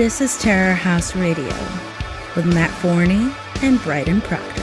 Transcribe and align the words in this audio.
This 0.00 0.22
is 0.22 0.38
Terror 0.38 0.72
House 0.72 1.14
Radio 1.14 1.54
with 2.34 2.46
Matt 2.46 2.70
Forney 2.70 3.30
and 3.60 3.78
Bryden 3.82 4.22
Proctor. 4.22 4.62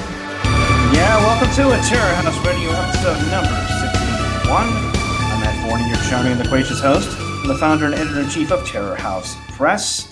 Yeah, 0.91 1.16
welcome 1.18 1.54
to 1.54 1.78
it, 1.78 1.84
Terror 1.88 2.16
House 2.16 2.44
Radio 2.44 2.72
episode 2.72 3.22
number 3.30 3.54
61. 4.42 4.66
I'm 4.66 5.40
Matt 5.40 5.70
Forney, 5.70 5.88
your 5.90 5.98
charming 6.09 6.31
and 6.31 6.42
loquacious 6.42 6.81
host, 6.81 7.16
and 7.20 7.52
the 7.52 7.55
founder 7.55 7.86
and 7.86 7.94
editor 7.94 8.22
in 8.22 8.30
chief 8.30 8.52
of 8.52 8.68
Terror 8.68 8.95
House 8.95 9.36
Press. 9.50 10.12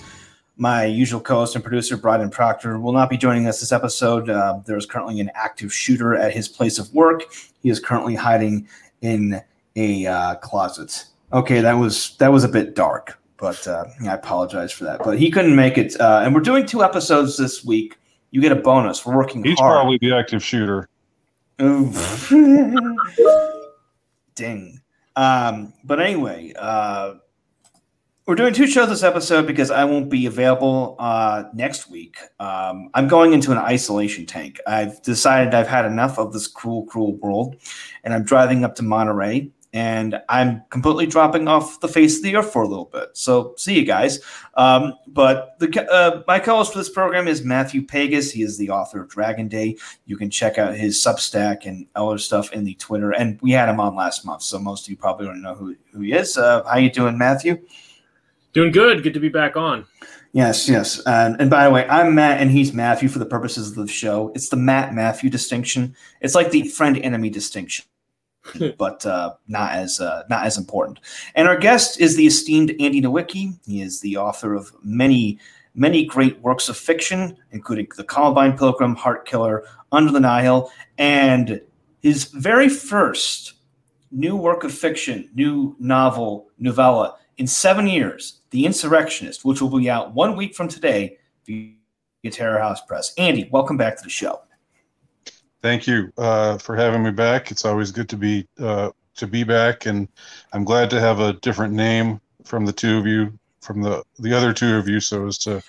My 0.58 0.84
usual 0.84 1.20
co 1.20 1.40
host 1.40 1.56
and 1.56 1.64
producer, 1.64 1.96
Bryden 1.96 2.30
Proctor, 2.30 2.78
will 2.78 2.92
not 2.92 3.10
be 3.10 3.16
joining 3.16 3.48
us 3.48 3.58
this 3.58 3.72
episode. 3.72 4.30
Uh, 4.30 4.60
there 4.64 4.76
is 4.76 4.86
currently 4.86 5.18
an 5.18 5.32
active 5.34 5.74
shooter 5.74 6.14
at 6.14 6.34
his 6.34 6.46
place 6.46 6.78
of 6.78 6.94
work. 6.94 7.24
He 7.64 7.68
is 7.68 7.80
currently 7.80 8.14
hiding 8.14 8.68
in 9.00 9.42
a 9.74 10.06
uh, 10.06 10.36
closet. 10.36 11.04
Okay, 11.32 11.62
that 11.62 11.72
was 11.72 12.16
that 12.18 12.30
was 12.30 12.44
a 12.44 12.48
bit 12.48 12.76
dark, 12.76 13.18
but 13.38 13.66
uh, 13.66 13.84
I 14.02 14.14
apologize 14.14 14.72
for 14.72 14.84
that. 14.84 15.02
But 15.04 15.18
he 15.18 15.30
couldn't 15.30 15.56
make 15.56 15.78
it, 15.78 15.98
uh, 16.00 16.22
and 16.24 16.34
we're 16.34 16.40
doing 16.40 16.66
two 16.66 16.82
episodes 16.82 17.36
this 17.36 17.64
week. 17.64 17.96
You 18.30 18.40
get 18.40 18.52
a 18.52 18.56
bonus. 18.56 19.04
We're 19.06 19.16
working 19.16 19.44
He's 19.44 19.58
hard. 19.58 19.74
probably 19.76 19.98
the 20.00 20.12
active 20.14 20.42
shooter. 20.42 20.88
Ding. 24.34 24.80
Um, 25.16 25.72
but 25.84 26.00
anyway, 26.00 26.52
uh, 26.58 27.14
we're 28.26 28.34
doing 28.34 28.52
two 28.52 28.66
shows 28.66 28.88
this 28.88 29.04
episode 29.04 29.46
because 29.46 29.70
I 29.70 29.84
won't 29.84 30.10
be 30.10 30.26
available 30.26 30.96
uh, 30.98 31.44
next 31.54 31.88
week. 31.88 32.18
Um, 32.40 32.90
I'm 32.92 33.06
going 33.06 33.32
into 33.32 33.52
an 33.52 33.58
isolation 33.58 34.26
tank. 34.26 34.60
I've 34.66 35.00
decided 35.02 35.54
I've 35.54 35.68
had 35.68 35.84
enough 35.84 36.18
of 36.18 36.32
this 36.32 36.48
cruel, 36.48 36.84
cruel 36.86 37.14
world, 37.16 37.56
and 38.02 38.12
I'm 38.12 38.24
driving 38.24 38.64
up 38.64 38.74
to 38.76 38.82
Monterey. 38.82 39.50
And 39.72 40.20
I'm 40.28 40.62
completely 40.70 41.06
dropping 41.06 41.48
off 41.48 41.80
the 41.80 41.88
face 41.88 42.16
of 42.16 42.22
the 42.22 42.36
earth 42.36 42.52
for 42.52 42.62
a 42.62 42.68
little 42.68 42.86
bit. 42.86 43.10
So 43.12 43.54
see 43.56 43.78
you 43.78 43.84
guys. 43.84 44.20
Um, 44.54 44.94
but 45.06 45.58
the 45.58 45.92
uh, 45.92 46.22
my 46.26 46.38
co-host 46.38 46.72
for 46.72 46.78
this 46.78 46.88
program 46.88 47.28
is 47.28 47.44
Matthew 47.44 47.82
Pegas. 47.82 48.32
He 48.32 48.42
is 48.42 48.56
the 48.56 48.70
author 48.70 49.02
of 49.02 49.08
Dragon 49.08 49.48
Day. 49.48 49.76
You 50.06 50.16
can 50.16 50.30
check 50.30 50.56
out 50.56 50.74
his 50.74 50.96
Substack 50.96 51.66
and 51.66 51.86
other 51.94 52.18
stuff 52.18 52.52
in 52.52 52.64
the 52.64 52.74
Twitter. 52.74 53.12
And 53.12 53.38
we 53.42 53.50
had 53.50 53.68
him 53.68 53.80
on 53.80 53.94
last 53.94 54.24
month, 54.24 54.42
so 54.42 54.58
most 54.58 54.86
of 54.86 54.90
you 54.90 54.96
probably 54.96 55.26
don't 55.26 55.42
know 55.42 55.54
who, 55.54 55.76
who 55.92 56.00
he 56.00 56.12
is. 56.12 56.38
Uh, 56.38 56.62
how 56.64 56.78
you 56.78 56.90
doing, 56.90 57.18
Matthew? 57.18 57.58
Doing 58.52 58.72
good. 58.72 59.02
Good 59.02 59.14
to 59.14 59.20
be 59.20 59.28
back 59.28 59.56
on. 59.56 59.84
Yes, 60.32 60.68
yes. 60.68 61.00
And, 61.06 61.40
and 61.40 61.48
by 61.48 61.64
the 61.64 61.70
way, 61.70 61.86
I'm 61.88 62.14
Matt 62.14 62.42
and 62.42 62.50
he's 62.50 62.74
Matthew 62.74 63.08
for 63.08 63.18
the 63.18 63.24
purposes 63.26 63.70
of 63.70 63.74
the 63.74 63.90
show. 63.90 64.32
It's 64.34 64.50
the 64.50 64.56
Matt 64.56 64.92
Matthew 64.92 65.30
distinction. 65.30 65.96
It's 66.20 66.34
like 66.34 66.50
the 66.50 66.68
friend 66.68 66.98
enemy 66.98 67.30
distinction, 67.30 67.86
but 68.78 69.04
uh, 69.06 69.34
not 69.48 69.72
as 69.72 70.00
uh, 70.00 70.22
not 70.28 70.44
as 70.44 70.56
important. 70.58 71.00
And 71.34 71.48
our 71.48 71.56
guest 71.56 72.00
is 72.00 72.16
the 72.16 72.26
esteemed 72.26 72.70
Andy 72.80 73.00
Nowicki. 73.00 73.58
He 73.66 73.82
is 73.82 74.00
the 74.00 74.16
author 74.16 74.54
of 74.54 74.72
many 74.82 75.38
many 75.74 76.04
great 76.04 76.40
works 76.40 76.68
of 76.68 76.76
fiction, 76.76 77.36
including 77.52 77.86
The 77.96 78.04
Columbine 78.04 78.56
Pilgrim, 78.56 78.94
Heart 78.94 79.26
Killer, 79.26 79.64
Under 79.92 80.10
the 80.10 80.20
Nihil, 80.20 80.70
and 80.98 81.60
his 82.00 82.24
very 82.24 82.68
first 82.68 83.54
new 84.10 84.36
work 84.36 84.64
of 84.64 84.72
fiction, 84.72 85.28
new 85.34 85.76
novel, 85.78 86.48
novella 86.58 87.16
in 87.38 87.46
seven 87.46 87.86
years, 87.86 88.40
The 88.50 88.64
Insurrectionist, 88.64 89.44
which 89.44 89.60
will 89.60 89.78
be 89.78 89.90
out 89.90 90.14
one 90.14 90.36
week 90.36 90.54
from 90.54 90.68
today 90.68 91.18
via 91.44 91.74
Terror 92.30 92.58
House 92.58 92.80
Press. 92.80 93.12
Andy, 93.18 93.48
welcome 93.52 93.76
back 93.76 93.96
to 93.98 94.02
the 94.02 94.10
show. 94.10 94.40
Thank 95.62 95.86
you 95.86 96.12
uh, 96.18 96.58
for 96.58 96.76
having 96.76 97.02
me 97.02 97.10
back. 97.10 97.50
It's 97.50 97.64
always 97.64 97.90
good 97.90 98.08
to 98.10 98.16
be 98.16 98.46
uh, 98.60 98.90
to 99.16 99.26
be 99.26 99.42
back, 99.44 99.86
and 99.86 100.08
I'm 100.52 100.64
glad 100.64 100.90
to 100.90 101.00
have 101.00 101.20
a 101.20 101.32
different 101.34 101.72
name 101.74 102.20
from 102.44 102.66
the 102.66 102.72
two 102.72 102.98
of 102.98 103.06
you, 103.06 103.36
from 103.60 103.82
the 103.82 104.02
the 104.18 104.32
other 104.32 104.52
two 104.52 104.76
of 104.76 104.88
you, 104.88 105.00
so 105.00 105.26
as 105.26 105.38
to 105.38 105.62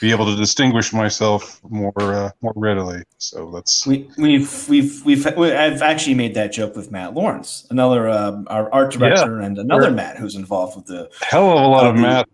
be 0.00 0.10
able 0.10 0.26
to 0.26 0.36
distinguish 0.36 0.92
myself 0.92 1.60
more 1.68 1.92
uh, 1.98 2.30
more 2.40 2.52
readily. 2.56 3.02
So 3.18 3.50
that's 3.50 3.86
We, 3.86 4.08
we've 4.16 4.68
we've 4.68 5.04
we've 5.04 5.26
I've 5.26 5.82
actually 5.82 6.14
made 6.14 6.34
that 6.34 6.52
joke 6.52 6.76
with 6.76 6.90
Matt 6.90 7.14
Lawrence, 7.14 7.66
another 7.70 8.08
um, 8.08 8.46
our 8.48 8.72
art 8.72 8.92
director, 8.92 9.40
and 9.40 9.58
another. 9.58 9.90
Matt 9.90 10.16
who's 10.16 10.36
involved 10.36 10.76
with 10.76 10.86
the. 10.86 11.10
hell 11.20 11.50
of 11.50 11.62
a 11.62 11.66
lot 11.66 11.86
Uh, 11.86 11.90
of 11.90 11.96
math. 11.96 12.26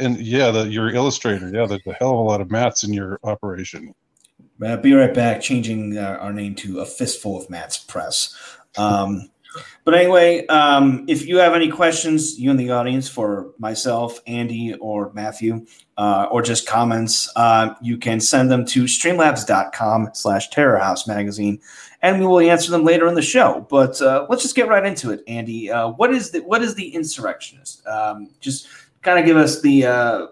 And 0.00 0.16
yeah, 0.20 0.52
the, 0.52 0.68
your 0.68 0.90
illustrator. 0.90 1.50
Yeah, 1.52 1.66
there's 1.66 1.86
a 1.86 1.92
hell 1.92 2.12
of 2.12 2.18
a 2.18 2.22
lot 2.22 2.40
of 2.40 2.50
maths 2.52 2.84
in 2.84 2.92
your 2.92 3.18
operation. 3.24 3.92
Uh, 4.64 4.76
be 4.76 4.92
right 4.92 5.14
back, 5.14 5.40
changing 5.40 5.96
uh, 5.96 6.18
our 6.20 6.32
name 6.32 6.54
to 6.56 6.80
a 6.80 6.86
fistful 6.86 7.40
of 7.40 7.48
Matt's 7.48 7.78
press. 7.78 8.34
Um, 8.76 9.30
but 9.84 9.94
anyway, 9.94 10.46
um, 10.48 11.04
if 11.08 11.26
you 11.26 11.38
have 11.38 11.54
any 11.54 11.68
questions, 11.68 12.38
you 12.38 12.50
in 12.50 12.56
the 12.56 12.70
audience 12.70 13.08
for 13.08 13.52
myself, 13.58 14.20
Andy, 14.26 14.74
or 14.74 15.12
Matthew, 15.14 15.64
uh, 15.96 16.28
or 16.30 16.42
just 16.42 16.66
comments, 16.66 17.30
uh, 17.36 17.74
you 17.80 17.96
can 17.96 18.20
send 18.20 18.50
them 18.50 18.64
to 18.66 18.84
streamlabs.com 18.84 20.10
slash 20.12 20.50
terror 20.50 20.78
house 20.78 21.06
magazine, 21.06 21.60
and 22.02 22.20
we 22.20 22.26
will 22.26 22.40
answer 22.40 22.70
them 22.70 22.84
later 22.84 23.08
in 23.08 23.14
the 23.14 23.22
show. 23.22 23.66
But 23.70 24.00
uh, 24.02 24.26
let's 24.28 24.42
just 24.42 24.54
get 24.54 24.68
right 24.68 24.84
into 24.84 25.10
it, 25.10 25.22
Andy. 25.26 25.70
Uh, 25.70 25.88
what 25.90 26.12
is 26.12 26.30
the 26.30 26.40
what 26.40 26.62
is 26.62 26.74
the 26.74 26.94
insurrectionist? 26.94 27.86
Um, 27.86 28.30
just 28.40 28.68
kind 29.02 29.18
of 29.18 29.24
give 29.24 29.36
us 29.36 29.62
the 29.62 29.86
uh, 29.86 30.26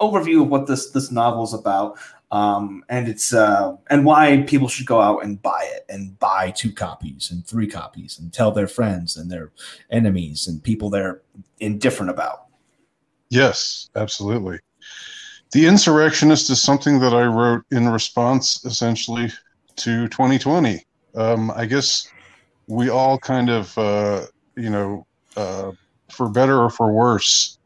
overview 0.00 0.42
of 0.42 0.48
what 0.48 0.66
this 0.66 0.90
this 0.90 1.10
novel 1.12 1.44
is 1.44 1.54
about 1.54 1.98
um, 2.32 2.82
and 2.88 3.08
it's 3.08 3.34
uh, 3.34 3.76
and 3.90 4.06
why 4.06 4.42
people 4.48 4.66
should 4.66 4.86
go 4.86 5.00
out 5.00 5.22
and 5.22 5.40
buy 5.42 5.68
it 5.74 5.84
and 5.90 6.18
buy 6.18 6.50
two 6.50 6.72
copies 6.72 7.30
and 7.30 7.46
three 7.46 7.66
copies 7.66 8.18
and 8.18 8.32
tell 8.32 8.50
their 8.50 8.66
friends 8.66 9.18
and 9.18 9.30
their 9.30 9.52
enemies 9.90 10.48
and 10.48 10.62
people 10.62 10.88
they're 10.88 11.20
indifferent 11.60 12.10
about. 12.10 12.46
Yes, 13.28 13.90
absolutely. 13.94 14.58
The 15.52 15.66
Insurrectionist 15.66 16.48
is 16.48 16.62
something 16.62 16.98
that 17.00 17.12
I 17.12 17.24
wrote 17.24 17.64
in 17.70 17.86
response 17.88 18.64
essentially 18.64 19.30
to 19.76 20.08
2020. 20.08 20.82
Um, 21.14 21.50
I 21.54 21.66
guess 21.66 22.08
we 22.66 22.88
all 22.88 23.18
kind 23.18 23.50
of, 23.50 23.76
uh, 23.76 24.24
you 24.56 24.70
know, 24.70 25.06
uh, 25.36 25.72
for 26.10 26.30
better 26.30 26.58
or 26.58 26.70
for 26.70 26.90
worse, 26.92 27.58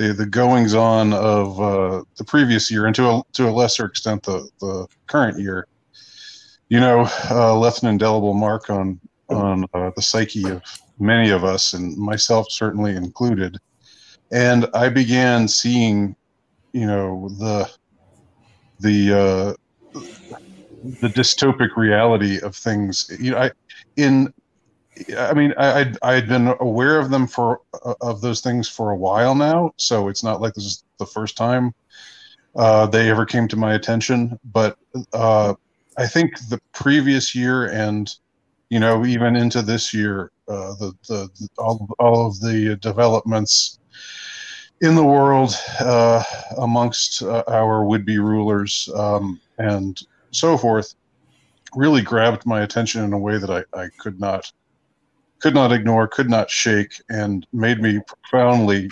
the, 0.00 0.12
the 0.12 0.26
goings 0.26 0.74
on 0.74 1.12
of 1.12 1.60
uh, 1.60 2.02
the 2.16 2.24
previous 2.24 2.70
year 2.70 2.86
and 2.86 2.94
to 2.94 3.08
a, 3.08 3.22
to 3.34 3.48
a 3.48 3.52
lesser 3.52 3.84
extent 3.84 4.22
the, 4.22 4.48
the 4.60 4.86
current 5.06 5.38
year, 5.38 5.66
you 6.68 6.80
know, 6.80 7.06
uh, 7.30 7.54
left 7.56 7.82
an 7.82 7.88
indelible 7.88 8.34
mark 8.34 8.70
on, 8.70 8.98
on 9.28 9.64
uh, 9.74 9.90
the 9.96 10.02
psyche 10.02 10.48
of 10.48 10.62
many 10.98 11.30
of 11.30 11.44
us 11.44 11.74
and 11.74 11.96
myself 11.96 12.46
certainly 12.50 12.96
included 12.96 13.58
and 14.30 14.68
I 14.74 14.88
began 14.88 15.48
seeing, 15.48 16.14
you 16.72 16.86
know, 16.86 17.28
the 17.38 17.68
the 18.78 19.12
uh, 19.12 20.00
the 21.00 21.08
dystopic 21.08 21.76
reality 21.76 22.40
of 22.40 22.54
things. 22.54 23.10
You 23.18 23.32
know, 23.32 23.38
I 23.38 23.50
in 23.96 24.32
I 25.16 25.34
mean, 25.34 25.54
I 25.56 25.92
I 26.02 26.14
had 26.14 26.28
been 26.28 26.54
aware 26.60 26.98
of 26.98 27.10
them 27.10 27.26
for 27.26 27.60
uh, 27.84 27.94
of 28.00 28.20
those 28.20 28.40
things 28.40 28.68
for 28.68 28.90
a 28.90 28.96
while 28.96 29.34
now, 29.34 29.72
so 29.76 30.08
it's 30.08 30.22
not 30.22 30.40
like 30.40 30.54
this 30.54 30.64
is 30.64 30.84
the 30.98 31.06
first 31.06 31.36
time 31.36 31.74
uh, 32.56 32.86
they 32.86 33.10
ever 33.10 33.24
came 33.24 33.48
to 33.48 33.56
my 33.56 33.74
attention. 33.74 34.38
But 34.44 34.78
uh, 35.12 35.54
I 35.96 36.06
think 36.06 36.38
the 36.48 36.60
previous 36.72 37.34
year 37.34 37.66
and 37.66 38.14
you 38.68 38.80
know 38.80 39.04
even 39.04 39.36
into 39.36 39.62
this 39.62 39.94
year, 39.94 40.32
uh, 40.48 40.74
the, 40.74 40.92
the 41.08 41.30
the 41.38 41.48
all 41.58 41.88
all 41.98 42.26
of 42.26 42.40
the 42.40 42.76
developments 42.76 43.78
in 44.80 44.94
the 44.94 45.04
world 45.04 45.54
uh, 45.80 46.22
amongst 46.58 47.22
uh, 47.22 47.44
our 47.48 47.84
would-be 47.84 48.18
rulers 48.18 48.88
um, 48.94 49.38
and 49.58 50.02
so 50.30 50.56
forth 50.56 50.94
really 51.74 52.02
grabbed 52.02 52.46
my 52.46 52.62
attention 52.62 53.04
in 53.04 53.12
a 53.12 53.18
way 53.18 53.38
that 53.38 53.50
I, 53.50 53.78
I 53.78 53.88
could 53.98 54.18
not 54.18 54.50
could 55.40 55.54
not 55.54 55.72
ignore 55.72 56.06
could 56.06 56.30
not 56.30 56.50
shake 56.50 57.00
and 57.08 57.46
made 57.52 57.80
me 57.80 58.00
profoundly 58.06 58.90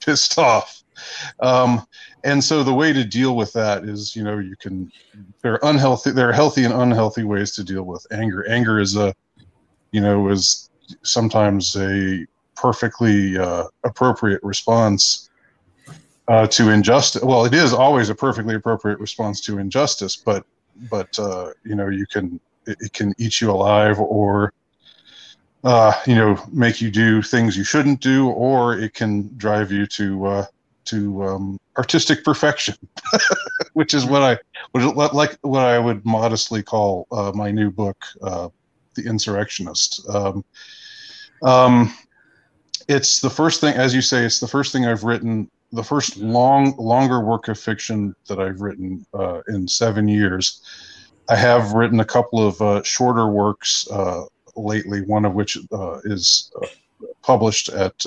pissed 0.00 0.38
off 0.50 0.82
um, 1.40 1.86
and 2.24 2.42
so 2.42 2.62
the 2.62 2.72
way 2.72 2.92
to 2.92 3.04
deal 3.04 3.36
with 3.36 3.52
that 3.52 3.84
is 3.84 4.16
you 4.16 4.24
know 4.24 4.38
you 4.38 4.56
can 4.56 4.90
there 5.42 5.54
are 5.54 5.70
unhealthy 5.70 6.10
there 6.10 6.28
are 6.28 6.32
healthy 6.32 6.64
and 6.64 6.74
unhealthy 6.74 7.24
ways 7.24 7.52
to 7.54 7.64
deal 7.64 7.82
with 7.82 8.06
anger 8.12 8.48
anger 8.48 8.78
is 8.78 8.96
a 8.96 9.14
you 9.92 10.00
know 10.00 10.28
is 10.28 10.70
sometimes 11.02 11.76
a 11.76 12.26
perfectly 12.56 13.38
uh, 13.38 13.64
appropriate 13.84 14.42
response 14.42 15.30
uh, 16.28 16.46
to 16.48 16.70
injustice. 16.70 17.22
Well, 17.22 17.44
it 17.44 17.54
is 17.54 17.72
always 17.72 18.08
a 18.08 18.14
perfectly 18.14 18.56
appropriate 18.56 18.98
response 18.98 19.40
to 19.42 19.58
injustice, 19.58 20.16
but 20.16 20.44
but 20.90 21.16
uh, 21.18 21.52
you 21.64 21.74
know 21.74 21.88
you 21.88 22.06
can 22.06 22.40
it, 22.66 22.76
it 22.80 22.92
can 22.92 23.14
eat 23.18 23.40
you 23.40 23.50
alive 23.50 24.00
or 24.00 24.52
uh, 25.66 25.92
you 26.06 26.14
know 26.14 26.38
make 26.52 26.80
you 26.80 26.92
do 26.92 27.20
things 27.20 27.56
you 27.56 27.64
shouldn't 27.64 28.00
do, 28.00 28.28
or 28.28 28.78
it 28.78 28.94
can 28.94 29.36
drive 29.36 29.72
you 29.72 29.84
to 29.84 30.24
uh, 30.26 30.44
to 30.84 31.24
um, 31.24 31.58
artistic 31.76 32.22
perfection, 32.22 32.76
which 33.72 33.92
is 33.92 34.06
what 34.06 34.22
I 34.22 34.38
would 34.72 34.94
like 35.12 35.36
what 35.42 35.64
I 35.64 35.80
would 35.80 36.06
modestly 36.06 36.62
call 36.62 37.08
uh, 37.10 37.32
my 37.34 37.50
new 37.50 37.72
book, 37.72 37.96
uh, 38.22 38.48
"The 38.94 39.06
Insurrectionist." 39.06 40.08
Um, 40.08 40.44
um, 41.42 41.92
it's 42.86 43.18
the 43.20 43.30
first 43.30 43.60
thing, 43.60 43.74
as 43.74 43.92
you 43.92 44.02
say, 44.02 44.24
it's 44.24 44.38
the 44.38 44.46
first 44.46 44.72
thing 44.72 44.86
I've 44.86 45.02
written 45.02 45.50
the 45.72 45.82
first 45.82 46.16
long 46.16 46.76
longer 46.76 47.24
work 47.24 47.48
of 47.48 47.58
fiction 47.58 48.14
that 48.28 48.38
I've 48.38 48.60
written 48.60 49.04
uh, 49.12 49.40
in 49.48 49.66
seven 49.66 50.06
years. 50.06 50.62
I 51.28 51.34
have 51.34 51.72
written 51.72 51.98
a 51.98 52.04
couple 52.04 52.46
of 52.46 52.62
uh, 52.62 52.84
shorter 52.84 53.26
works 53.26 53.88
uh, 53.90 54.26
lately. 54.56 55.02
One 55.02 55.24
of 55.24 55.34
which 55.34 55.58
uh, 55.72 55.98
is 56.04 56.50
uh, 56.60 56.66
published 57.22 57.68
at 57.68 57.98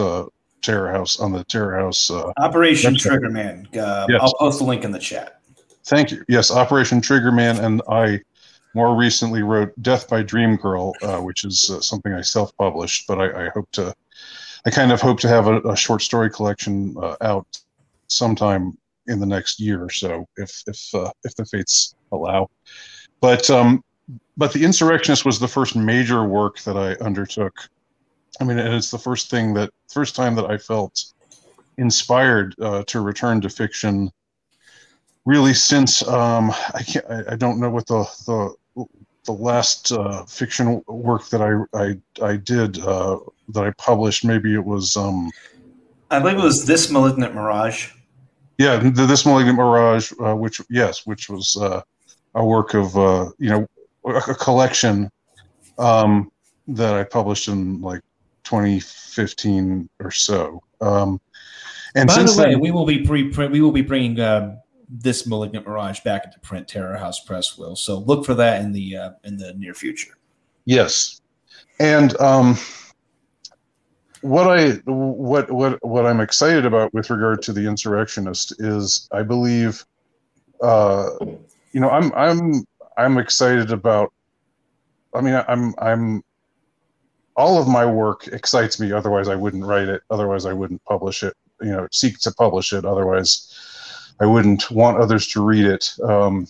Terror 0.62 0.92
House 0.92 1.20
on 1.20 1.32
the 1.32 1.44
Terror 1.46 1.80
House 1.80 2.12
Operation 2.38 2.96
Triggerman. 2.96 3.68
Yes. 3.74 4.20
I'll 4.22 4.34
post 4.34 4.62
a 4.62 4.64
link 4.64 4.84
in 4.84 4.92
the 4.92 5.00
chat. 5.00 5.40
Thank 5.86 6.12
you. 6.12 6.24
Yes, 6.28 6.52
Operation 6.52 7.02
Triggerman, 7.02 7.64
and 7.64 7.82
I 7.90 8.22
more 8.76 8.96
recently 8.96 9.42
wrote 9.42 9.72
Death 9.82 10.08
by 10.08 10.22
Dream 10.22 10.56
Girl, 10.56 10.94
which 11.22 11.44
is 11.46 11.72
something 11.82 12.14
I 12.14 12.22
self-published, 12.22 13.08
but 13.08 13.20
I, 13.20 13.46
I 13.46 13.50
hope 13.50 13.72
to 13.72 13.94
I 14.66 14.70
kind 14.70 14.92
of 14.92 15.02
hope 15.02 15.20
to 15.22 15.28
have 15.28 15.48
a, 15.48 15.62
a 15.62 15.76
short 15.76 16.02
story 16.02 16.30
collection 16.30 16.96
uh, 17.02 17.16
out 17.22 17.48
sometime 18.08 18.78
in 19.08 19.20
the 19.20 19.26
next 19.26 19.60
year 19.60 19.84
or 19.84 19.90
so, 19.90 20.28
if 20.38 20.64
if 20.68 20.94
uh, 20.94 21.12
if 21.24 21.36
the 21.36 21.46
fates 21.46 21.96
allow. 22.12 22.50
But 23.22 23.50
um, 23.50 23.84
but 24.38 24.54
the 24.54 24.64
insurrectionist 24.64 25.26
was 25.26 25.40
the 25.40 25.48
first 25.48 25.76
major 25.76 26.24
work 26.24 26.60
that 26.62 26.78
I 26.78 26.94
undertook. 27.04 27.54
I 28.40 28.44
mean, 28.44 28.58
and 28.58 28.74
it's 28.74 28.92
the 28.92 28.98
first 28.98 29.30
thing 29.30 29.54
that 29.56 29.72
first 29.88 30.16
time 30.16 30.36
that 30.36 30.50
I 30.50 30.58
felt 30.58 31.06
inspired 31.78 32.56
uh, 32.62 32.84
to 32.88 33.02
return 33.02 33.42
to 33.42 33.50
fiction. 33.50 34.12
Really, 35.26 35.54
since 35.54 36.08
um, 36.08 36.52
I 36.74 36.84
can't, 36.84 37.06
I, 37.10 37.34
I 37.34 37.36
don't 37.36 37.60
know 37.60 37.70
what 37.70 37.88
the 37.88 38.06
the 38.26 38.86
the 39.26 39.32
last 39.34 39.92
uh, 39.92 40.24
fiction 40.26 40.82
work 40.88 41.30
that 41.30 41.42
I 41.42 41.78
I, 41.78 42.26
I 42.26 42.38
did 42.38 42.80
uh, 42.80 43.20
that 43.50 43.66
I 43.66 43.72
published. 43.72 44.24
Maybe 44.24 44.54
it 44.54 44.64
was. 44.64 44.96
Um, 44.96 45.32
I 46.12 46.20
believe 46.20 46.38
it 46.38 46.44
was 46.44 46.66
this 46.66 46.90
malignant 46.90 47.36
mirage. 47.36 47.92
Yeah, 48.58 48.78
the, 48.78 49.06
this 49.06 49.26
malignant 49.26 49.58
mirage, 49.58 50.12
uh, 50.24 50.36
which 50.36 50.62
yes, 50.70 51.06
which 51.06 51.30
was 51.30 51.58
uh, 51.58 51.82
a 52.36 52.46
work 52.46 52.74
of 52.74 52.98
uh, 52.98 53.30
you 53.38 53.50
know 53.50 53.68
a 54.10 54.36
collection 54.36 55.10
um, 55.78 56.32
that 56.68 56.94
I 56.94 57.04
published 57.04 57.48
in 57.48 57.82
like 57.82 58.02
2015 58.44 59.90
or 60.00 60.12
so. 60.12 60.62
Um, 60.82 61.20
and 61.96 62.08
by 62.08 62.24
the 62.24 62.36
way, 62.38 62.52
then, 62.52 62.60
we 62.60 62.72
will 62.72 62.86
be 62.86 63.04
pre 63.06 63.32
we 63.48 63.62
will 63.62 63.72
be 63.72 63.82
bringing 63.82 64.20
uh, 64.20 64.58
this 64.88 65.26
malignant 65.26 65.68
mirage 65.68 66.00
back 66.02 66.26
into 66.26 66.40
print. 66.40 66.68
Terror 66.68 66.98
House 66.98 67.20
Press 67.22 67.58
will 67.58 67.76
so 67.76 68.00
look 68.00 68.26
for 68.26 68.36
that 68.36 68.62
in 68.62 68.72
the 68.72 68.96
uh, 68.96 69.12
in 69.24 69.38
the 69.38 69.54
near 69.54 69.74
future. 69.74 70.18
Yes, 70.66 71.22
and 71.80 72.20
um, 72.22 72.58
what 74.22 74.48
I 74.48 74.74
what 74.86 75.50
what 75.52 75.84
what 75.84 76.06
I'm 76.06 76.20
excited 76.20 76.66
about 76.66 76.94
with 76.94 77.10
regard 77.10 77.42
to 77.44 77.54
the 77.54 77.68
insurrectionist 77.68 78.60
is 78.60 79.08
I 79.12 79.24
believe, 79.24 79.84
uh, 80.62 81.10
you 81.72 81.80
know, 81.80 81.90
I'm 81.90 82.12
I'm 82.14 82.66
I'm 83.00 83.18
excited 83.18 83.72
about. 83.72 84.14
I 85.14 85.22
mean, 85.22 85.42
I'm 85.48 85.74
I'm 85.80 86.24
all 87.36 87.62
of 87.62 87.68
my 87.68 87.86
work 87.86 88.28
excites 88.28 88.80
me. 88.80 88.92
Otherwise, 88.92 89.30
I 89.30 89.36
wouldn't 89.36 89.64
write 89.64 89.88
it. 89.88 90.02
Otherwise, 90.10 90.46
I 90.46 90.54
wouldn't 90.54 90.84
publish 90.84 91.24
it. 91.24 91.34
You 91.62 91.72
know, 91.72 91.88
seek 91.92 92.20
to 92.20 92.32
publish 92.32 92.74
it. 92.74 92.86
Otherwise, 92.86 93.56
I 94.20 94.26
wouldn't 94.26 94.70
want 94.70 94.98
others 94.98 95.28
to 95.30 95.44
read 95.44 95.66
it. 95.66 95.94
Um, 96.04 96.48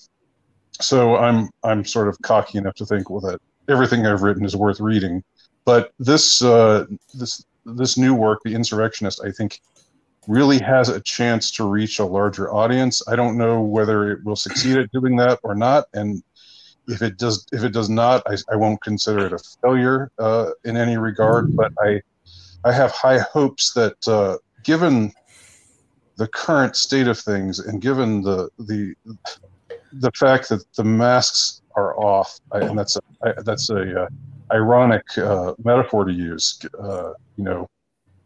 so 0.71 1.17
I'm 1.17 1.49
I'm 1.63 1.85
sort 1.85 2.07
of 2.07 2.17
cocky 2.21 2.57
enough 2.57 2.75
to 2.75 2.85
think, 2.85 3.09
well, 3.09 3.21
that 3.21 3.39
everything 3.69 4.05
I've 4.05 4.23
written 4.23 4.43
is 4.43 4.55
worth 4.55 4.79
reading. 4.79 5.23
But 5.65 5.91
this 5.99 6.41
uh, 6.41 6.85
this 7.13 7.45
this 7.65 7.97
new 7.97 8.15
work, 8.15 8.39
The 8.43 8.55
Insurrectionist, 8.55 9.21
I 9.23 9.31
think 9.31 9.61
really 10.27 10.59
has 10.59 10.89
a 10.89 11.01
chance 11.01 11.51
to 11.51 11.67
reach 11.67 11.99
a 11.99 12.05
larger 12.05 12.53
audience. 12.53 13.01
I 13.07 13.15
don't 13.15 13.37
know 13.37 13.61
whether 13.61 14.11
it 14.11 14.23
will 14.23 14.35
succeed 14.35 14.77
at 14.77 14.91
doing 14.91 15.15
that 15.17 15.39
or 15.43 15.55
not, 15.55 15.85
and 15.93 16.23
if 16.89 17.01
it 17.01 17.17
does, 17.17 17.45
if 17.51 17.63
it 17.63 17.71
does 17.71 17.89
not, 17.89 18.23
I, 18.25 18.35
I 18.51 18.55
won't 18.55 18.81
consider 18.81 19.25
it 19.27 19.33
a 19.33 19.39
failure 19.61 20.11
uh, 20.17 20.51
in 20.65 20.75
any 20.75 20.97
regard. 20.97 21.55
But 21.55 21.71
I, 21.79 22.01
I 22.65 22.71
have 22.71 22.91
high 22.91 23.19
hopes 23.19 23.73
that 23.73 24.07
uh, 24.07 24.37
given 24.63 25.13
the 26.17 26.27
current 26.27 26.75
state 26.75 27.07
of 27.07 27.17
things 27.17 27.59
and 27.59 27.81
given 27.81 28.21
the 28.21 28.49
the 28.59 28.93
the 29.93 30.11
fact 30.11 30.49
that 30.49 30.63
the 30.75 30.83
masks 30.83 31.61
are 31.75 31.97
off, 31.97 32.39
I, 32.51 32.59
and 32.59 32.77
that's 32.77 32.97
a, 32.97 33.43
that's 33.43 33.69
a 33.69 34.03
uh, 34.03 34.07
ironic 34.51 35.17
uh, 35.17 35.53
metaphor 35.63 36.05
to 36.05 36.11
use. 36.11 36.59
Uh, 36.77 37.13
you 37.37 37.43
know, 37.43 37.69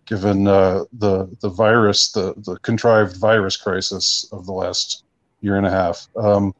given 0.05 0.47
uh, 0.47 0.85
the 0.93 1.29
the 1.41 1.49
virus, 1.49 2.11
the 2.11 2.33
the 2.37 2.57
contrived 2.59 3.17
virus 3.17 3.57
crisis 3.57 4.27
of 4.31 4.45
the 4.45 4.53
last 4.53 5.03
year 5.41 5.57
and 5.57 5.67
a 5.67 5.69
half. 5.69 6.07
Um, 6.15 6.55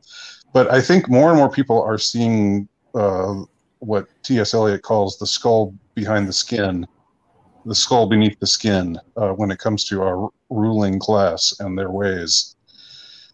but 0.53 0.71
I 0.71 0.81
think 0.81 1.09
more 1.09 1.29
and 1.29 1.38
more 1.38 1.50
people 1.50 1.81
are 1.81 1.97
seeing 1.97 2.67
uh, 2.95 3.44
what 3.79 4.07
T.S. 4.23 4.53
Eliot 4.53 4.83
calls 4.83 5.17
the 5.17 5.27
skull 5.27 5.73
behind 5.95 6.27
the 6.27 6.33
skin, 6.33 6.88
the 7.65 7.75
skull 7.75 8.07
beneath 8.07 8.39
the 8.39 8.47
skin, 8.47 9.00
uh, 9.17 9.29
when 9.29 9.51
it 9.51 9.59
comes 9.59 9.83
to 9.85 10.01
our 10.01 10.29
ruling 10.50 11.00
class 11.00 11.53
and 11.59 11.77
their 11.77 11.89
ways. 11.89 12.55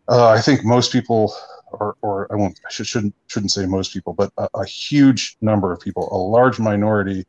Uh, 0.07 0.29
I 0.29 0.41
think 0.41 0.65
most 0.65 0.91
people 0.91 1.33
or, 1.71 1.95
or 2.01 2.31
I 2.31 2.35
won't, 2.35 2.59
I 2.65 2.71
should, 2.71 2.87
shouldn't, 2.87 3.15
shouldn't 3.27 3.51
say 3.51 3.65
most 3.65 3.93
people, 3.93 4.13
but 4.13 4.31
a, 4.37 4.49
a 4.55 4.65
huge 4.65 5.37
number 5.41 5.71
of 5.71 5.79
people, 5.79 6.09
a 6.11 6.17
large 6.17 6.59
minority, 6.59 7.25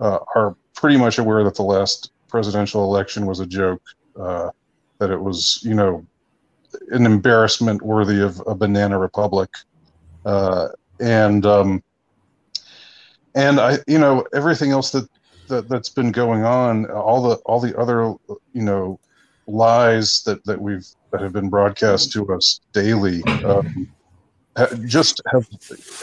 uh, 0.00 0.18
are 0.34 0.56
pretty 0.74 0.96
much 0.96 1.18
aware 1.18 1.44
that 1.44 1.54
the 1.54 1.62
last 1.62 2.10
presidential 2.28 2.84
election 2.84 3.26
was 3.26 3.40
a 3.40 3.46
joke, 3.46 3.82
uh, 4.20 4.50
that 4.98 5.10
it 5.10 5.20
was, 5.20 5.60
you 5.62 5.74
know, 5.74 6.04
an 6.90 7.06
embarrassment 7.06 7.82
worthy 7.82 8.22
of 8.22 8.42
a 8.46 8.54
banana 8.54 8.98
republic, 8.98 9.50
uh, 10.24 10.68
and 11.00 11.44
um, 11.46 11.82
and 13.34 13.60
I, 13.60 13.78
you 13.86 13.98
know, 13.98 14.24
everything 14.32 14.70
else 14.70 14.90
that, 14.90 15.08
that 15.48 15.68
that's 15.68 15.88
been 15.88 16.12
going 16.12 16.44
on, 16.44 16.90
all 16.90 17.22
the 17.22 17.36
all 17.46 17.60
the 17.60 17.76
other, 17.78 18.14
you 18.52 18.62
know, 18.62 19.00
lies 19.46 20.22
that 20.24 20.44
that 20.44 20.60
we've 20.60 20.86
that 21.10 21.20
have 21.20 21.32
been 21.32 21.50
broadcast 21.50 22.12
to 22.12 22.32
us 22.32 22.60
daily 22.72 23.22
um, 23.44 23.88
just 24.86 25.20
have 25.32 25.48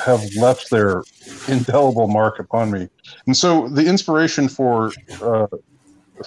have 0.03 0.23
left 0.35 0.69
their 0.69 1.03
indelible 1.47 2.07
mark 2.07 2.39
upon 2.39 2.71
me. 2.71 2.89
And 3.25 3.35
so 3.35 3.67
the 3.69 3.85
inspiration 3.85 4.49
for 4.49 4.91
uh, 5.21 5.47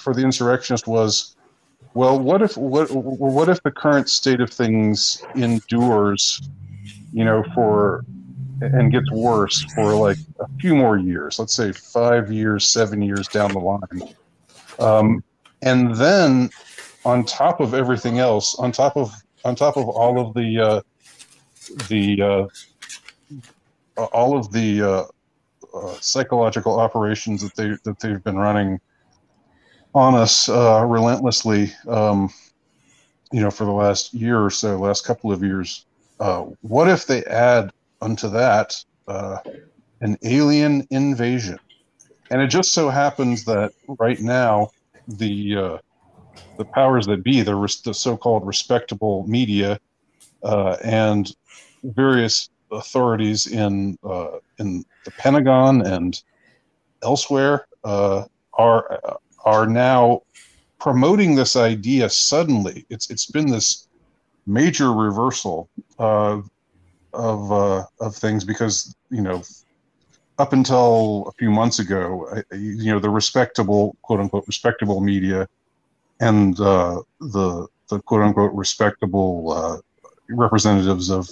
for 0.00 0.14
the 0.14 0.22
insurrectionist 0.22 0.86
was, 0.86 1.36
well, 1.94 2.18
what 2.18 2.42
if 2.42 2.56
what 2.56 2.90
what 2.90 3.48
if 3.48 3.62
the 3.62 3.70
current 3.70 4.08
state 4.08 4.40
of 4.40 4.50
things 4.50 5.22
endures, 5.36 6.42
you 7.12 7.24
know, 7.24 7.44
for 7.54 8.04
and 8.60 8.90
gets 8.90 9.10
worse 9.12 9.64
for 9.74 9.94
like 9.94 10.16
a 10.40 10.48
few 10.60 10.74
more 10.74 10.96
years, 10.98 11.38
let's 11.38 11.54
say 11.54 11.72
five 11.72 12.32
years, 12.32 12.68
seven 12.68 13.00
years 13.00 13.28
down 13.28 13.52
the 13.52 13.58
line. 13.58 14.14
Um, 14.78 15.22
and 15.62 15.94
then 15.94 16.50
on 17.04 17.24
top 17.24 17.60
of 17.60 17.74
everything 17.74 18.18
else, 18.18 18.56
on 18.56 18.72
top 18.72 18.96
of 18.96 19.12
on 19.44 19.54
top 19.54 19.76
of 19.76 19.88
all 19.88 20.18
of 20.18 20.34
the 20.34 20.58
uh, 20.58 20.80
the 21.88 22.50
uh, 23.96 24.04
all 24.12 24.36
of 24.36 24.50
the 24.52 24.82
uh, 24.82 25.04
uh 25.76 25.94
psychological 26.00 26.80
operations 26.80 27.42
that 27.42 27.54
they 27.54 27.76
that 27.84 28.00
they've 28.00 28.24
been 28.24 28.36
running 28.36 28.80
on 29.94 30.14
us 30.14 30.48
uh, 30.48 30.84
relentlessly, 30.86 31.72
um, 31.88 32.30
you 33.32 33.40
know, 33.40 33.50
for 33.50 33.64
the 33.64 33.72
last 33.72 34.12
year 34.12 34.42
or 34.42 34.50
so, 34.50 34.76
last 34.78 35.04
couple 35.04 35.32
of 35.32 35.42
years. 35.42 35.86
Uh, 36.20 36.46
what 36.62 36.88
if 36.88 37.06
they 37.06 37.24
add 37.24 37.70
unto 38.00 38.28
that 38.28 38.74
an 39.06 40.16
alien 40.22 40.86
invasion? 40.90 41.58
And 42.30 42.40
it 42.40 42.48
just 42.48 42.72
so 42.72 42.88
happens 42.88 43.44
that 43.44 43.72
right 43.98 44.20
now 44.20 44.70
the 45.06 45.80
the 46.56 46.64
powers 46.64 47.06
that 47.06 47.22
be, 47.22 47.42
the, 47.42 47.54
res- 47.54 47.80
the 47.80 47.94
so-called 47.94 48.46
respectable 48.46 49.26
media, 49.26 49.78
uh, 50.42 50.76
and 50.84 51.34
various 51.82 52.48
authorities 52.70 53.46
in 53.46 53.96
uh, 54.04 54.38
in 54.58 54.84
the 55.04 55.10
Pentagon 55.12 55.86
and 55.86 56.22
elsewhere 57.02 57.66
uh, 57.84 58.24
are 58.54 59.00
are 59.44 59.66
now 59.66 60.22
promoting 60.80 61.34
this 61.34 61.56
idea. 61.56 62.08
Suddenly, 62.08 62.86
it's 62.90 63.10
it's 63.10 63.26
been 63.26 63.50
this 63.50 63.88
major 64.46 64.92
reversal 64.92 65.68
of 65.98 66.48
uh, 67.14 67.84
of 68.00 68.16
things 68.16 68.44
because 68.44 68.94
you 69.10 69.22
know 69.22 69.42
up 70.38 70.52
until 70.52 71.26
a 71.28 71.32
few 71.32 71.50
months 71.50 71.78
ago, 71.78 72.28
you 72.52 72.92
know, 72.92 72.98
the 72.98 73.10
respectable, 73.10 73.96
quote 74.02 74.20
unquote, 74.20 74.44
respectable 74.46 75.00
media 75.00 75.48
and 76.20 76.58
uh, 76.60 77.00
the 77.20 77.66
the 77.88 78.00
quote 78.00 78.22
unquote 78.22 78.52
respectable 78.52 79.52
uh, 79.52 79.76
representatives 80.28 81.10
of 81.10 81.28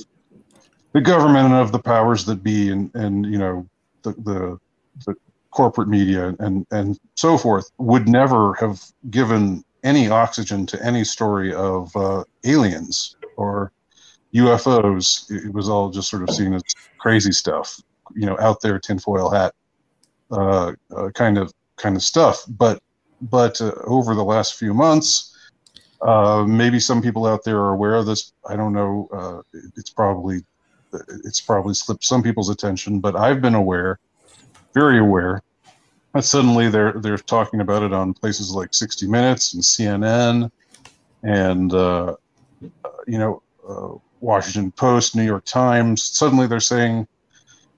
the 0.92 1.00
government 1.00 1.46
and 1.46 1.54
of 1.54 1.72
the 1.72 1.78
powers 1.78 2.24
that 2.26 2.42
be, 2.42 2.70
and 2.70 2.94
and 2.94 3.26
you 3.26 3.38
know 3.38 3.66
the 4.02 4.12
the, 4.12 4.58
the 5.06 5.16
corporate 5.52 5.88
media 5.88 6.34
and 6.38 6.66
and 6.70 6.98
so 7.14 7.38
forth 7.38 7.70
would 7.78 8.08
never 8.08 8.54
have 8.54 8.82
given 9.10 9.64
any 9.84 10.08
oxygen 10.08 10.66
to 10.66 10.84
any 10.84 11.04
story 11.04 11.52
of 11.54 11.94
uh, 11.96 12.24
aliens 12.44 13.16
or 13.36 13.72
UFOs. 14.34 15.30
It 15.30 15.52
was 15.52 15.68
all 15.68 15.90
just 15.90 16.08
sort 16.08 16.22
of 16.22 16.30
seen 16.30 16.54
as 16.54 16.62
crazy 16.98 17.32
stuff, 17.32 17.80
you 18.14 18.26
know, 18.26 18.38
out 18.40 18.60
there 18.60 18.78
tinfoil 18.78 19.30
hat 19.30 19.54
uh, 20.30 20.72
uh, 20.96 21.10
kind 21.10 21.38
of 21.38 21.52
kind 21.76 21.96
of 21.96 22.02
stuff. 22.02 22.44
But 22.48 22.82
but 23.20 23.60
uh, 23.60 23.72
over 23.84 24.14
the 24.14 24.24
last 24.24 24.54
few 24.54 24.74
months, 24.74 25.36
uh, 26.00 26.44
maybe 26.46 26.80
some 26.80 27.02
people 27.02 27.26
out 27.26 27.44
there 27.44 27.58
are 27.58 27.74
aware 27.74 27.94
of 27.94 28.06
this. 28.06 28.32
I 28.48 28.56
don't 28.56 28.72
know. 28.72 29.08
Uh, 29.12 29.58
it's 29.76 29.90
probably 29.90 30.44
it's 31.24 31.40
probably 31.40 31.74
slipped 31.74 32.04
some 32.04 32.22
people's 32.22 32.50
attention, 32.50 33.00
but 33.00 33.16
I've 33.16 33.40
been 33.40 33.54
aware, 33.54 33.98
very 34.74 34.98
aware. 34.98 35.42
That 36.14 36.24
suddenly 36.24 36.68
they're 36.68 36.92
they're 36.92 37.16
talking 37.16 37.60
about 37.60 37.82
it 37.82 37.92
on 37.92 38.12
places 38.12 38.50
like 38.50 38.74
60 38.74 39.06
Minutes 39.06 39.54
and 39.54 39.62
CNN, 39.62 40.50
and 41.22 41.72
uh, 41.72 42.16
you 43.06 43.18
know 43.18 43.42
Washington 44.22 44.70
Post, 44.72 45.14
New 45.14 45.24
York 45.24 45.44
Times. 45.44 46.02
Suddenly 46.02 46.46
they're 46.46 46.60
saying, 46.60 47.06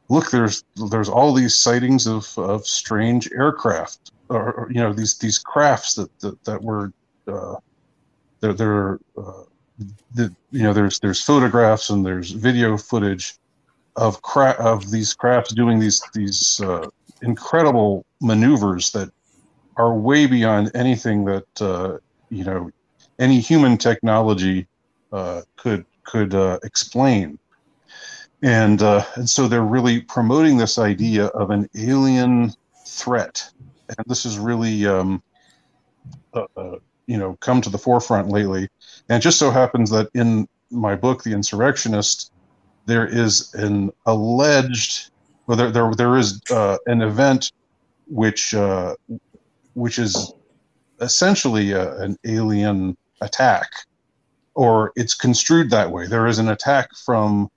look, 0.09 0.31
there's 0.31 0.65
there's 0.91 1.09
all 1.09 1.33
these 1.33 1.57
sightings 1.57 2.07
of, 2.07 2.33
of 2.39 2.67
strange 2.67 3.29
aircraft, 3.33 4.13
or, 4.29 4.53
or 4.53 4.71
you 4.71 4.81
know 4.81 4.93
these 4.93 5.19
these 5.19 5.39
crafts 5.39 5.95
that 5.95 6.17
that, 6.21 6.45
that 6.45 6.63
were 6.63 6.93
uh, 7.27 7.57
they're, 8.41 8.53
they're 8.53 9.01
uh, 9.17 9.43
the, 10.15 10.33
you 10.53 10.63
know 10.63 10.73
there's 10.73 11.01
there's 11.01 11.21
photographs 11.21 11.91
and 11.91 12.05
there's 12.05 12.31
video 12.31 12.77
footage 12.77 13.35
of 13.97 14.23
cra- 14.23 14.57
of 14.59 14.91
these 14.91 15.15
crafts 15.15 15.53
doing 15.53 15.79
these 15.79 16.03
these 16.13 16.61
uh, 16.61 16.89
incredible 17.23 18.05
maneuvers 18.21 18.91
that 18.93 19.11
are 19.77 19.95
way 19.95 20.27
beyond 20.27 20.71
anything 20.75 21.25
that 21.25 21.63
uh, 21.63 21.99
you 22.31 22.45
know 22.45 22.71
any 23.19 23.41
human 23.41 23.77
technology 23.77 24.67
uh, 25.13 25.43
could 25.57 25.85
could 26.03 26.35
uh, 26.35 26.59
explain. 26.65 27.39
And 28.43 28.83
uh, 28.83 29.05
and 29.15 29.29
so 29.29 29.49
they're 29.49 29.63
really 29.63 30.01
promoting 30.03 30.59
this 30.59 30.79
idea 30.79 31.27
of 31.27 31.51
an 31.51 31.69
alien 31.77 32.53
threat, 32.87 33.49
and 33.89 34.05
this 34.07 34.27
is 34.27 34.39
really 34.39 34.87
um, 34.87 35.23
uh, 36.35 36.77
you 37.07 37.17
know 37.17 37.37
come 37.41 37.61
to 37.63 37.71
the 37.71 37.79
forefront 37.79 38.29
lately. 38.29 38.69
And 39.09 39.19
it 39.19 39.23
just 39.23 39.39
so 39.39 39.51
happens 39.51 39.91
that 39.91 40.11
in 40.15 40.47
my 40.71 40.95
book, 40.95 41.23
The 41.23 41.33
Insurrectionist, 41.33 42.33
there 42.87 43.07
is 43.07 43.53
an 43.55 43.91
alleged 44.07 45.11
well 45.47 45.57
there 45.57 45.71
there, 45.71 45.93
there 45.95 46.17
is 46.17 46.41
uh, 46.51 46.79
an 46.87 47.03
event 47.03 47.53
which 48.07 48.55
uh, 48.55 48.95
which 49.75 49.99
is 49.99 50.33
essentially 51.01 51.73
a, 51.73 51.97
an 51.99 52.17
alien 52.25 52.97
attack 53.21 53.69
or 54.55 54.93
it's 54.97 55.15
construed 55.15 55.71
that 55.71 55.91
way. 55.91 56.07
There 56.07 56.27
is 56.27 56.39
an 56.39 56.49
attack 56.49 56.89
from 57.05 57.51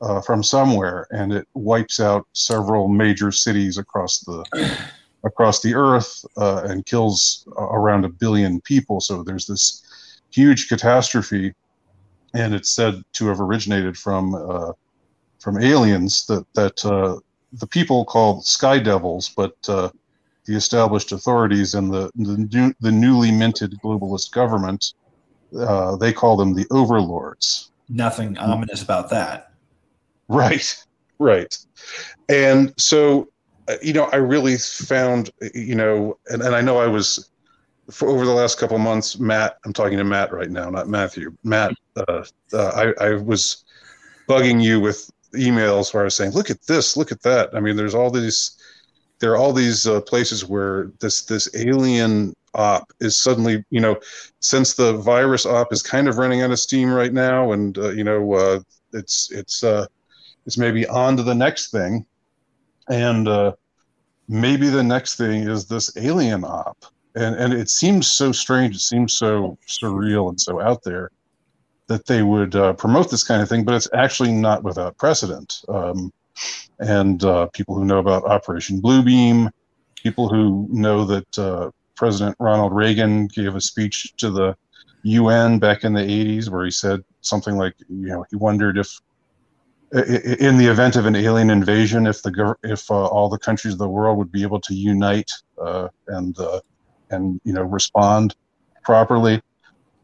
uh, 0.00 0.20
from 0.20 0.42
somewhere, 0.42 1.06
and 1.10 1.32
it 1.32 1.48
wipes 1.54 2.00
out 2.00 2.26
several 2.32 2.88
major 2.88 3.30
cities 3.30 3.78
across 3.78 4.20
the 4.20 4.44
across 5.24 5.62
the 5.62 5.74
earth 5.74 6.24
uh, 6.36 6.62
and 6.64 6.84
kills 6.84 7.46
around 7.56 8.04
a 8.04 8.08
billion 8.08 8.60
people. 8.60 9.00
So 9.00 9.22
there's 9.22 9.46
this 9.46 10.20
huge 10.30 10.68
catastrophe, 10.68 11.54
and 12.34 12.54
it's 12.54 12.74
said 12.74 13.02
to 13.14 13.26
have 13.28 13.40
originated 13.40 13.96
from 13.96 14.34
uh, 14.34 14.72
from 15.40 15.62
aliens 15.62 16.26
that 16.26 16.44
that 16.54 16.84
uh, 16.84 17.18
the 17.52 17.66
people 17.66 18.04
called 18.04 18.44
sky 18.44 18.78
devils, 18.78 19.30
but 19.36 19.54
uh, 19.68 19.88
the 20.46 20.54
established 20.54 21.12
authorities 21.12 21.74
and 21.74 21.92
the 21.92 22.10
the, 22.16 22.48
new, 22.52 22.74
the 22.80 22.92
newly 22.92 23.30
minted 23.30 23.78
globalist 23.82 24.32
government 24.32 24.92
uh, 25.58 25.96
they 25.96 26.12
call 26.12 26.36
them 26.36 26.54
the 26.54 26.66
overlords. 26.70 27.70
Nothing 27.88 28.36
ominous 28.38 28.82
about 28.82 29.10
that. 29.10 29.52
Right, 30.28 30.74
right. 31.18 31.56
And 32.28 32.72
so, 32.78 33.28
uh, 33.68 33.76
you 33.82 33.92
know, 33.92 34.04
I 34.04 34.16
really 34.16 34.56
found, 34.56 35.30
you 35.54 35.74
know, 35.74 36.18
and, 36.28 36.42
and 36.42 36.54
I 36.54 36.60
know 36.60 36.78
I 36.78 36.86
was 36.86 37.30
for 37.90 38.08
over 38.08 38.24
the 38.24 38.32
last 38.32 38.58
couple 38.58 38.78
months, 38.78 39.18
Matt, 39.18 39.58
I'm 39.64 39.72
talking 39.72 39.98
to 39.98 40.04
Matt 40.04 40.32
right 40.32 40.50
now, 40.50 40.70
not 40.70 40.88
Matthew. 40.88 41.36
Matt, 41.44 41.74
uh, 41.96 42.24
uh, 42.52 42.92
I, 43.00 43.04
I 43.04 43.14
was 43.14 43.64
bugging 44.28 44.62
you 44.62 44.80
with 44.80 45.10
emails 45.34 45.92
where 45.92 46.02
I 46.02 46.04
was 46.04 46.14
saying, 46.14 46.32
look 46.32 46.50
at 46.50 46.62
this, 46.62 46.96
look 46.96 47.12
at 47.12 47.22
that. 47.22 47.54
I 47.54 47.60
mean, 47.60 47.76
there's 47.76 47.94
all 47.94 48.10
these, 48.10 48.56
there 49.18 49.32
are 49.32 49.36
all 49.36 49.52
these 49.52 49.86
uh, 49.86 50.00
places 50.02 50.44
where 50.44 50.90
this 51.00 51.22
this 51.22 51.48
alien 51.54 52.34
op 52.54 52.92
is 53.00 53.22
suddenly, 53.22 53.64
you 53.70 53.80
know, 53.80 53.98
since 54.40 54.74
the 54.74 54.94
virus 54.94 55.44
op 55.44 55.72
is 55.72 55.82
kind 55.82 56.08
of 56.08 56.18
running 56.18 56.42
out 56.42 56.50
of 56.50 56.58
steam 56.58 56.90
right 56.90 57.12
now, 57.12 57.52
and 57.52 57.76
uh, 57.78 57.90
you 57.90 58.04
know, 58.04 58.32
uh, 58.34 58.60
it's 58.92 59.30
it's 59.30 59.62
uh, 59.62 59.86
it's 60.46 60.58
maybe 60.58 60.86
on 60.88 61.16
to 61.16 61.22
the 61.22 61.34
next 61.34 61.70
thing, 61.70 62.06
and 62.88 63.28
maybe 64.28 64.68
the 64.68 64.82
next 64.82 65.16
thing 65.16 65.48
is 65.48 65.66
this 65.66 65.96
alien 65.96 66.44
op, 66.44 66.84
and 67.14 67.34
and 67.36 67.52
it 67.52 67.70
seems 67.70 68.08
so 68.08 68.32
strange, 68.32 68.76
it 68.76 68.80
seems 68.80 69.12
so 69.14 69.58
surreal 69.66 70.28
and 70.28 70.40
so 70.40 70.60
out 70.60 70.82
there 70.82 71.10
that 71.86 72.06
they 72.06 72.22
would 72.22 72.56
uh, 72.56 72.72
promote 72.72 73.10
this 73.10 73.24
kind 73.24 73.42
of 73.42 73.48
thing, 73.48 73.64
but 73.64 73.74
it's 73.74 73.88
actually 73.92 74.32
not 74.32 74.62
without 74.62 74.96
precedent. 74.96 75.60
Um, 75.68 76.12
and 76.80 77.22
uh, 77.24 77.46
people 77.48 77.74
who 77.74 77.84
know 77.84 77.98
about 77.98 78.24
Operation 78.24 78.80
Bluebeam, 78.80 79.50
people 79.94 80.28
who 80.28 80.66
know 80.70 81.04
that 81.04 81.38
uh, 81.38 81.70
President 81.94 82.36
Ronald 82.40 82.74
Reagan 82.74 83.26
gave 83.26 83.54
a 83.54 83.60
speech 83.60 84.14
to 84.16 84.30
the 84.30 84.56
UN 85.02 85.58
back 85.58 85.84
in 85.84 85.92
the 85.92 86.00
80s 86.00 86.48
where 86.48 86.64
he 86.64 86.70
said 86.70 87.04
something 87.20 87.56
like, 87.56 87.74
you 87.88 88.08
know, 88.08 88.24
he 88.30 88.36
wondered 88.36 88.78
if, 88.78 89.00
in 89.92 90.56
the 90.56 90.66
event 90.66 90.96
of 90.96 91.06
an 91.06 91.14
alien 91.14 91.50
invasion, 91.50 92.06
if 92.06 92.22
the 92.22 92.56
if 92.64 92.90
uh, 92.90 93.06
all 93.06 93.28
the 93.28 93.38
countries 93.38 93.74
of 93.74 93.78
the 93.78 93.88
world 93.88 94.18
would 94.18 94.32
be 94.32 94.42
able 94.42 94.60
to 94.60 94.74
unite 94.74 95.30
uh, 95.62 95.88
and 96.08 96.36
uh, 96.40 96.60
and 97.10 97.40
you 97.44 97.52
know 97.52 97.62
respond 97.62 98.34
properly. 98.82 99.40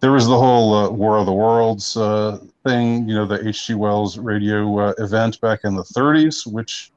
There 0.01 0.13
was 0.13 0.27
the 0.27 0.39
whole 0.39 0.75
uh, 0.75 0.91
War 0.91 1.19
of 1.19 1.27
the 1.27 1.33
Worlds 1.33 1.97
uh, 1.97 2.39
thing, 2.65 3.07
you 3.07 3.15
know, 3.15 3.27
the 3.27 3.47
H.G. 3.47 3.75
Wells 3.75 4.17
radio 4.17 4.79
uh, 4.79 4.95
event 4.97 5.39
back 5.43 5.61
in 5.65 5.77
the 5.77 5.83
30s, 5.83 6.51
which 6.51 6.91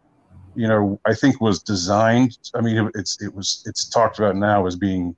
you 0.56 0.68
know, 0.68 1.00
I 1.06 1.14
think 1.14 1.42
was 1.42 1.62
designed. 1.62 2.38
I 2.54 2.62
mean, 2.62 2.90
it's 2.96 3.22
it 3.22 3.34
was 3.34 3.64
it's 3.66 3.90
talked 3.90 4.20
about 4.20 4.36
now 4.36 4.66
as 4.68 4.76
being, 4.76 5.16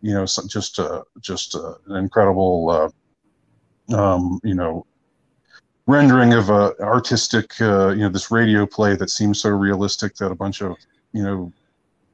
you 0.00 0.14
know, 0.14 0.24
just 0.24 0.78
uh, 0.78 1.02
just 1.20 1.56
uh, 1.56 1.74
an 1.88 1.96
incredible, 1.96 2.92
um, 3.92 4.40
you 4.44 4.54
know, 4.54 4.86
rendering 5.86 6.32
of 6.34 6.50
a 6.50 6.78
artistic, 6.80 7.60
uh, 7.60 7.88
you 7.88 8.02
know, 8.02 8.08
this 8.08 8.30
radio 8.30 8.64
play 8.64 8.94
that 8.94 9.10
seems 9.10 9.40
so 9.40 9.50
realistic 9.50 10.14
that 10.16 10.30
a 10.30 10.36
bunch 10.36 10.62
of 10.62 10.76
you 11.12 11.22
know, 11.22 11.52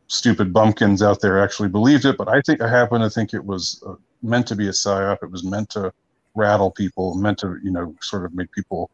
stupid 0.08 0.52
bumpkins 0.52 1.02
out 1.02 1.20
there 1.20 1.42
actually 1.42 1.68
believed 1.68 2.04
it. 2.04 2.16
But 2.16 2.28
I 2.28 2.40
think 2.42 2.60
I 2.60 2.68
happen 2.68 3.00
to 3.00 3.10
think 3.10 3.34
it 3.34 3.44
was 3.44 3.82
uh, 3.86 3.94
meant 4.22 4.46
to 4.48 4.56
be 4.56 4.68
a 4.68 4.72
psyop. 4.72 5.22
It 5.22 5.30
was 5.30 5.44
meant 5.44 5.70
to 5.70 5.92
rattle 6.34 6.70
people, 6.70 7.14
meant 7.14 7.38
to 7.38 7.58
you 7.62 7.70
know, 7.70 7.94
sort 8.00 8.24
of 8.24 8.34
make 8.34 8.52
people 8.52 8.90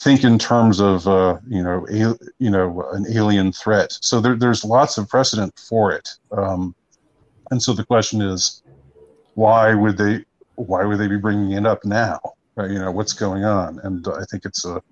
think 0.00 0.22
in 0.22 0.38
terms 0.38 0.80
of 0.80 1.06
uh, 1.08 1.38
you 1.48 1.62
know 1.62 1.86
a, 1.90 2.16
you 2.38 2.50
know 2.50 2.82
an 2.92 3.06
alien 3.10 3.52
threat. 3.52 3.96
So 4.00 4.20
there, 4.20 4.36
there's 4.36 4.64
lots 4.64 4.98
of 4.98 5.08
precedent 5.08 5.58
for 5.58 5.92
it. 5.92 6.08
Um, 6.32 6.74
and 7.50 7.62
so 7.62 7.72
the 7.72 7.84
question 7.84 8.20
is, 8.20 8.62
why 9.34 9.74
would 9.74 9.96
they 9.96 10.24
why 10.56 10.84
would 10.84 10.98
they 10.98 11.08
be 11.08 11.16
bringing 11.16 11.52
it 11.52 11.66
up 11.66 11.84
now? 11.84 12.20
Right? 12.56 12.70
You 12.70 12.78
know 12.78 12.90
what's 12.90 13.12
going 13.12 13.44
on, 13.44 13.80
and 13.82 14.06
I 14.08 14.24
think 14.30 14.44
it's 14.44 14.64
a 14.64 14.82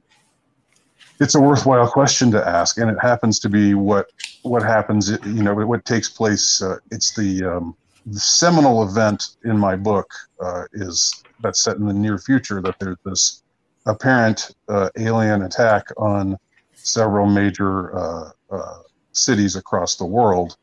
it's 1.21 1.35
a 1.35 1.41
worthwhile 1.41 1.89
question 1.89 2.31
to 2.33 2.47
ask, 2.47 2.79
and 2.79 2.91
it 2.91 2.99
happens 3.01 3.39
to 3.41 3.49
be 3.49 3.75
what 3.75 4.11
what 4.43 4.63
happens. 4.63 5.11
You 5.11 5.43
know 5.43 5.55
what 5.55 5.85
takes 5.85 6.09
place. 6.09 6.63
Uh, 6.63 6.79
it's 6.91 7.15
the 7.15 7.45
um, 7.45 7.77
the 8.07 8.21
seminal 8.21 8.83
event 8.83 9.37
in 9.45 9.59
my 9.59 9.77
book 9.77 10.11
uh, 10.41 10.65
is 10.73 11.23
that's 11.41 11.63
set 11.63 11.77
in 11.77 11.87
the 11.87 11.95
near 11.95 12.19
future 12.19 12.61
that 12.63 12.79
there's 12.79 12.99
this 13.05 13.43
apparent 13.87 14.55
uh, 14.69 14.91
alien 14.99 15.43
attack 15.43 15.87
on 15.97 16.37
several 16.75 17.27
major 17.27 17.97
uh, 17.97 18.31
uh, 18.51 18.79
cities 19.13 19.57
across 19.57 19.97
the 19.97 20.05
world, 20.05 20.57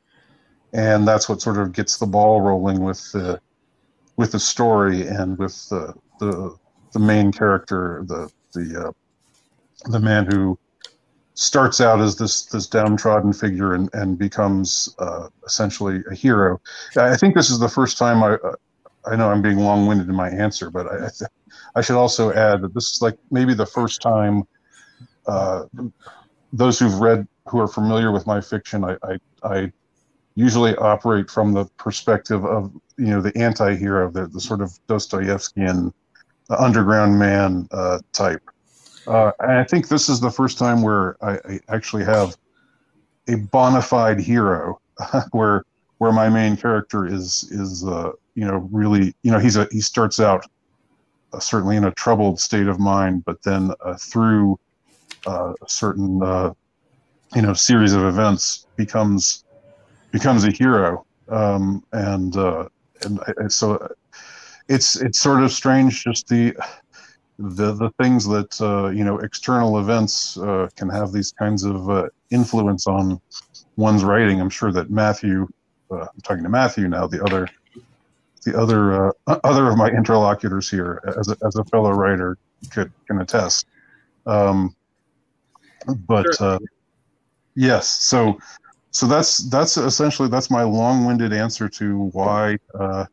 and 0.73 1.07
that's 1.07 1.27
what 1.27 1.41
sort 1.41 1.57
of 1.57 1.73
gets 1.73 1.97
the 1.97 2.05
ball 2.05 2.41
rolling 2.41 2.83
with 2.83 3.11
the 3.11 3.39
with 4.17 4.31
the 4.31 4.39
story 4.39 5.07
and 5.07 5.37
with 5.37 5.67
the 5.69 5.93
the, 6.19 6.55
the 6.93 6.99
main 6.99 7.31
character, 7.31 8.03
the 8.05 8.31
the 8.53 8.87
uh, 8.87 8.91
the 9.85 9.99
man 9.99 10.25
who 10.25 10.57
starts 11.35 11.81
out 11.81 11.99
as 11.99 12.15
this 12.15 12.45
this 12.45 12.67
downtrodden 12.67 13.33
figure 13.33 13.73
and, 13.73 13.89
and 13.93 14.17
becomes 14.17 14.93
uh, 14.99 15.29
essentially 15.45 16.03
a 16.11 16.13
hero. 16.13 16.61
I 16.95 17.17
think 17.17 17.35
this 17.35 17.49
is 17.49 17.59
the 17.59 17.69
first 17.69 17.97
time 17.97 18.23
I 18.23 18.35
uh, 18.35 18.55
I 19.05 19.15
know 19.15 19.29
I'm 19.29 19.41
being 19.41 19.57
long 19.57 19.85
winded 19.87 20.07
in 20.07 20.15
my 20.15 20.29
answer, 20.29 20.69
but 20.69 20.87
I, 20.87 20.95
I, 20.95 21.09
th- 21.09 21.31
I 21.75 21.81
should 21.81 21.97
also 21.97 22.31
add 22.31 22.61
that 22.61 22.73
this 22.73 22.91
is 22.93 23.01
like 23.01 23.17
maybe 23.31 23.53
the 23.53 23.65
first 23.65 24.01
time 24.01 24.43
uh, 25.27 25.65
those 26.53 26.79
who've 26.79 26.99
read, 26.99 27.27
who 27.47 27.59
are 27.59 27.67
familiar 27.67 28.11
with 28.11 28.27
my 28.27 28.39
fiction, 28.39 28.83
I, 28.83 28.97
I, 29.03 29.17
I, 29.43 29.71
usually 30.35 30.75
operate 30.77 31.29
from 31.29 31.53
the 31.53 31.65
perspective 31.77 32.43
of 32.43 32.73
you 32.97 33.05
know 33.05 33.21
the 33.21 33.37
anti-hero, 33.37 34.09
the, 34.09 34.25
the 34.25 34.41
sort 34.41 34.61
of 34.61 34.79
Dostoevskian 34.87 35.93
underground 36.49 37.19
man 37.19 37.67
uh, 37.71 37.99
type. 38.13 38.41
Uh, 39.07 39.31
I 39.39 39.63
think 39.63 39.87
this 39.87 40.09
is 40.09 40.19
the 40.19 40.31
first 40.31 40.57
time 40.57 40.81
where 40.81 41.17
I, 41.23 41.33
I 41.45 41.59
actually 41.69 42.05
have 42.05 42.37
a 43.27 43.35
bona 43.35 43.81
fide 43.81 44.19
hero, 44.19 44.79
where 45.31 45.63
where 45.97 46.11
my 46.11 46.29
main 46.29 46.57
character 46.57 47.05
is 47.05 47.43
is 47.51 47.85
uh, 47.85 48.11
you 48.35 48.45
know 48.45 48.67
really 48.71 49.13
you 49.23 49.31
know 49.31 49.39
he's 49.39 49.57
a 49.57 49.67
he 49.71 49.81
starts 49.81 50.19
out 50.19 50.45
uh, 51.33 51.39
certainly 51.39 51.75
in 51.75 51.85
a 51.85 51.91
troubled 51.91 52.39
state 52.39 52.67
of 52.67 52.79
mind, 52.79 53.25
but 53.25 53.41
then 53.43 53.71
uh, 53.83 53.95
through 53.95 54.59
uh, 55.27 55.53
a 55.61 55.69
certain 55.69 56.19
you 57.35 57.41
know 57.41 57.53
series 57.53 57.93
of 57.93 58.03
events 58.03 58.67
becomes 58.75 59.43
becomes 60.11 60.43
a 60.45 60.51
hero, 60.51 61.05
um, 61.29 61.83
and 61.91 62.35
and, 62.35 63.19
and 63.37 63.51
so 63.51 63.93
it's 64.69 64.95
it's 64.95 65.19
sort 65.19 65.43
of 65.43 65.51
strange 65.51 66.03
just 66.03 66.27
the 66.27 66.55
the 67.39 67.73
the 67.73 67.89
things 68.01 68.27
that 68.27 68.61
uh, 68.61 68.89
you 68.89 69.03
know 69.03 69.17
external 69.19 69.79
events 69.79 70.37
uh, 70.37 70.69
can 70.75 70.89
have 70.89 71.11
these 71.11 71.31
kinds 71.31 71.63
of 71.63 71.89
uh, 71.89 72.09
influence 72.29 72.87
on 72.87 73.19
one's 73.75 74.03
writing. 74.03 74.39
I'm 74.39 74.49
sure 74.49 74.71
that 74.71 74.89
Matthew, 74.89 75.47
uh, 75.91 76.01
I'm 76.01 76.21
talking 76.23 76.43
to 76.43 76.49
Matthew 76.49 76.87
now, 76.87 77.07
the 77.07 77.23
other 77.23 77.47
the 78.45 78.57
other 78.57 79.07
uh, 79.07 79.39
other 79.43 79.69
of 79.69 79.77
my 79.77 79.89
interlocutors 79.89 80.69
here 80.69 81.01
as 81.17 81.29
a, 81.29 81.37
as 81.45 81.55
a 81.55 81.63
fellow 81.65 81.91
writer 81.91 82.37
could 82.71 82.91
can 83.07 83.21
attest. 83.21 83.65
Um, 84.25 84.75
but 86.07 86.39
uh, 86.39 86.59
yes, 87.55 87.89
so 87.89 88.37
so 88.91 89.07
that's 89.07 89.39
that's 89.49 89.77
essentially 89.77 90.29
that's 90.29 90.51
my 90.51 90.63
long-winded 90.63 91.33
answer 91.33 91.67
to 91.67 92.09
why 92.13 92.57
uh, 92.79 93.05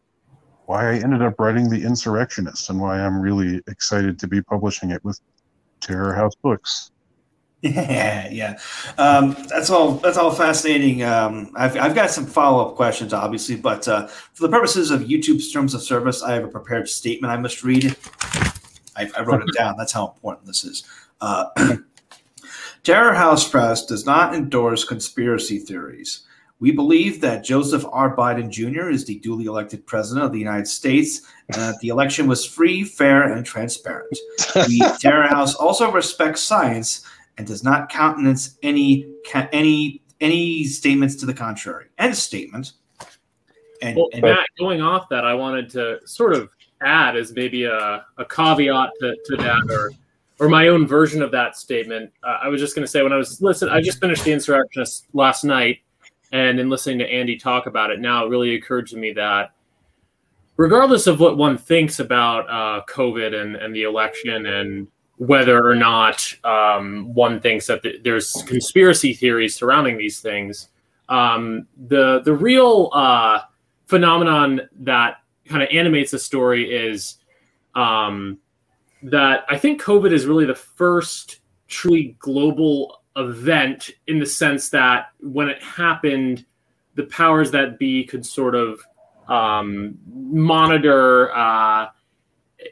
why 0.71 0.93
I 0.93 0.95
ended 0.99 1.21
up 1.21 1.41
writing 1.41 1.69
the 1.69 1.83
Insurrectionist 1.83 2.71
and 2.71 2.81
why 2.81 3.01
I'm 3.01 3.21
really 3.21 3.61
excited 3.67 4.21
to 4.21 4.29
be 4.29 4.41
publishing 4.41 4.93
it 4.93 5.05
with 5.05 5.21
Terror 5.81 6.15
House 6.15 6.37
Books. 6.37 6.93
Yeah, 7.63 8.27
yeah, 8.31 8.59
um, 8.97 9.37
that's 9.51 9.69
all. 9.69 9.93
That's 9.93 10.17
all 10.17 10.31
fascinating. 10.31 11.03
Um, 11.03 11.53
I've, 11.55 11.77
I've 11.77 11.95
got 11.95 12.11
some 12.11 12.25
follow 12.25 12.67
up 12.67 12.75
questions, 12.75 13.13
obviously, 13.13 13.57
but 13.57 13.87
uh, 13.87 14.07
for 14.07 14.45
the 14.45 14.49
purposes 14.49 14.91
of 14.91 15.03
YouTube's 15.03 15.53
terms 15.53 15.75
of 15.75 15.83
service, 15.83 16.23
I 16.23 16.33
have 16.33 16.45
a 16.45 16.49
prepared 16.49 16.89
statement 16.89 17.31
I 17.31 17.37
must 17.37 17.63
read. 17.63 17.95
I, 18.97 19.11
I 19.15 19.21
wrote 19.25 19.47
it 19.47 19.55
down. 19.55 19.75
That's 19.77 19.93
how 19.93 20.09
important 20.09 20.47
this 20.47 20.65
is. 20.65 20.85
Uh, 21.21 21.49
Terror 22.83 23.13
House 23.13 23.47
Press 23.47 23.85
does 23.85 24.07
not 24.07 24.35
endorse 24.35 24.85
conspiracy 24.85 25.59
theories. 25.59 26.23
We 26.61 26.73
believe 26.73 27.23
that 27.23 27.43
Joseph 27.43 27.85
R. 27.91 28.15
Biden 28.15 28.51
Jr. 28.51 28.91
is 28.91 29.07
the 29.07 29.19
duly 29.19 29.47
elected 29.47 29.87
president 29.87 30.27
of 30.27 30.33
the 30.33 30.39
United 30.39 30.69
States 30.69 31.23
and 31.49 31.57
that 31.57 31.81
the 31.81 31.89
election 31.89 32.29
was 32.29 32.45
free, 32.45 32.85
fair, 32.85 33.33
and 33.33 33.45
transparent. 33.45 34.17
The 34.55 34.97
Terror 35.01 35.27
House 35.27 35.55
also 35.55 35.91
respects 35.91 36.43
science 36.43 37.07
and 37.39 37.47
does 37.47 37.65
not 37.65 37.89
countenance 37.89 38.59
any 38.63 39.09
any 39.53 40.03
any 40.21 40.65
statements 40.65 41.17
to 41.17 41.27
the 41.27 41.33
contrary. 41.33 41.87
End 41.99 42.15
statement. 42.15 42.73
And, 43.81 43.97
well, 43.97 44.11
and 44.13 44.23
Matt, 44.23 44.47
going 44.59 44.83
off 44.83 45.09
that, 45.09 45.25
I 45.25 45.33
wanted 45.33 45.71
to 45.71 46.01
sort 46.05 46.35
of 46.35 46.51
add 46.83 47.17
as 47.17 47.33
maybe 47.33 47.65
a, 47.65 48.05
a 48.19 48.25
caveat 48.27 48.91
to, 49.01 49.17
to 49.25 49.37
that 49.37 49.63
or 49.71 49.93
or 50.39 50.49
my 50.49 50.69
own 50.69 50.87
version 50.87 51.23
of 51.23 51.31
that 51.31 51.57
statement. 51.57 52.11
Uh, 52.23 52.39
I 52.43 52.49
was 52.49 52.61
just 52.61 52.75
going 52.75 52.85
to 52.85 52.91
say 52.91 53.03
when 53.03 53.13
I 53.13 53.17
was 53.17 53.43
listening, 53.43 53.73
I 53.73 53.81
just 53.83 54.01
finished 54.01 54.25
the 54.25 54.33
insurrectionist 54.33 55.07
last 55.13 55.45
night, 55.45 55.81
and 56.33 56.61
in 56.61 56.71
listening 56.71 56.99
to 56.99 57.11
Andy 57.11 57.37
talk 57.37 57.67
about 57.67 57.91
it 57.91 58.01
now, 58.01 58.25
it 58.25 58.29
really 58.29 58.55
occurred 58.55 58.87
to 58.89 58.97
me 58.97 59.13
that 59.13 59.53
regardless 60.57 61.07
of 61.07 61.21
what 61.21 61.37
one 61.37 61.57
thinks 61.57 62.01
about 62.01 62.49
uh, 62.49 62.83
COVID 62.87 63.35
and, 63.35 63.57
and 63.57 63.75
the 63.75 63.85
election 63.85 64.47
and 64.47 64.87
whether 65.17 65.67
or 65.67 65.75
not 65.75 66.23
um, 66.45 67.13
one 67.15 67.41
thinks 67.41 67.67
that 67.67 67.83
th- 67.83 68.03
there's 68.03 68.33
conspiracy 68.47 69.13
theories 69.13 69.55
surrounding 69.55 69.99
these 69.99 70.21
things, 70.21 70.69
um, 71.09 71.67
the 71.89 72.21
the 72.25 72.33
real 72.33 72.91
uh, 72.93 73.41
phenomenon 73.87 74.61
that 74.81 75.17
kind 75.47 75.63
of 75.63 75.69
animates 75.73 76.13
the 76.13 76.19
story 76.19 76.71
is 76.71 77.17
um, 77.75 78.39
that 79.03 79.45
I 79.49 79.59
think 79.59 79.83
COVID 79.83 80.13
is 80.13 80.27
really 80.27 80.47
the 80.47 80.55
first 80.55 81.41
truly 81.69 82.17
global 82.19 83.00
event 83.17 83.91
in 84.07 84.19
the 84.19 84.27
sense 84.27 84.71
that 84.71 85.09
when 85.21 85.49
it 85.49 85.63
happened, 85.63 86.45
the 86.95 87.05
powers 87.05 87.51
that 87.53 87.79
be 87.79 88.05
could 88.05 88.25
sort 88.25 88.55
of 88.55 88.81
um, 89.29 89.99
monitor 90.07 91.33
uh, 91.35 91.89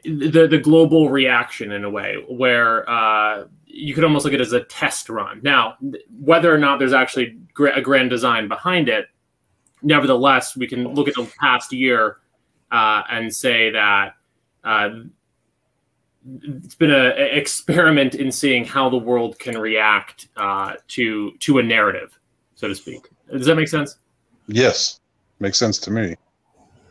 the 0.03 0.47
the 0.49 0.59
global 0.59 1.09
reaction 1.09 1.71
in 1.71 1.83
a 1.83 1.89
way 1.89 2.15
where 2.27 2.89
uh, 2.89 3.45
you 3.65 3.93
could 3.93 4.03
almost 4.03 4.25
look 4.25 4.33
at 4.33 4.39
it 4.39 4.45
as 4.45 4.53
a 4.53 4.63
test 4.65 5.09
run. 5.09 5.39
Now, 5.43 5.77
whether 6.19 6.53
or 6.53 6.57
not 6.57 6.79
there's 6.79 6.93
actually 6.93 7.37
a 7.73 7.81
grand 7.81 8.09
design 8.09 8.47
behind 8.47 8.89
it, 8.89 9.07
nevertheless, 9.81 10.55
we 10.55 10.67
can 10.67 10.93
look 10.93 11.07
at 11.07 11.15
the 11.15 11.31
past 11.39 11.71
year 11.71 12.17
uh, 12.71 13.03
and 13.09 13.33
say 13.33 13.71
that 13.71 14.15
uh, 14.63 14.89
it's 16.43 16.75
been 16.75 16.91
an 16.91 17.13
experiment 17.17 18.15
in 18.15 18.31
seeing 18.31 18.65
how 18.65 18.89
the 18.89 18.97
world 18.97 19.39
can 19.39 19.57
react 19.57 20.27
uh, 20.37 20.73
to 20.89 21.31
to 21.39 21.59
a 21.59 21.63
narrative, 21.63 22.17
so 22.55 22.67
to 22.67 22.75
speak. 22.75 23.07
Does 23.31 23.45
that 23.45 23.55
make 23.55 23.67
sense? 23.67 23.97
Yes, 24.47 24.99
makes 25.39 25.57
sense 25.57 25.77
to 25.79 25.91
me. 25.91 26.15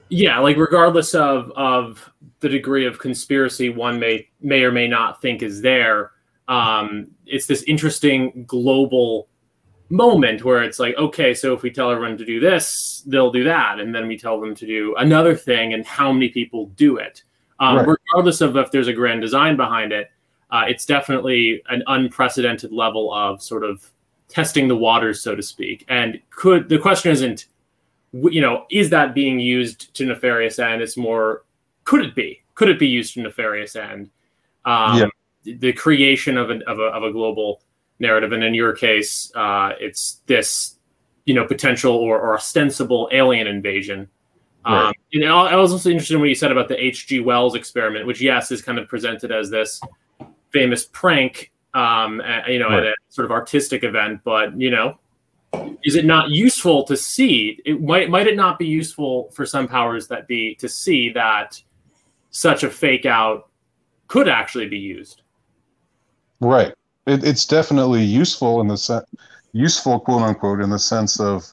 Yeah, 0.08 0.38
like 0.38 0.56
regardless 0.56 1.14
of 1.14 1.50
of 1.52 2.10
the 2.40 2.48
degree 2.48 2.86
of 2.86 2.98
conspiracy 2.98 3.68
one 3.68 3.98
may 3.98 4.28
may 4.40 4.62
or 4.62 4.72
may 4.72 4.88
not 4.88 5.20
think 5.20 5.42
is 5.42 5.60
there, 5.60 6.12
um, 6.48 7.10
it's 7.26 7.46
this 7.46 7.62
interesting 7.64 8.44
global 8.46 9.28
moment 9.90 10.44
where 10.44 10.62
it's 10.62 10.78
like, 10.78 10.94
okay, 10.96 11.32
so 11.32 11.54
if 11.54 11.62
we 11.62 11.70
tell 11.70 11.90
everyone 11.90 12.18
to 12.18 12.24
do 12.24 12.40
this, 12.40 13.02
they'll 13.06 13.32
do 13.32 13.44
that, 13.44 13.80
and 13.80 13.94
then 13.94 14.06
we 14.06 14.18
tell 14.18 14.40
them 14.40 14.54
to 14.54 14.66
do 14.66 14.94
another 14.96 15.34
thing, 15.34 15.74
and 15.74 15.86
how 15.86 16.12
many 16.12 16.28
people 16.28 16.66
do 16.76 16.96
it 16.96 17.22
um, 17.60 17.76
right. 17.76 17.86
regardless 17.86 18.40
of 18.40 18.56
if 18.56 18.70
there's 18.70 18.88
a 18.88 18.92
grand 18.92 19.20
design 19.20 19.56
behind 19.56 19.92
it. 19.92 20.10
Uh, 20.50 20.64
it's 20.66 20.86
definitely 20.86 21.62
an 21.68 21.82
unprecedented 21.88 22.72
level 22.72 23.12
of 23.12 23.42
sort 23.42 23.64
of 23.64 23.90
testing 24.28 24.68
the 24.68 24.76
waters, 24.76 25.22
so 25.22 25.34
to 25.34 25.42
speak. 25.42 25.84
And 25.88 26.20
could 26.30 26.68
the 26.68 26.78
question 26.78 27.12
isn't, 27.12 27.46
you 28.12 28.40
know, 28.40 28.64
is 28.70 28.88
that 28.90 29.14
being 29.14 29.38
used 29.38 29.92
to 29.94 30.06
nefarious 30.06 30.58
end? 30.58 30.80
It's 30.80 30.96
more, 30.96 31.44
could 31.84 32.04
it 32.04 32.14
be? 32.14 32.42
Could 32.54 32.70
it 32.70 32.78
be 32.78 32.88
used 32.88 33.14
to 33.14 33.22
nefarious 33.22 33.76
end? 33.76 34.10
Um, 34.64 35.10
yeah. 35.44 35.54
The 35.56 35.72
creation 35.72 36.36
of, 36.36 36.50
an, 36.50 36.62
of, 36.66 36.78
a, 36.78 36.84
of 36.84 37.02
a 37.02 37.12
global 37.12 37.60
narrative, 37.98 38.32
and 38.32 38.42
in 38.42 38.54
your 38.54 38.72
case, 38.72 39.30
uh, 39.34 39.72
it's 39.78 40.20
this, 40.26 40.76
you 41.26 41.34
know, 41.34 41.46
potential 41.46 41.94
or, 41.94 42.18
or 42.18 42.34
ostensible 42.34 43.08
alien 43.12 43.46
invasion 43.46 44.08
Right. 44.68 44.88
Um, 44.88 44.94
and 45.14 45.24
I 45.24 45.56
was 45.56 45.72
also 45.72 45.88
interested 45.88 46.14
in 46.14 46.20
what 46.20 46.28
you 46.28 46.34
said 46.34 46.52
about 46.52 46.68
the 46.68 46.82
H.G. 46.82 47.20
Wells 47.20 47.54
experiment, 47.54 48.06
which 48.06 48.20
yes 48.20 48.50
is 48.50 48.60
kind 48.60 48.78
of 48.78 48.86
presented 48.86 49.32
as 49.32 49.48
this 49.48 49.80
famous 50.50 50.84
prank, 50.92 51.52
um, 51.72 52.22
you 52.46 52.58
know, 52.58 52.68
right. 52.68 52.80
at 52.80 52.86
a 52.86 52.94
sort 53.08 53.24
of 53.24 53.30
artistic 53.30 53.82
event. 53.82 54.20
But 54.24 54.58
you 54.60 54.70
know, 54.70 54.98
is 55.84 55.96
it 55.96 56.04
not 56.04 56.30
useful 56.30 56.84
to 56.84 56.96
see? 56.96 57.60
It 57.64 57.80
might 57.80 58.10
might 58.10 58.26
it 58.26 58.36
not 58.36 58.58
be 58.58 58.66
useful 58.66 59.30
for 59.32 59.46
some 59.46 59.66
powers 59.66 60.06
that 60.08 60.28
be 60.28 60.54
to 60.56 60.68
see 60.68 61.10
that 61.14 61.60
such 62.30 62.62
a 62.62 62.70
fake 62.70 63.06
out 63.06 63.48
could 64.06 64.28
actually 64.28 64.68
be 64.68 64.78
used? 64.78 65.22
Right. 66.40 66.74
It, 67.06 67.24
it's 67.24 67.46
definitely 67.46 68.02
useful 68.02 68.60
in 68.60 68.68
the 68.68 68.76
sense 68.76 69.06
useful 69.52 69.98
quote 69.98 70.22
unquote 70.22 70.60
in 70.60 70.68
the 70.68 70.78
sense 70.78 71.20
of 71.20 71.52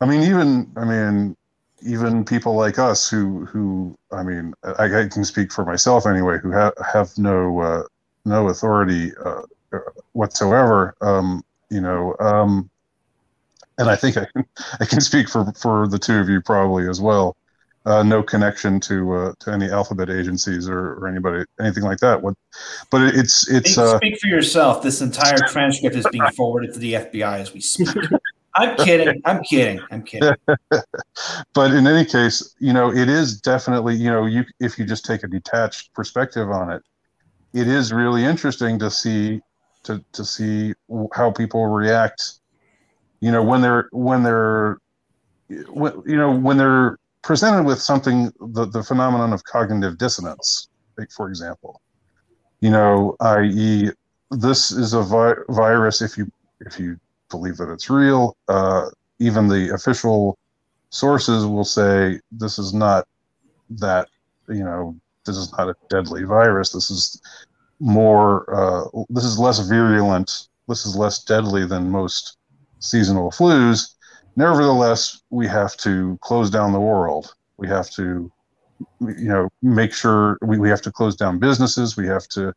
I 0.00 0.06
mean, 0.06 0.22
even 0.22 0.70
I 0.76 0.84
mean, 0.84 1.36
even 1.86 2.24
people 2.24 2.54
like 2.54 2.78
us 2.78 3.08
who 3.08 3.44
who 3.46 3.96
I 4.12 4.22
mean 4.22 4.52
I, 4.62 5.02
I 5.02 5.08
can 5.08 5.24
speak 5.24 5.52
for 5.52 5.64
myself 5.64 6.06
anyway 6.06 6.38
who 6.42 6.50
have 6.50 6.74
have 6.92 7.16
no 7.16 7.60
uh, 7.60 7.82
no 8.24 8.48
authority 8.48 9.12
uh, 9.24 9.42
whatsoever 10.12 10.94
um, 11.00 11.42
you 11.70 11.80
know 11.80 12.16
um, 12.20 12.70
and 13.78 13.88
I 13.88 13.96
think 13.96 14.16
I 14.16 14.26
can 14.32 14.44
I 14.80 14.84
can 14.84 15.00
speak 15.00 15.28
for 15.28 15.52
for 15.52 15.88
the 15.88 15.98
two 15.98 16.18
of 16.18 16.28
you 16.28 16.40
probably 16.40 16.88
as 16.88 17.00
well. 17.00 17.36
Uh, 17.84 18.02
no 18.02 18.20
connection 18.20 18.80
to 18.80 19.12
uh, 19.12 19.32
to 19.38 19.52
any 19.52 19.70
alphabet 19.70 20.10
agencies 20.10 20.68
or, 20.68 20.94
or 20.94 21.06
anybody 21.06 21.44
anything 21.60 21.84
like 21.84 21.98
that. 21.98 22.20
What 22.20 22.34
but 22.90 23.02
it's 23.14 23.48
it's 23.48 23.78
uh, 23.78 23.96
speak 23.98 24.18
for 24.18 24.26
yourself. 24.26 24.82
This 24.82 25.00
entire 25.00 25.38
transcript 25.46 25.94
is 25.94 26.06
being 26.10 26.26
forwarded 26.36 26.74
to 26.74 26.80
the 26.80 26.94
FBI 26.94 27.38
as 27.38 27.54
we 27.54 27.60
speak 27.60 27.88
I'm 28.56 28.76
kidding. 28.76 29.20
I'm 29.24 29.42
kidding. 29.44 29.80
I'm 29.90 30.02
kidding. 30.02 30.34
but 31.54 31.72
in 31.72 31.86
any 31.86 32.04
case, 32.04 32.54
you 32.58 32.72
know, 32.72 32.90
it 32.90 33.08
is 33.08 33.40
definitely, 33.40 33.94
you 33.96 34.10
know, 34.10 34.24
you 34.26 34.44
if 34.60 34.78
you 34.78 34.86
just 34.86 35.04
take 35.04 35.22
a 35.24 35.28
detached 35.28 35.92
perspective 35.92 36.50
on 36.50 36.70
it, 36.70 36.82
it 37.52 37.68
is 37.68 37.92
really 37.92 38.24
interesting 38.24 38.78
to 38.78 38.90
see 38.90 39.40
to 39.84 40.02
to 40.12 40.24
see 40.24 40.74
how 41.14 41.30
people 41.30 41.66
react. 41.66 42.40
You 43.20 43.30
know, 43.30 43.42
when 43.42 43.60
they're 43.60 43.88
when 43.92 44.22
they're 44.22 44.78
when, 45.48 46.02
you 46.06 46.16
know 46.16 46.34
when 46.34 46.56
they're 46.56 46.98
presented 47.22 47.64
with 47.64 47.80
something 47.80 48.32
the, 48.40 48.66
the 48.66 48.82
phenomenon 48.82 49.32
of 49.32 49.44
cognitive 49.44 49.98
dissonance, 49.98 50.68
like 50.96 51.10
for 51.10 51.28
example, 51.28 51.82
you 52.60 52.70
know, 52.70 53.16
i.e., 53.20 53.90
this 54.30 54.70
is 54.70 54.94
a 54.94 55.02
vi- 55.02 55.42
virus. 55.50 56.00
If 56.00 56.16
you 56.16 56.30
if 56.60 56.80
you 56.80 56.98
believe 57.30 57.56
that 57.58 57.70
it's 57.72 57.90
real, 57.90 58.36
uh, 58.48 58.88
even 59.18 59.48
the 59.48 59.72
official 59.74 60.38
sources 60.90 61.44
will 61.46 61.64
say 61.64 62.20
this 62.30 62.58
is 62.58 62.72
not 62.72 63.06
that 63.70 64.08
you 64.48 64.64
know 64.64 64.96
this 65.24 65.36
is 65.36 65.52
not 65.52 65.68
a 65.68 65.76
deadly 65.90 66.24
virus. 66.24 66.72
This 66.72 66.90
is 66.90 67.20
more 67.80 68.28
uh, 68.54 69.04
this 69.08 69.24
is 69.24 69.38
less 69.38 69.58
virulent. 69.60 70.48
This 70.68 70.86
is 70.86 70.96
less 70.96 71.22
deadly 71.22 71.66
than 71.66 71.90
most 71.90 72.38
seasonal 72.78 73.30
flus. 73.30 73.94
Nevertheless, 74.36 75.22
we 75.30 75.46
have 75.46 75.76
to 75.78 76.18
close 76.20 76.50
down 76.50 76.72
the 76.72 76.80
world. 76.80 77.34
We 77.56 77.68
have 77.68 77.90
to 77.90 78.30
you 79.00 79.28
know 79.28 79.48
make 79.62 79.92
sure 79.92 80.38
we, 80.42 80.58
we 80.58 80.68
have 80.68 80.82
to 80.82 80.92
close 80.92 81.16
down 81.16 81.38
businesses. 81.38 81.96
We 81.96 82.06
have 82.06 82.28
to 82.28 82.52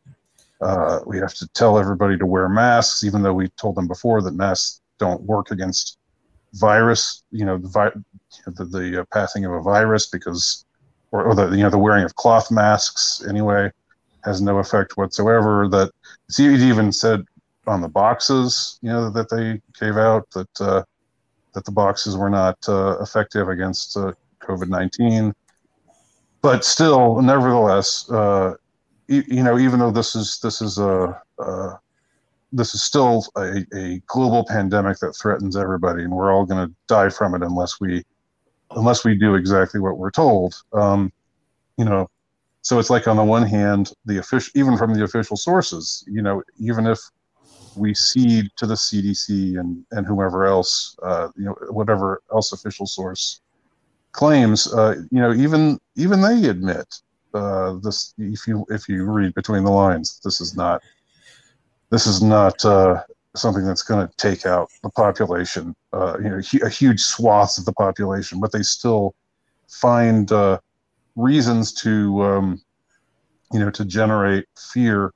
uh, 0.60 1.00
we 1.06 1.18
have 1.18 1.34
to 1.34 1.48
tell 1.48 1.78
everybody 1.78 2.18
to 2.18 2.26
wear 2.26 2.48
masks, 2.48 3.04
even 3.04 3.22
though 3.22 3.32
we 3.32 3.48
told 3.50 3.76
them 3.76 3.88
before 3.88 4.20
that 4.22 4.34
masks 4.34 4.80
don't 4.98 5.22
work 5.22 5.50
against 5.50 5.98
virus. 6.54 7.22
You 7.30 7.46
know, 7.46 7.58
the 7.58 7.68
vi- 7.68 8.00
the, 8.46 8.64
the 8.64 9.00
uh, 9.00 9.04
passing 9.12 9.44
of 9.44 9.52
a 9.52 9.60
virus 9.60 10.06
because, 10.06 10.64
or, 11.12 11.24
or, 11.24 11.34
the 11.34 11.50
you 11.50 11.62
know 11.62 11.70
the 11.70 11.78
wearing 11.78 12.04
of 12.04 12.14
cloth 12.14 12.50
masks 12.50 13.24
anyway 13.28 13.70
has 14.24 14.42
no 14.42 14.58
effect 14.58 14.96
whatsoever. 14.96 15.68
That 15.68 15.90
it 16.38 16.60
even 16.60 16.92
said 16.92 17.24
on 17.66 17.80
the 17.80 17.88
boxes, 17.88 18.78
you 18.82 18.90
know, 18.90 19.10
that 19.10 19.30
they 19.30 19.60
gave 19.78 19.96
out 19.96 20.28
that 20.32 20.60
uh, 20.60 20.82
that 21.54 21.64
the 21.64 21.72
boxes 21.72 22.16
were 22.16 22.30
not 22.30 22.56
uh, 22.68 22.98
effective 23.00 23.48
against 23.48 23.96
uh, 23.96 24.12
COVID 24.42 24.68
nineteen. 24.68 25.34
But 26.42 26.64
still, 26.64 27.20
nevertheless, 27.20 28.10
uh, 28.10 28.54
you 29.10 29.42
know, 29.42 29.58
even 29.58 29.80
though 29.80 29.90
this 29.90 30.14
is 30.14 30.38
this 30.40 30.62
is 30.62 30.78
a, 30.78 31.20
this 32.52 32.74
is 32.74 32.82
still 32.82 33.26
a, 33.36 33.64
a, 33.74 34.00
global 34.06 34.44
pandemic 34.44 34.98
that 34.98 35.14
threatens 35.14 35.56
everybody, 35.56 36.04
and 36.04 36.12
we're 36.12 36.32
all 36.32 36.46
going 36.46 36.68
to 36.68 36.74
die 36.86 37.08
from 37.08 37.34
it 37.34 37.42
unless 37.42 37.80
we 37.80 38.04
unless 38.72 39.04
we 39.04 39.16
do 39.16 39.34
exactly 39.34 39.80
what 39.80 39.98
we're 39.98 40.10
told. 40.10 40.62
Um, 40.72 41.12
you 41.76 41.84
know, 41.84 42.08
so 42.62 42.78
it's 42.78 42.90
like 42.90 43.08
on 43.08 43.16
the 43.16 43.24
one 43.24 43.46
hand, 43.46 43.92
the 44.04 44.18
official, 44.18 44.52
even 44.54 44.76
from 44.76 44.94
the 44.94 45.02
official 45.02 45.36
sources, 45.36 46.04
you 46.06 46.22
know, 46.22 46.42
even 46.58 46.86
if 46.86 47.00
we 47.76 47.94
cede 47.94 48.48
to 48.56 48.66
the 48.66 48.74
CDC 48.74 49.58
and 49.58 49.84
and 49.90 50.06
whomever 50.06 50.46
else, 50.46 50.96
uh, 51.02 51.28
you 51.36 51.46
know, 51.46 51.56
whatever 51.70 52.22
else 52.32 52.52
official 52.52 52.86
source 52.86 53.40
claims, 54.12 54.72
uh, 54.72 54.96
you 55.10 55.20
know, 55.20 55.32
even 55.32 55.80
even 55.96 56.20
they 56.20 56.48
admit 56.48 57.00
uh, 57.34 57.74
this 57.82 58.14
if 58.18 58.46
you 58.46 58.64
if 58.68 58.88
you 58.88 59.04
read 59.04 59.34
between 59.34 59.64
the 59.64 59.70
lines 59.70 60.20
this 60.24 60.40
is 60.40 60.56
not 60.56 60.82
this 61.90 62.06
is 62.06 62.22
not 62.22 62.64
uh, 62.64 63.02
something 63.34 63.64
that's 63.64 63.82
going 63.82 64.06
to 64.06 64.14
take 64.16 64.46
out 64.46 64.70
the 64.82 64.90
population 64.90 65.74
uh, 65.92 66.16
you 66.22 66.28
know 66.28 66.40
a 66.64 66.68
huge 66.68 67.00
swath 67.00 67.58
of 67.58 67.64
the 67.64 67.72
population 67.72 68.40
but 68.40 68.52
they 68.52 68.62
still 68.62 69.14
find 69.68 70.32
uh, 70.32 70.58
reasons 71.16 71.72
to 71.72 72.22
um, 72.22 72.60
you 73.52 73.60
know 73.60 73.70
to 73.70 73.84
generate 73.84 74.46
fear 74.72 75.12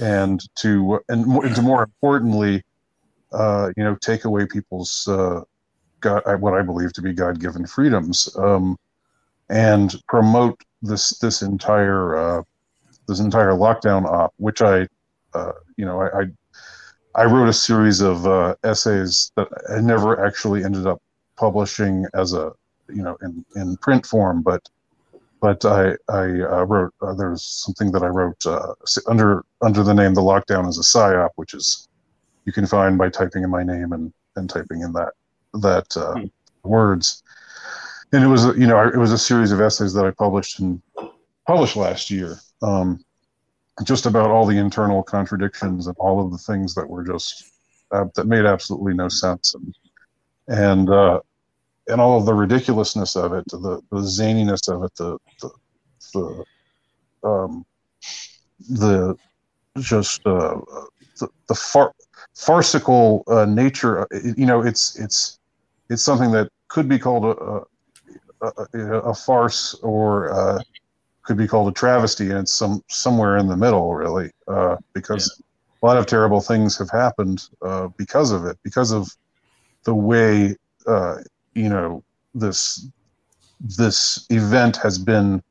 and 0.00 0.42
to 0.56 1.00
and 1.08 1.26
and 1.26 1.54
to 1.54 1.62
more 1.62 1.82
importantly 1.82 2.62
uh, 3.32 3.70
you 3.76 3.84
know 3.84 3.94
take 3.96 4.24
away 4.24 4.46
people's 4.46 5.06
uh, 5.08 5.42
God, 6.00 6.22
what 6.40 6.54
I 6.54 6.62
believe 6.62 6.92
to 6.94 7.02
be 7.02 7.12
God-given 7.12 7.66
freedoms. 7.66 8.34
Um, 8.36 8.76
and 9.48 9.94
promote 10.06 10.60
this 10.82 11.18
this 11.18 11.42
entire 11.42 12.16
uh, 12.16 12.42
this 13.06 13.20
entire 13.20 13.52
lockdown 13.52 14.04
op, 14.04 14.34
which 14.36 14.62
I 14.62 14.86
uh, 15.34 15.52
you 15.76 15.84
know 15.84 16.00
I, 16.00 16.20
I, 16.20 17.22
I 17.22 17.24
wrote 17.24 17.48
a 17.48 17.52
series 17.52 18.00
of 18.00 18.26
uh, 18.26 18.54
essays 18.64 19.32
that 19.36 19.48
I 19.74 19.80
never 19.80 20.24
actually 20.24 20.64
ended 20.64 20.86
up 20.86 21.02
publishing 21.36 22.06
as 22.14 22.32
a 22.32 22.52
you 22.88 23.02
know 23.02 23.16
in, 23.22 23.44
in 23.56 23.76
print 23.78 24.06
form, 24.06 24.42
but 24.42 24.68
but 25.40 25.64
I 25.64 25.94
I 26.08 26.22
uh, 26.22 26.64
wrote 26.64 26.94
uh, 27.00 27.14
there's 27.14 27.42
something 27.42 27.90
that 27.92 28.02
I 28.02 28.08
wrote 28.08 28.44
uh, 28.46 28.74
under 29.06 29.44
under 29.62 29.82
the 29.82 29.94
name 29.94 30.14
the 30.14 30.20
lockdown 30.20 30.68
is 30.68 30.78
a 30.78 30.82
psyop, 30.82 31.30
which 31.36 31.54
is 31.54 31.88
you 32.44 32.52
can 32.52 32.66
find 32.66 32.98
by 32.98 33.08
typing 33.08 33.42
in 33.42 33.50
my 33.50 33.62
name 33.62 33.92
and 33.92 34.12
and 34.36 34.48
typing 34.48 34.82
in 34.82 34.92
that 34.92 35.14
that 35.54 35.86
hmm. 35.94 36.26
words 36.62 37.22
and 38.12 38.24
it 38.24 38.28
was 38.28 38.44
you 38.56 38.66
know 38.66 38.80
it 38.86 38.96
was 38.96 39.12
a 39.12 39.18
series 39.18 39.52
of 39.52 39.60
essays 39.60 39.92
that 39.94 40.04
I 40.04 40.10
published 40.10 40.60
and 40.60 40.80
published 41.46 41.76
last 41.76 42.10
year, 42.10 42.38
um, 42.62 43.04
just 43.84 44.06
about 44.06 44.30
all 44.30 44.46
the 44.46 44.56
internal 44.56 45.02
contradictions 45.02 45.86
and 45.86 45.96
all 45.98 46.24
of 46.24 46.32
the 46.32 46.38
things 46.38 46.74
that 46.74 46.88
were 46.88 47.04
just 47.04 47.52
uh, 47.90 48.06
that 48.14 48.26
made 48.26 48.44
absolutely 48.44 48.94
no 48.94 49.08
sense 49.08 49.54
and 49.54 49.74
and 50.48 50.90
uh, 50.90 51.20
and 51.88 52.00
all 52.00 52.18
of 52.18 52.26
the 52.26 52.34
ridiculousness 52.34 53.16
of 53.16 53.32
it, 53.32 53.44
the 53.48 53.80
the 53.90 53.98
zaniness 53.98 54.72
of 54.72 54.84
it, 54.84 54.94
the 54.96 55.18
the 55.40 55.50
the, 56.14 57.28
um, 57.28 57.66
the 58.68 59.16
just 59.78 60.20
uh, 60.26 60.58
the, 61.18 61.28
the 61.48 61.54
far, 61.54 61.92
farcical 62.34 63.22
uh, 63.28 63.44
nature. 63.44 64.06
You 64.12 64.46
know, 64.46 64.62
it's 64.62 64.98
it's 64.98 65.38
it's 65.90 66.02
something 66.02 66.32
that 66.32 66.48
could 66.68 66.88
be 66.88 66.98
called 66.98 67.24
a, 67.24 67.62
a, 68.42 68.78
a 69.00 69.14
farce 69.14 69.74
or 69.82 70.30
uh, 70.32 70.58
could 71.22 71.36
be 71.36 71.46
called 71.46 71.68
a 71.68 71.72
travesty, 71.72 72.30
and 72.30 72.38
it's 72.38 72.52
some 72.52 72.82
somewhere 72.88 73.36
in 73.36 73.48
the 73.48 73.56
middle, 73.56 73.94
really, 73.94 74.30
uh, 74.46 74.76
because 74.94 75.36
yeah. 75.38 75.82
a 75.82 75.86
lot 75.86 75.96
of 75.96 76.06
terrible 76.06 76.40
things 76.40 76.78
have 76.78 76.90
happened 76.90 77.48
uh, 77.62 77.88
because 77.96 78.32
of 78.32 78.46
it, 78.46 78.58
because 78.62 78.92
of 78.92 79.14
the 79.84 79.94
way 79.94 80.56
uh, 80.86 81.16
you 81.54 81.68
know 81.68 82.02
this 82.34 82.88
this 83.60 84.26
event 84.30 84.76
has 84.76 84.98
been 84.98 85.42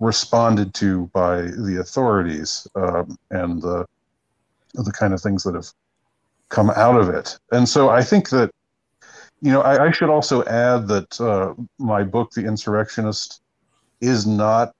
responded 0.00 0.74
to 0.74 1.06
by 1.12 1.42
the 1.42 1.78
authorities 1.80 2.66
um, 2.76 3.18
and 3.30 3.62
the 3.62 3.84
the 4.74 4.92
kind 4.92 5.12
of 5.12 5.20
things 5.20 5.42
that 5.42 5.54
have 5.54 5.72
come 6.48 6.70
out 6.70 7.00
of 7.00 7.08
it. 7.08 7.38
And 7.52 7.68
so 7.68 7.88
I 7.90 8.02
think 8.02 8.30
that 8.30 8.50
you 9.40 9.52
know, 9.52 9.62
I, 9.62 9.86
I 9.86 9.90
should 9.90 10.10
also 10.10 10.44
add 10.44 10.88
that 10.88 11.20
uh, 11.20 11.54
my 11.78 12.02
book, 12.02 12.32
The 12.32 12.44
Insurrectionist, 12.44 13.40
is 14.00 14.26
not 14.26 14.74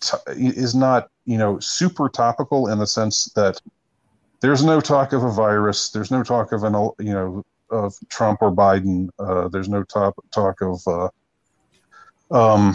t- 0.00 0.16
is 0.36 0.74
not 0.74 1.08
you 1.24 1.38
know 1.38 1.58
super 1.58 2.08
topical 2.08 2.68
in 2.68 2.78
the 2.78 2.86
sense 2.86 3.26
that 3.34 3.60
there's 4.40 4.64
no 4.64 4.80
talk 4.80 5.12
of 5.12 5.24
a 5.24 5.30
virus, 5.30 5.90
there's 5.90 6.10
no 6.10 6.22
talk 6.22 6.52
of 6.52 6.64
an 6.64 6.74
you 6.98 7.12
know 7.12 7.44
of 7.70 7.94
Trump 8.08 8.42
or 8.42 8.52
Biden, 8.52 9.08
uh, 9.18 9.48
there's 9.48 9.68
no 9.68 9.82
talk 9.82 10.14
talk 10.30 10.60
of 10.60 10.80
uh, 10.86 11.08
um, 12.30 12.74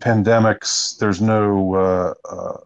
pandemics, 0.00 0.98
there's 0.98 1.20
no 1.20 1.74
uh, 1.74 2.14
uh, 2.28 2.58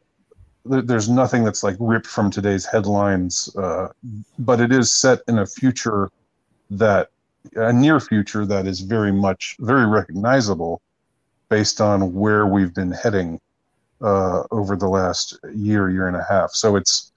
there's 0.65 1.09
nothing 1.09 1.45
that's 1.45 1.63
like 1.63 1.77
ripped 1.79 2.07
from 2.07 2.31
today's 2.31 2.65
headlines, 2.65 3.55
uh, 3.57 3.89
but 4.39 4.61
it 4.61 4.73
is 4.73 4.91
set 4.91 5.21
in 5.29 5.39
a 5.39 5.47
future 5.47 6.11
that 6.71 7.11
a 7.55 7.73
near 7.73 8.01
future 8.01 8.47
that 8.47 8.67
is 8.67 8.81
very 8.81 9.13
much 9.13 9.57
very 9.61 9.87
recognizable 9.87 10.81
based 11.49 11.81
on 11.81 12.13
where 12.15 12.47
we've 12.47 12.75
been 12.75 12.93
heading 12.93 13.41
uh, 14.01 14.43
over 14.51 14.77
the 14.77 14.89
last 14.89 15.39
year 15.55 15.91
year 15.91 16.09
and 16.09 16.17
a 16.17 16.25
half. 16.29 16.51
So 16.53 16.77
it's 16.77 17.13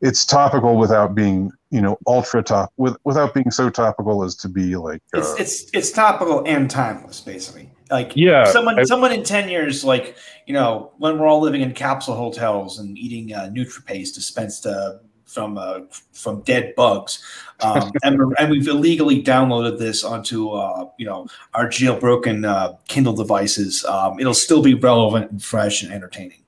it's 0.00 0.24
topical 0.26 0.76
without 0.76 1.14
being 1.14 1.50
you 1.70 1.80
know 1.80 1.98
ultra 2.06 2.42
top 2.42 2.72
with, 2.76 2.96
without 3.04 3.32
being 3.34 3.50
so 3.50 3.70
topical 3.70 4.22
as 4.24 4.34
to 4.36 4.48
be 4.48 4.76
like 4.76 5.02
uh, 5.14 5.18
it's, 5.18 5.40
it's 5.40 5.70
it's 5.72 5.90
topical 5.92 6.42
and 6.46 6.70
timeless 6.70 7.20
basically. 7.20 7.70
Like 7.90 8.12
yeah 8.16 8.44
someone 8.44 8.78
I, 8.78 8.84
someone 8.84 9.12
in 9.12 9.22
10 9.22 9.48
years 9.48 9.84
like 9.84 10.16
you 10.46 10.54
know 10.54 10.92
when 10.98 11.18
we're 11.18 11.26
all 11.26 11.40
living 11.40 11.60
in 11.60 11.72
capsule 11.74 12.16
hotels 12.16 12.78
and 12.78 12.96
eating 12.98 13.32
uh, 13.34 13.50
nutripaste 13.52 14.14
dispensed 14.14 14.66
uh, 14.66 14.94
from 15.34 15.58
uh, 15.58 15.80
from 16.12 16.40
dead 16.42 16.74
bugs, 16.76 17.22
um, 17.60 17.90
and, 18.02 18.20
and 18.38 18.50
we've 18.50 18.68
illegally 18.68 19.22
downloaded 19.22 19.78
this 19.78 20.04
onto 20.04 20.50
uh, 20.50 20.88
you 20.96 21.04
know 21.04 21.26
our 21.52 21.68
jailbroken 21.68 22.46
uh, 22.46 22.74
Kindle 22.88 23.14
devices. 23.14 23.84
Um, 23.84 24.18
it'll 24.20 24.32
still 24.32 24.62
be 24.62 24.74
relevant 24.74 25.30
and 25.30 25.42
fresh 25.42 25.82
and 25.82 25.92
entertaining. 25.92 26.42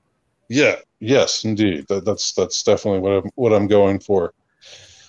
Yeah. 0.49 0.77
Yes, 0.99 1.45
indeed. 1.45 1.87
That, 1.87 2.05
that's 2.05 2.33
that's 2.33 2.63
definitely 2.63 2.99
what 2.99 3.11
I'm 3.11 3.31
what 3.35 3.53
I'm 3.53 3.67
going 3.67 3.99
for. 3.99 4.33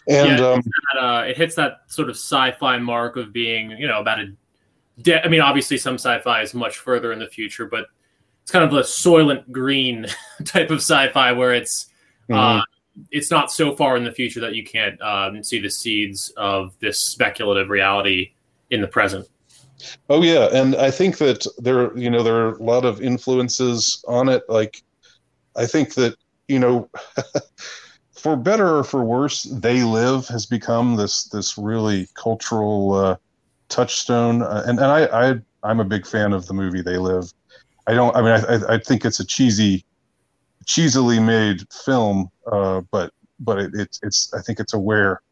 And 0.08 0.38
yeah, 0.38 0.46
um, 0.46 0.62
that, 0.94 1.02
uh, 1.02 1.22
it 1.22 1.36
hits 1.36 1.54
that 1.56 1.80
sort 1.86 2.08
of 2.08 2.16
sci-fi 2.16 2.78
mark 2.78 3.16
of 3.16 3.32
being 3.32 3.70
you 3.72 3.86
know 3.86 4.00
about 4.00 4.20
a. 4.20 4.32
De- 5.00 5.24
I 5.24 5.28
mean, 5.28 5.40
obviously, 5.40 5.78
some 5.78 5.94
sci-fi 5.94 6.42
is 6.42 6.54
much 6.54 6.78
further 6.78 7.12
in 7.12 7.18
the 7.18 7.28
future, 7.28 7.66
but 7.66 7.86
it's 8.42 8.50
kind 8.50 8.64
of 8.64 8.72
a 8.72 8.82
Soylent 8.82 9.50
Green 9.50 10.06
type 10.44 10.70
of 10.70 10.78
sci-fi 10.78 11.32
where 11.32 11.54
it's. 11.54 11.86
Uh, 12.30 12.34
mm-hmm. 12.34 12.58
Uh, 12.58 12.62
it's 13.10 13.30
not 13.30 13.50
so 13.50 13.74
far 13.76 13.96
in 13.96 14.04
the 14.04 14.12
future 14.12 14.40
that 14.40 14.54
you 14.54 14.64
can't 14.64 15.00
um, 15.02 15.42
see 15.42 15.60
the 15.60 15.70
seeds 15.70 16.32
of 16.36 16.74
this 16.80 17.00
speculative 17.06 17.70
reality 17.70 18.32
in 18.70 18.80
the 18.80 18.88
present. 18.88 19.26
Oh 20.08 20.22
yeah, 20.22 20.48
and 20.52 20.74
I 20.76 20.90
think 20.90 21.18
that 21.18 21.46
there, 21.58 21.96
you 21.96 22.10
know, 22.10 22.22
there 22.22 22.36
are 22.36 22.54
a 22.54 22.62
lot 22.62 22.84
of 22.84 23.00
influences 23.00 24.04
on 24.08 24.28
it. 24.28 24.42
Like, 24.48 24.82
I 25.56 25.66
think 25.66 25.94
that 25.94 26.16
you 26.48 26.58
know, 26.58 26.90
for 28.12 28.36
better 28.36 28.78
or 28.78 28.84
for 28.84 29.04
worse, 29.04 29.44
"They 29.44 29.82
Live" 29.82 30.26
has 30.28 30.46
become 30.46 30.96
this 30.96 31.24
this 31.24 31.56
really 31.56 32.08
cultural 32.14 32.94
uh, 32.94 33.16
touchstone, 33.68 34.42
uh, 34.42 34.64
and 34.66 34.78
and 34.78 34.86
I, 34.86 35.30
I 35.30 35.34
I'm 35.62 35.80
a 35.80 35.84
big 35.84 36.06
fan 36.06 36.32
of 36.32 36.46
the 36.46 36.54
movie 36.54 36.82
"They 36.82 36.98
Live." 36.98 37.32
I 37.86 37.94
don't. 37.94 38.14
I 38.16 38.22
mean, 38.22 38.44
I 38.48 38.74
I 38.74 38.78
think 38.78 39.04
it's 39.04 39.20
a 39.20 39.24
cheesy, 39.24 39.84
cheesily 40.68 41.18
made 41.18 41.66
film, 41.72 42.30
uh, 42.52 42.82
but 42.92 43.12
but 43.40 43.58
it, 43.58 43.70
it's 43.74 43.98
it's 44.02 44.32
I 44.34 44.40
think 44.42 44.60
it's 44.60 44.74
aware 44.74 45.22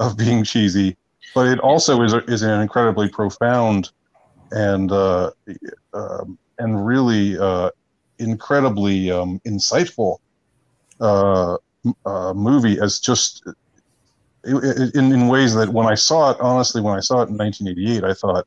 of 0.00 0.16
being 0.16 0.42
cheesy, 0.42 0.96
but 1.34 1.46
it 1.46 1.60
also 1.60 2.02
is 2.02 2.12
a, 2.12 2.18
is 2.24 2.42
an 2.42 2.60
incredibly 2.60 3.08
profound 3.08 3.90
and 4.50 4.90
uh, 4.90 5.30
um, 5.92 6.38
and 6.58 6.84
really 6.84 7.38
uh, 7.38 7.70
incredibly 8.18 9.10
um, 9.10 9.40
insightful 9.46 10.18
uh, 11.00 11.56
uh, 12.04 12.32
movie 12.34 12.80
as 12.80 12.98
just 12.98 13.46
in, 14.44 15.12
in 15.12 15.28
ways 15.28 15.54
that 15.54 15.68
when 15.68 15.86
I 15.86 15.94
saw 15.94 16.30
it, 16.30 16.38
honestly, 16.40 16.80
when 16.80 16.96
I 16.96 17.00
saw 17.00 17.22
it 17.22 17.28
in 17.28 17.36
1988, 17.36 18.04
I 18.04 18.14
thought 18.14 18.46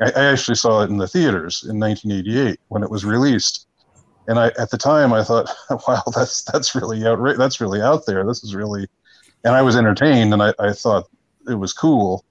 I, 0.00 0.10
I 0.10 0.24
actually 0.26 0.54
saw 0.54 0.82
it 0.82 0.90
in 0.90 0.96
the 0.96 1.08
theaters 1.08 1.64
in 1.68 1.78
1988 1.78 2.60
when 2.68 2.82
it 2.82 2.90
was 2.90 3.04
released, 3.04 3.66
and 4.30 4.38
I 4.38 4.52
at 4.58 4.70
the 4.70 4.78
time 4.78 5.12
I 5.12 5.24
thought, 5.24 5.50
wow, 5.88 6.02
that's 6.14 6.42
that's 6.44 6.74
really 6.76 7.00
outra- 7.00 7.36
that's 7.36 7.60
really 7.60 7.82
out 7.82 8.06
there. 8.06 8.24
This 8.24 8.44
is 8.44 8.54
really, 8.54 8.86
and 9.44 9.54
I 9.54 9.62
was 9.62 9.76
entertained, 9.76 10.32
and 10.32 10.40
I, 10.40 10.54
I 10.60 10.72
thought 10.72 11.10
it 11.48 11.54
was 11.54 11.72
cool, 11.72 12.24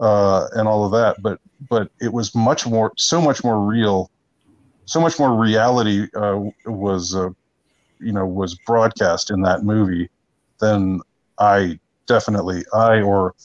uh, 0.00 0.48
and 0.54 0.66
all 0.66 0.84
of 0.84 0.90
that. 0.90 1.22
But 1.22 1.40
but 1.70 1.88
it 2.00 2.12
was 2.12 2.34
much 2.34 2.66
more, 2.66 2.92
so 2.96 3.20
much 3.20 3.44
more 3.44 3.60
real, 3.60 4.10
so 4.86 5.00
much 5.00 5.20
more 5.20 5.40
reality 5.40 6.08
uh, 6.16 6.40
was, 6.66 7.14
uh, 7.14 7.30
you 8.00 8.12
know, 8.12 8.26
was 8.26 8.56
broadcast 8.66 9.30
in 9.30 9.40
that 9.42 9.62
movie 9.62 10.10
than 10.58 11.00
I 11.38 11.78
definitely 12.06 12.64
I 12.74 13.02
or 13.02 13.36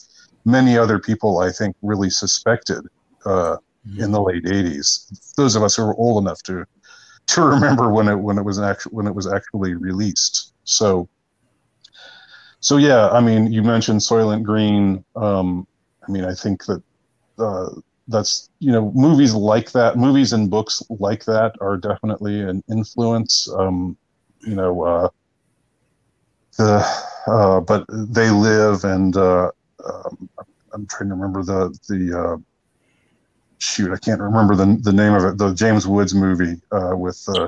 many 0.43 0.75
other 0.75 0.97
people 0.97 1.37
I 1.37 1.51
think 1.51 1.75
really 1.83 2.09
suspected 2.09 2.83
uh, 3.25 3.57
mm-hmm. 3.87 4.01
in 4.01 4.11
the 4.11 4.21
late 4.23 4.45
'80s. 4.45 5.35
Those 5.35 5.55
of 5.55 5.61
us 5.61 5.75
who 5.75 5.85
were 5.85 5.95
old 5.97 6.23
enough 6.23 6.41
to 6.43 6.65
to 7.27 7.41
remember 7.43 7.89
when 7.89 8.07
it 8.07 8.15
when 8.15 8.37
it 8.37 8.43
was 8.43 8.59
actually 8.59 8.91
when 8.91 9.07
it 9.07 9.15
was 9.15 9.27
actually 9.31 9.75
released. 9.75 10.53
So 10.63 11.09
so 12.59 12.77
yeah, 12.77 13.09
I 13.09 13.19
mean, 13.21 13.51
you 13.51 13.63
mentioned 13.63 14.01
Soylent 14.01 14.43
Green. 14.43 15.03
Um, 15.15 15.67
I 16.07 16.11
mean, 16.11 16.25
I 16.25 16.33
think 16.33 16.65
that 16.65 16.83
uh, 17.39 17.69
that's 18.07 18.49
you 18.59 18.71
know 18.71 18.91
movies 18.93 19.33
like 19.33 19.71
that, 19.71 19.97
movies 19.97 20.33
and 20.33 20.49
books 20.49 20.81
like 20.89 21.25
that 21.25 21.55
are 21.61 21.77
definitely 21.77 22.41
an 22.41 22.63
influence. 22.69 23.47
Um, 23.57 23.97
you 24.41 24.55
know, 24.55 24.83
uh, 24.83 25.09
the 26.57 26.85
uh, 27.27 27.59
but 27.61 27.85
they 27.89 28.29
live 28.29 28.83
and 28.83 29.15
uh, 29.17 29.49
um, 29.85 30.29
I'm 30.73 30.87
trying 30.87 31.09
to 31.09 31.15
remember 31.15 31.43
the 31.43 31.77
the 31.89 32.19
uh, 32.19 32.37
shoot 33.61 33.91
I 33.93 33.97
can't 33.97 34.19
remember 34.19 34.55
the 34.55 34.77
the 34.81 34.93
name 34.93 35.13
of 35.13 35.23
it 35.23 35.37
the 35.37 35.53
James 35.53 35.87
Woods 35.87 36.13
movie 36.13 36.59
uh, 36.71 36.95
with 36.95 37.23
uh, 37.29 37.47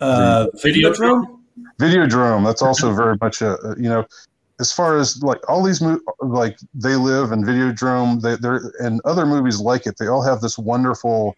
uh, 0.00 0.46
Videodrome. 0.56 1.40
Videodrome. 1.78 2.44
That's 2.44 2.62
also 2.62 2.92
very 2.92 3.16
much 3.20 3.40
a 3.42 3.56
you 3.76 3.88
know 3.88 4.04
as 4.60 4.72
far 4.72 4.98
as 4.98 5.22
like 5.22 5.38
all 5.48 5.62
these 5.62 5.80
mo- 5.80 6.00
like 6.20 6.58
they 6.74 6.96
live 6.96 7.32
and 7.32 7.44
Videodrome 7.44 8.20
they, 8.20 8.36
they're 8.36 8.72
and 8.80 9.00
other 9.04 9.26
movies 9.26 9.60
like 9.60 9.86
it 9.86 9.96
they 9.98 10.06
all 10.06 10.22
have 10.22 10.40
this 10.40 10.58
wonderful 10.58 11.34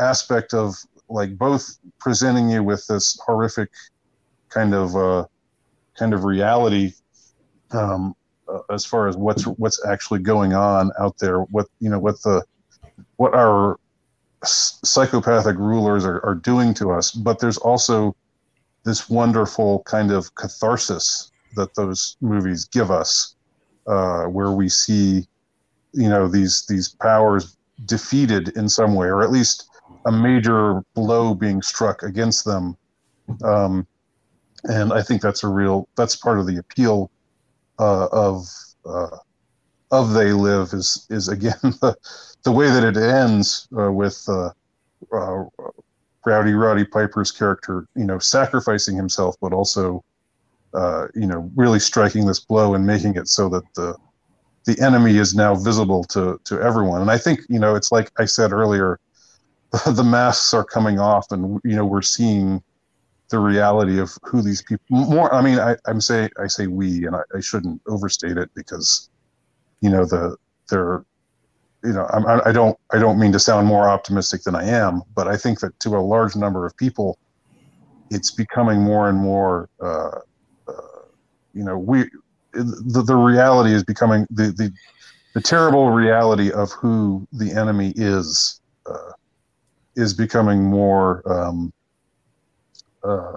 aspect 0.00 0.54
of 0.54 0.74
like 1.08 1.36
both 1.36 1.78
presenting 2.00 2.48
you 2.48 2.62
with 2.62 2.86
this 2.86 3.18
horrific 3.24 3.70
kind 4.48 4.74
of 4.74 4.96
uh, 4.96 5.24
kind 5.96 6.14
of 6.14 6.24
reality 6.24 6.92
um, 7.72 8.14
uh, 8.48 8.60
as 8.70 8.84
far 8.84 9.08
as 9.08 9.16
what's 9.16 9.44
what's 9.46 9.84
actually 9.86 10.20
going 10.20 10.54
on 10.54 10.90
out 10.98 11.16
there 11.18 11.40
what 11.42 11.66
you 11.80 11.88
know 11.88 11.98
what 11.98 12.20
the 12.22 12.42
what 13.16 13.34
our 13.34 13.78
psychopathic 14.44 15.56
rulers 15.56 16.04
are, 16.04 16.24
are 16.24 16.34
doing 16.34 16.74
to 16.74 16.90
us 16.90 17.10
but 17.10 17.38
there's 17.38 17.58
also 17.58 18.14
this 18.84 19.08
wonderful 19.08 19.82
kind 19.84 20.12
of 20.12 20.34
catharsis 20.34 21.32
that 21.56 21.74
those 21.74 22.16
movies 22.20 22.66
give 22.66 22.90
us, 22.90 23.34
uh, 23.86 24.24
where 24.24 24.52
we 24.52 24.68
see, 24.68 25.26
you 25.92 26.08
know, 26.08 26.28
these 26.28 26.66
these 26.66 26.88
powers 26.88 27.56
defeated 27.86 28.48
in 28.56 28.68
some 28.68 28.94
way, 28.94 29.08
or 29.08 29.22
at 29.22 29.30
least 29.30 29.68
a 30.06 30.12
major 30.12 30.82
blow 30.94 31.34
being 31.34 31.62
struck 31.62 32.02
against 32.02 32.44
them. 32.44 32.76
Um, 33.42 33.86
and 34.64 34.92
I 34.92 35.02
think 35.02 35.22
that's 35.22 35.44
a 35.44 35.48
real 35.48 35.88
that's 35.96 36.16
part 36.16 36.38
of 36.38 36.46
the 36.46 36.58
appeal 36.58 37.10
uh, 37.78 38.06
of 38.12 38.46
uh, 38.84 39.16
of 39.94 40.12
They 40.12 40.32
Live 40.32 40.72
is 40.72 41.06
is 41.10 41.28
again 41.28 41.54
the 41.62 41.96
the 42.42 42.52
way 42.52 42.68
that 42.68 42.84
it 42.84 42.96
ends 42.96 43.68
uh, 43.78 43.90
with 43.90 44.22
uh, 44.28 44.50
uh, 45.12 45.44
Rowdy 46.26 46.52
Roddy 46.54 46.84
Piper's 46.84 47.30
character, 47.30 47.86
you 47.94 48.04
know, 48.04 48.18
sacrificing 48.18 48.96
himself, 48.96 49.36
but 49.40 49.52
also 49.52 50.04
uh, 50.74 51.06
you 51.14 51.26
know, 51.26 51.50
really 51.54 51.78
striking 51.78 52.26
this 52.26 52.40
blow 52.40 52.74
and 52.74 52.86
making 52.86 53.14
it 53.16 53.28
so 53.28 53.48
that 53.48 53.62
the 53.74 53.96
the 54.64 54.80
enemy 54.80 55.16
is 55.16 55.34
now 55.34 55.54
visible 55.54 56.04
to 56.04 56.40
to 56.44 56.60
everyone. 56.60 57.00
And 57.00 57.10
I 57.10 57.18
think 57.18 57.40
you 57.48 57.58
know, 57.58 57.76
it's 57.76 57.92
like 57.92 58.10
I 58.18 58.24
said 58.24 58.52
earlier, 58.52 58.98
the, 59.70 59.92
the 59.92 60.04
masks 60.04 60.52
are 60.52 60.64
coming 60.64 60.98
off, 60.98 61.30
and 61.30 61.60
you 61.64 61.76
know, 61.76 61.84
we're 61.84 62.02
seeing 62.02 62.62
the 63.30 63.38
reality 63.38 63.98
of 63.98 64.10
who 64.22 64.42
these 64.42 64.62
people. 64.62 64.84
More, 64.90 65.32
I 65.32 65.42
mean, 65.42 65.58
I, 65.58 65.76
I'm 65.86 66.00
say 66.00 66.28
I 66.42 66.46
say 66.46 66.66
we, 66.66 67.06
and 67.06 67.16
I, 67.16 67.22
I 67.34 67.40
shouldn't 67.40 67.80
overstate 67.86 68.36
it 68.36 68.50
because, 68.54 69.10
you 69.84 69.90
know, 69.90 70.06
the 70.06 70.36
they're 70.70 71.04
you 71.84 71.92
know 71.92 72.06
I'm, 72.10 72.26
I 72.26 72.52
don't 72.52 72.78
I 72.90 72.98
don't 72.98 73.18
mean 73.18 73.32
to 73.32 73.38
sound 73.38 73.66
more 73.66 73.86
optimistic 73.86 74.42
than 74.42 74.54
I 74.54 74.64
am, 74.64 75.02
but 75.14 75.28
I 75.28 75.36
think 75.36 75.60
that 75.60 75.78
to 75.80 75.90
a 75.90 76.00
large 76.00 76.34
number 76.34 76.64
of 76.64 76.74
people, 76.78 77.18
it's 78.10 78.30
becoming 78.30 78.80
more 78.80 79.10
and 79.10 79.18
more 79.18 79.68
uh, 79.82 80.20
you 81.52 81.64
know 81.64 81.76
we 81.76 82.04
the, 82.52 83.02
the 83.06 83.14
reality 83.14 83.74
is 83.74 83.84
becoming 83.84 84.26
the, 84.30 84.44
the 84.52 84.72
the 85.34 85.42
terrible 85.42 85.90
reality 85.90 86.50
of 86.50 86.72
who 86.72 87.28
the 87.32 87.52
enemy 87.52 87.92
is 87.94 88.60
uh, 88.86 89.12
is 89.96 90.14
becoming 90.14 90.64
more 90.64 91.22
um, 91.30 91.72
uh, 93.02 93.36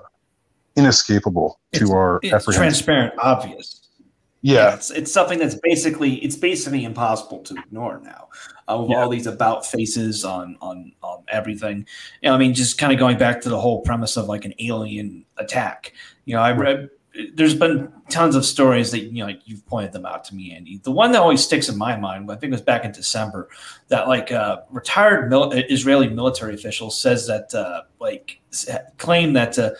inescapable 0.78 1.60
to 1.74 1.92
our 1.92 2.22
it's 2.24 2.46
transparent 2.46 3.14
obvious 3.20 3.87
yeah. 4.54 4.74
it's, 4.74 4.92
it's 4.92 5.12
something 5.12 5.40
that's 5.40 5.56
basically 5.56 6.16
it's 6.16 6.36
basically 6.36 6.84
impossible 6.84 7.40
to 7.44 7.56
ignore 7.56 8.00
now 8.04 8.30
uh, 8.68 8.78
with 8.80 8.92
yeah. 8.92 8.98
all 8.98 9.10
these 9.10 9.28
about 9.28 9.66
faces 9.66 10.24
on 10.26 10.58
on 10.62 10.92
on 11.04 11.24
everything 11.30 11.86
you 12.22 12.30
know 12.30 12.36
i 12.36 12.38
mean 12.38 12.54
just 12.54 12.78
kind 12.78 12.94
of 12.94 13.00
going 13.00 13.18
back 13.18 13.42
to 13.42 13.50
the 13.50 13.60
whole 13.60 13.82
premise 13.82 14.18
of 14.18 14.28
like 14.28 14.46
an 14.46 14.54
alien 14.60 15.26
attack 15.38 15.94
you 16.26 16.36
know 16.36 16.42
i 16.42 16.52
read 16.52 16.90
there's 17.34 17.56
been 17.56 17.92
tons 18.10 18.36
of 18.36 18.46
stories 18.46 18.92
that 18.92 19.00
you 19.00 19.26
know 19.26 19.34
you've 19.46 19.66
pointed 19.66 19.92
them 19.92 20.06
out 20.06 20.24
to 20.26 20.36
me, 20.36 20.54
Andy. 20.54 20.80
The 20.84 20.92
one 20.92 21.12
that 21.12 21.22
always 21.22 21.44
sticks 21.44 21.70
in 21.70 21.78
my 21.78 21.98
mind, 21.98 22.30
I 22.32 22.36
think 22.36 22.52
it 22.52 22.56
was 22.56 22.62
back 22.62 22.86
in 22.86 22.92
December, 22.92 23.50
that 23.88 24.08
like 24.08 24.32
uh, 24.32 24.58
retired 24.70 25.30
mil- 25.30 25.52
Israeli 25.52 26.10
military 26.10 26.54
official 26.54 26.92
says 26.92 27.28
that 27.28 27.54
uh, 27.54 27.84
like 28.00 28.40
claim 28.98 29.34
that 29.34 29.58
uh, 29.58 29.72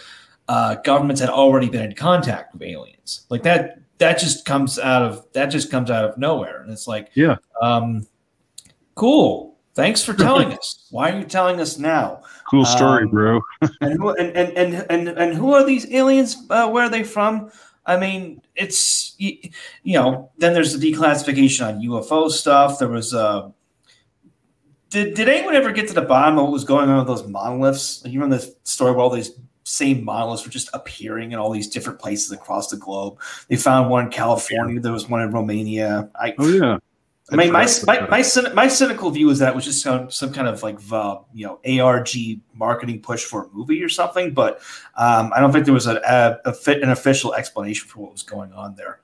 uh, 0.48 0.76
governments 0.76 1.22
had 1.22 1.30
already 1.30 1.70
been 1.70 1.84
in 1.84 1.94
contact 1.94 2.54
with 2.54 2.64
aliens. 2.64 3.26
Like 3.30 3.44
that 3.44 3.80
that 3.98 4.20
just 4.20 4.46
comes 4.46 4.78
out 4.80 5.04
of 5.04 5.26
that 5.34 5.48
just 5.48 5.72
comes 5.72 5.90
out 5.90 6.06
of 6.06 6.18
nowhere, 6.18 6.62
and 6.62 6.72
it's 6.72 6.88
like 6.88 7.10
yeah, 7.14 7.38
um, 7.62 8.08
cool. 8.96 9.56
Thanks 9.74 10.04
for 10.04 10.14
telling 10.14 10.54
us. 10.54 10.88
Why 10.90 11.12
are 11.12 11.20
you 11.20 11.24
telling 11.24 11.62
us 11.62 11.78
now? 11.78 12.24
Cool 12.50 12.66
story, 12.66 13.04
um, 13.04 13.10
bro. 13.12 13.42
and, 13.82 13.94
who, 13.94 14.10
and, 14.10 14.36
and, 14.36 14.58
and, 14.58 14.86
and, 14.90 15.08
and 15.10 15.34
who 15.36 15.54
are 15.54 15.64
these 15.64 15.92
aliens? 15.94 16.36
Uh, 16.50 16.68
where 16.68 16.86
are 16.86 16.90
they 16.90 17.04
from? 17.04 17.52
I 17.86 17.96
mean, 17.96 18.42
it's 18.56 19.14
you, 19.20 19.38
you, 19.84 19.94
know. 19.94 20.32
Then 20.40 20.56
there's 20.56 20.76
the 20.76 20.92
declassification 20.92 21.68
on 21.68 21.82
UFO 21.82 22.32
stuff. 22.32 22.80
There 22.80 22.88
was 22.88 23.14
uh, 23.14 23.52
did 24.90 25.14
did 25.14 25.30
anyone 25.30 25.56
ever 25.56 25.72
get 25.72 25.88
to 25.90 25.94
the 25.94 26.02
bottom 26.02 26.40
of 26.40 26.46
what 26.46 26.54
was 26.54 26.64
going 26.64 26.90
on 26.90 26.98
with 26.98 27.08
those 27.08 27.28
monoliths? 27.28 28.02
You 28.04 28.20
remember 28.20 28.44
the 28.44 28.56
story 28.64 28.94
where 28.94 29.02
all 29.02 29.12
these 29.12 29.32
same 29.68 30.06
monoliths 30.06 30.46
were 30.46 30.52
just 30.52 30.70
appearing 30.74 31.34
in 31.34 31.40
all 31.40 31.52
these 31.52 31.68
different 31.68 32.00
places 32.00 32.32
across 32.32 32.70
the 32.70 32.78
globe. 32.78 33.20
They 33.50 33.58
found 33.58 33.90
one 33.90 34.06
in 34.06 34.12
California. 34.12 34.80
There 34.80 34.94
was 34.94 35.10
one 35.10 35.22
in 35.22 35.32
Romania. 35.32 36.10
I, 36.20 36.34
oh 36.38 36.48
yeah. 36.48 36.78
I 37.30 37.36
mean, 37.36 37.52
my 37.52 37.68
my, 37.86 38.08
my, 38.08 38.24
my 38.54 38.68
cynical 38.70 39.12
view 39.12 39.30
is 39.30 39.40
that 39.40 39.50
it 39.50 39.56
was 39.56 39.66
just 39.66 39.82
some, 39.82 40.10
some 40.10 40.32
kind 40.32 40.48
of 40.48 40.64
like 40.64 40.80
uh, 40.92 41.18
you 41.34 41.46
know 41.46 41.84
ARG 41.84 42.10
marketing 42.54 43.02
push 43.02 43.26
for 43.26 43.44
a 43.44 43.50
movie 43.52 43.84
or 43.84 43.90
something, 43.90 44.34
but 44.34 44.62
um, 44.96 45.34
I 45.36 45.42
don't 45.42 45.52
think 45.52 45.66
there 45.66 45.74
was 45.74 45.88
a, 45.88 45.98
a, 46.08 46.50
a 46.50 46.54
fit, 46.54 46.82
an 46.82 46.90
official 46.90 47.34
explanation 47.34 47.90
for 47.90 48.00
what 48.00 48.14
was 48.14 48.24
going 48.24 48.54
on 48.54 48.76
there. 48.76 49.02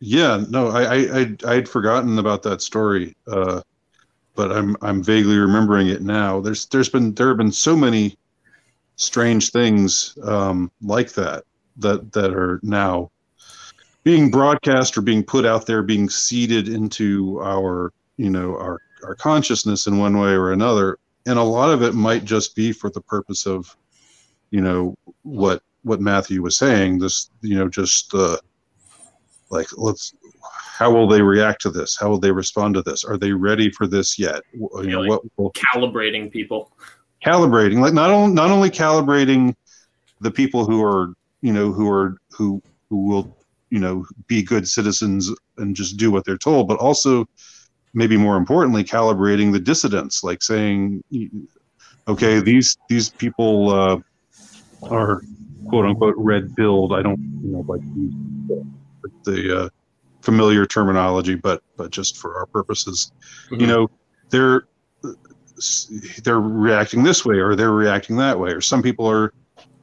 Yeah, 0.00 0.44
no, 0.50 0.68
I 0.68 0.82
I 0.82 1.18
I'd, 1.20 1.44
I'd 1.44 1.68
forgotten 1.68 2.18
about 2.18 2.42
that 2.42 2.60
story, 2.60 3.16
uh, 3.26 3.62
but 4.34 4.52
I'm 4.52 4.76
I'm 4.82 5.02
vaguely 5.02 5.38
remembering 5.38 5.88
it 5.88 6.02
now. 6.02 6.40
There's 6.40 6.66
there's 6.66 6.90
been 6.90 7.14
there 7.14 7.28
have 7.28 7.38
been 7.38 7.50
so 7.50 7.74
many 7.74 8.18
strange 8.98 9.50
things 9.50 10.18
um, 10.24 10.70
like 10.82 11.12
that 11.12 11.44
that 11.78 12.12
that 12.12 12.34
are 12.34 12.60
now 12.62 13.10
being 14.04 14.30
broadcast 14.30 14.98
or 14.98 15.00
being 15.00 15.24
put 15.24 15.46
out 15.46 15.66
there, 15.66 15.82
being 15.82 16.10
seeded 16.10 16.68
into 16.68 17.40
our 17.42 17.92
you 18.16 18.28
know 18.28 18.56
our 18.56 18.78
our 19.04 19.14
consciousness 19.14 19.86
in 19.86 19.98
one 19.98 20.18
way 20.18 20.32
or 20.32 20.52
another, 20.52 20.98
and 21.26 21.38
a 21.38 21.42
lot 21.42 21.72
of 21.72 21.82
it 21.82 21.94
might 21.94 22.24
just 22.24 22.54
be 22.54 22.72
for 22.72 22.90
the 22.90 23.00
purpose 23.00 23.46
of 23.46 23.74
you 24.50 24.60
know 24.60 24.94
what 25.22 25.62
what 25.82 26.00
Matthew 26.00 26.42
was 26.42 26.56
saying. 26.56 26.98
This 26.98 27.30
you 27.40 27.56
know 27.56 27.68
just 27.68 28.12
uh, 28.12 28.38
like 29.50 29.68
let's 29.76 30.14
how 30.42 30.92
will 30.92 31.08
they 31.08 31.22
react 31.22 31.60
to 31.62 31.70
this? 31.70 31.96
How 31.98 32.08
will 32.08 32.20
they 32.20 32.30
respond 32.30 32.74
to 32.74 32.82
this? 32.82 33.04
Are 33.04 33.16
they 33.16 33.32
ready 33.32 33.70
for 33.70 33.86
this 33.86 34.18
yet? 34.18 34.42
You 34.52 34.68
know, 34.84 35.00
like 35.00 35.10
what 35.10 35.22
will, 35.36 35.52
calibrating 35.52 36.30
people? 36.30 36.72
Calibrating, 37.24 37.80
like 37.80 37.94
not 37.94 38.10
only 38.10 38.34
not 38.34 38.50
only 38.50 38.70
calibrating 38.70 39.54
the 40.20 40.30
people 40.30 40.64
who 40.64 40.82
are 40.84 41.14
you 41.40 41.52
know 41.52 41.72
who 41.72 41.90
are 41.90 42.16
who 42.30 42.62
who 42.88 43.06
will 43.06 43.36
you 43.70 43.78
know 43.78 44.04
be 44.26 44.42
good 44.42 44.68
citizens 44.68 45.30
and 45.56 45.74
just 45.74 45.96
do 45.96 46.10
what 46.10 46.24
they're 46.24 46.38
told, 46.38 46.68
but 46.68 46.78
also 46.78 47.26
maybe 47.94 48.16
more 48.16 48.36
importantly 48.36 48.84
calibrating 48.84 49.52
the 49.52 49.58
dissidents, 49.58 50.22
like 50.22 50.42
saying, 50.42 51.02
okay, 52.06 52.40
these 52.40 52.76
these 52.88 53.10
people 53.10 53.70
uh, 53.70 53.98
are 54.90 55.22
quote 55.68 55.86
unquote 55.86 56.14
red 56.16 56.54
pilled. 56.56 56.92
I 56.92 57.02
don't 57.02 57.20
you 57.42 57.50
know 57.50 57.64
like 57.66 57.80
the 59.24 59.64
uh, 59.64 59.68
familiar 60.22 60.66
terminology, 60.66 61.34
but 61.34 61.62
but 61.76 61.90
just 61.90 62.16
for 62.16 62.36
our 62.38 62.46
purposes, 62.46 63.12
mm-hmm. 63.46 63.60
you 63.60 63.66
know, 63.66 63.90
they're 64.30 64.64
they're 66.24 66.40
reacting 66.40 67.02
this 67.02 67.24
way 67.24 67.38
or 67.38 67.54
they're 67.54 67.72
reacting 67.72 68.16
that 68.16 68.38
way, 68.38 68.50
or 68.50 68.60
some 68.60 68.82
people 68.82 69.06
are 69.06 69.32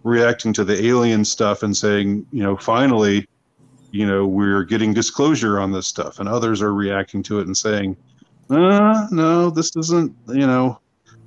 reacting 0.03 0.53
to 0.53 0.63
the 0.63 0.85
alien 0.85 1.25
stuff 1.25 1.63
and 1.63 1.75
saying, 1.75 2.25
you 2.31 2.43
know, 2.43 2.55
finally, 2.55 3.27
you 3.91 4.05
know, 4.05 4.25
we're 4.25 4.63
getting 4.63 4.93
disclosure 4.93 5.59
on 5.59 5.71
this 5.71 5.88
stuff, 5.88 6.19
and 6.19 6.29
others 6.29 6.61
are 6.61 6.73
reacting 6.73 7.23
to 7.23 7.39
it 7.39 7.47
and 7.47 7.55
saying, 7.57 7.95
uh, 8.49 9.07
no, 9.11 9.49
this 9.49 9.75
isn't, 9.75 10.15
you 10.27 10.47
know. 10.47 10.79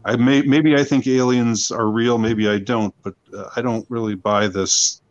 I 0.04 0.16
may 0.16 0.42
maybe 0.42 0.74
I 0.74 0.84
think 0.84 1.06
aliens 1.06 1.70
are 1.70 1.88
real, 1.88 2.18
maybe 2.18 2.48
I 2.48 2.58
don't, 2.58 2.94
but 3.02 3.14
uh, 3.36 3.50
I 3.56 3.62
don't 3.62 3.84
really 3.90 4.14
buy 4.14 4.46
this 4.46 5.02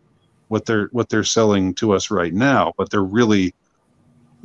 what 0.48 0.66
they're 0.66 0.88
what 0.92 1.10
they're 1.10 1.24
selling 1.24 1.74
to 1.76 1.94
us 1.94 2.10
right 2.10 2.34
now. 2.34 2.74
But 2.78 2.90
they're 2.90 3.04
really 3.04 3.54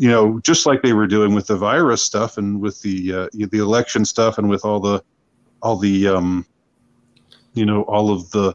you 0.02 0.08
know, 0.08 0.40
just 0.40 0.66
like 0.66 0.82
they 0.82 0.94
were 0.94 1.06
doing 1.06 1.32
with 1.32 1.46
the 1.46 1.56
virus 1.56 2.02
stuff 2.02 2.36
and 2.36 2.60
with 2.60 2.82
the 2.82 3.14
uh, 3.14 3.28
the 3.32 3.58
election 3.58 4.04
stuff 4.04 4.36
and 4.36 4.48
with 4.50 4.64
all 4.64 4.80
the 4.80 5.00
all 5.62 5.76
the 5.76 6.08
um, 6.08 6.44
you 7.54 7.64
know 7.64 7.82
all 7.82 8.10
of 8.10 8.28
the 8.32 8.52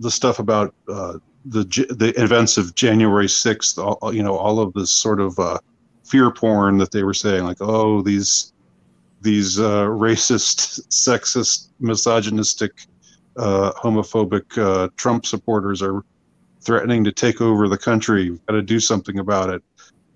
the 0.00 0.10
stuff 0.10 0.40
about 0.40 0.74
uh, 0.88 1.18
the 1.44 1.62
the 1.90 2.12
events 2.20 2.58
of 2.58 2.74
January 2.74 3.28
sixth. 3.28 3.78
You 3.78 4.24
know, 4.24 4.36
all 4.36 4.58
of 4.58 4.72
this 4.72 4.90
sort 4.90 5.20
of 5.20 5.38
uh, 5.38 5.58
fear 6.02 6.32
porn 6.32 6.78
that 6.78 6.90
they 6.90 7.04
were 7.04 7.14
saying, 7.14 7.44
like, 7.44 7.58
oh, 7.60 8.02
these 8.02 8.52
these 9.20 9.60
uh, 9.60 9.84
racist, 10.06 10.88
sexist, 10.88 11.68
misogynistic, 11.78 12.84
uh, 13.36 13.70
homophobic 13.74 14.58
uh, 14.58 14.88
Trump 14.96 15.24
supporters 15.24 15.82
are 15.82 16.02
threatening 16.60 17.04
to 17.04 17.12
take 17.12 17.40
over 17.40 17.68
the 17.68 17.78
country. 17.78 18.30
We've 18.30 18.46
got 18.46 18.54
to 18.54 18.62
do 18.62 18.80
something 18.80 19.18
about 19.18 19.50
it, 19.50 19.62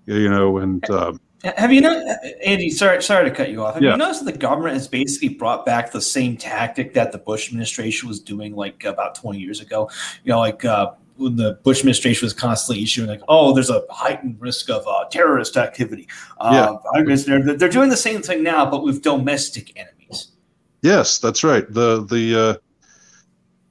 you 0.05 0.29
know. 0.29 0.57
And 0.57 0.87
um, 0.89 1.19
have 1.43 1.71
you 1.73 1.81
know, 1.81 2.15
Andy? 2.43 2.69
Sorry, 2.69 3.01
sorry 3.01 3.29
to 3.29 3.35
cut 3.35 3.49
you 3.49 3.63
off. 3.63 3.75
Have 3.75 3.83
yeah. 3.83 3.91
you 3.91 3.97
noticed 3.97 4.25
that 4.25 4.31
the 4.31 4.37
government 4.37 4.73
has 4.73 4.87
basically 4.87 5.29
brought 5.29 5.65
back 5.65 5.91
the 5.91 6.01
same 6.01 6.37
tactic 6.37 6.93
that 6.93 7.11
the 7.11 7.17
Bush 7.17 7.47
administration 7.47 8.07
was 8.07 8.19
doing 8.19 8.55
like 8.55 8.83
about 8.83 9.15
twenty 9.15 9.39
years 9.39 9.61
ago? 9.61 9.89
You 10.23 10.31
know, 10.31 10.39
like. 10.39 10.63
Uh, 10.65 10.93
when 11.17 11.37
the 11.37 11.53
Bush 11.63 11.79
administration 11.79 12.25
was 12.25 12.33
constantly 12.33 12.83
issuing 12.83 13.07
like, 13.07 13.21
oh, 13.29 13.53
there's 13.53 13.69
a 13.69 13.83
heightened 13.89 14.35
risk 14.41 14.69
of 14.69 14.85
uh, 14.85 15.05
terrorist 15.09 15.55
activity. 15.55 16.09
Uh, 16.39 16.77
yeah. 16.93 17.15
they're, 17.15 17.55
they're 17.55 17.69
doing 17.69 17.87
the 17.87 17.95
same 17.95 18.21
thing 18.21 18.43
now, 18.43 18.69
but 18.69 18.83
with 18.83 19.01
domestic 19.01 19.71
enemies. 19.77 20.33
Yes, 20.81 21.17
that's 21.17 21.41
right. 21.43 21.71
The 21.71 22.05
the 22.05 22.37
uh, 22.37 22.55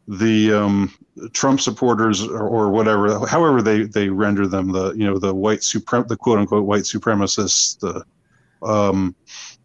the 0.08 0.54
um, 0.54 0.94
Trump 1.33 1.61
supporters 1.61 2.22
or, 2.22 2.48
or, 2.48 2.70
whatever, 2.70 3.27
however 3.27 3.62
they, 3.62 3.83
they 3.83 4.09
render 4.09 4.46
them, 4.46 4.72
the 4.72 4.92
you 4.92 5.05
know 5.05 5.18
the 5.18 5.35
white 5.35 5.61
suprem 5.61 6.07
the 6.09 6.16
quote 6.16 6.38
unquote 6.38 6.64
white 6.64 6.83
supremacists, 6.83 7.79
the 7.79 8.05
um, 8.66 9.14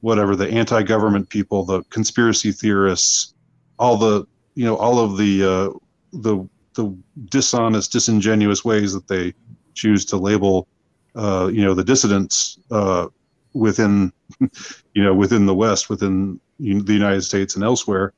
whatever 0.01 0.35
the 0.35 0.49
anti-government 0.49 1.29
people, 1.29 1.63
the 1.65 1.83
conspiracy 1.85 2.51
theorists, 2.51 3.33
all 3.79 3.97
the 3.97 4.27
you 4.55 4.65
know 4.65 4.75
all 4.75 4.99
of 4.99 5.17
the 5.17 5.43
uh, 5.43 5.69
the 6.13 6.47
the 6.75 6.95
dishonest, 7.29 7.91
disingenuous 7.91 8.63
ways 8.63 8.93
that 8.93 9.07
they 9.07 9.33
choose 9.73 10.05
to 10.05 10.17
label 10.17 10.67
uh, 11.15 11.49
you 11.51 11.63
know 11.63 11.73
the 11.73 11.83
dissidents 11.83 12.59
uh, 12.69 13.07
within 13.53 14.11
you 14.93 15.03
know 15.03 15.13
within 15.13 15.45
the 15.45 15.55
West, 15.55 15.89
within 15.89 16.39
the 16.59 16.93
United 16.93 17.21
States 17.21 17.55
and 17.55 17.63
elsewhere 17.63 18.13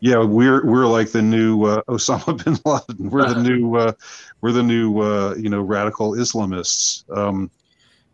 yeah, 0.00 0.22
we're 0.22 0.64
we're 0.64 0.86
like 0.86 1.10
the 1.10 1.22
new 1.22 1.64
uh, 1.64 1.82
Osama 1.88 2.42
bin 2.44 2.58
Laden. 2.64 3.10
We're 3.10 3.32
the 3.32 3.42
new 3.42 3.76
uh, 3.76 3.92
we're 4.40 4.52
the 4.52 4.62
new 4.62 5.00
uh, 5.00 5.34
you 5.34 5.48
know 5.48 5.60
radical 5.60 6.12
Islamists. 6.12 7.04
Um, 7.16 7.50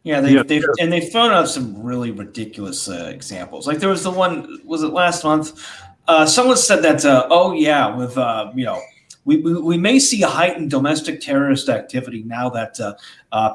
yeah, 0.03 0.21
they, 0.21 0.35
yeah, 0.35 0.43
they've, 0.43 0.65
and 0.81 0.93
they've 0.93 1.11
thrown 1.11 1.31
out 1.31 1.49
some 1.49 1.83
really 1.83 2.11
ridiculous 2.11 2.89
uh, 2.89 3.11
examples. 3.13 3.67
Like 3.67 3.79
there 3.79 3.89
was 3.89 4.03
the 4.03 4.11
one 4.11 4.61
was 4.65 4.83
it 4.83 4.89
last 4.93 5.25
month? 5.25 5.67
Uh, 6.07 6.27
someone 6.27 6.57
said 6.57 6.83
that 6.83 7.05
uh, 7.05 7.27
oh 7.31 7.53
yeah, 7.53 7.95
with 7.95 8.17
you 8.57 8.65
know. 8.65 8.81
We, 9.27 9.39
we, 9.39 9.55
we, 9.55 9.79
may 9.79 9.99
see 9.99 10.23
a 10.23 10.29
heightened 10.29 10.71
domestic 10.71 11.19
terrorist 11.19 11.71
activity 11.71 12.25
now 12.25 12.51
that 12.51 12.77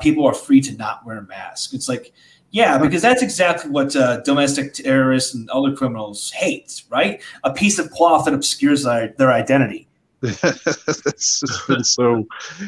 people 0.01 0.25
are 0.25 0.33
free 0.33 0.61
to 0.61 0.75
not 0.75 1.05
wear 1.05 1.21
masks. 1.21 1.75
It's 1.75 1.87
like, 1.87 2.11
yeah, 2.51 2.77
because 2.77 3.01
that's 3.01 3.21
exactly 3.21 3.69
what 3.69 3.95
uh, 3.95 4.21
domestic 4.21 4.73
terrorists 4.73 5.35
and 5.35 5.49
other 5.49 5.75
criminals 5.75 6.31
hate, 6.31 6.83
right? 6.89 7.21
A 7.43 7.53
piece 7.53 7.79
of 7.79 7.91
cloth 7.91 8.25
that 8.25 8.33
obscures 8.33 8.83
their, 8.83 9.13
their 9.17 9.31
identity. 9.31 9.87
it's 10.21 11.65
been 11.67 11.83
so, 11.83 12.27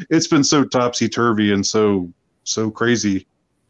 it's 0.09 0.27
been 0.27 0.43
so 0.43 0.63
topsy 0.63 1.09
turvy 1.09 1.51
and 1.51 1.65
so 1.65 2.11
so 2.43 2.71
crazy. 2.71 3.27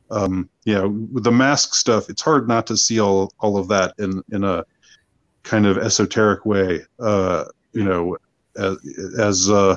Um, 0.10 0.50
yeah, 0.66 0.84
with 0.84 1.24
the 1.24 1.32
mask 1.32 1.74
stuff, 1.76 2.10
it's 2.10 2.22
hard 2.22 2.48
not 2.48 2.68
to 2.68 2.78
see 2.78 3.00
all 3.00 3.34
all 3.40 3.58
of 3.58 3.68
that 3.70 3.94
in 3.98 4.22
in 4.32 4.44
a 4.44 4.66
kind 5.44 5.66
of 5.66 5.78
esoteric 5.78 6.46
way. 6.46 6.82
Uh, 7.00 7.46
you 7.74 7.84
know, 7.84 8.18
as, 8.58 8.78
as 9.18 9.50
uh, 9.50 9.76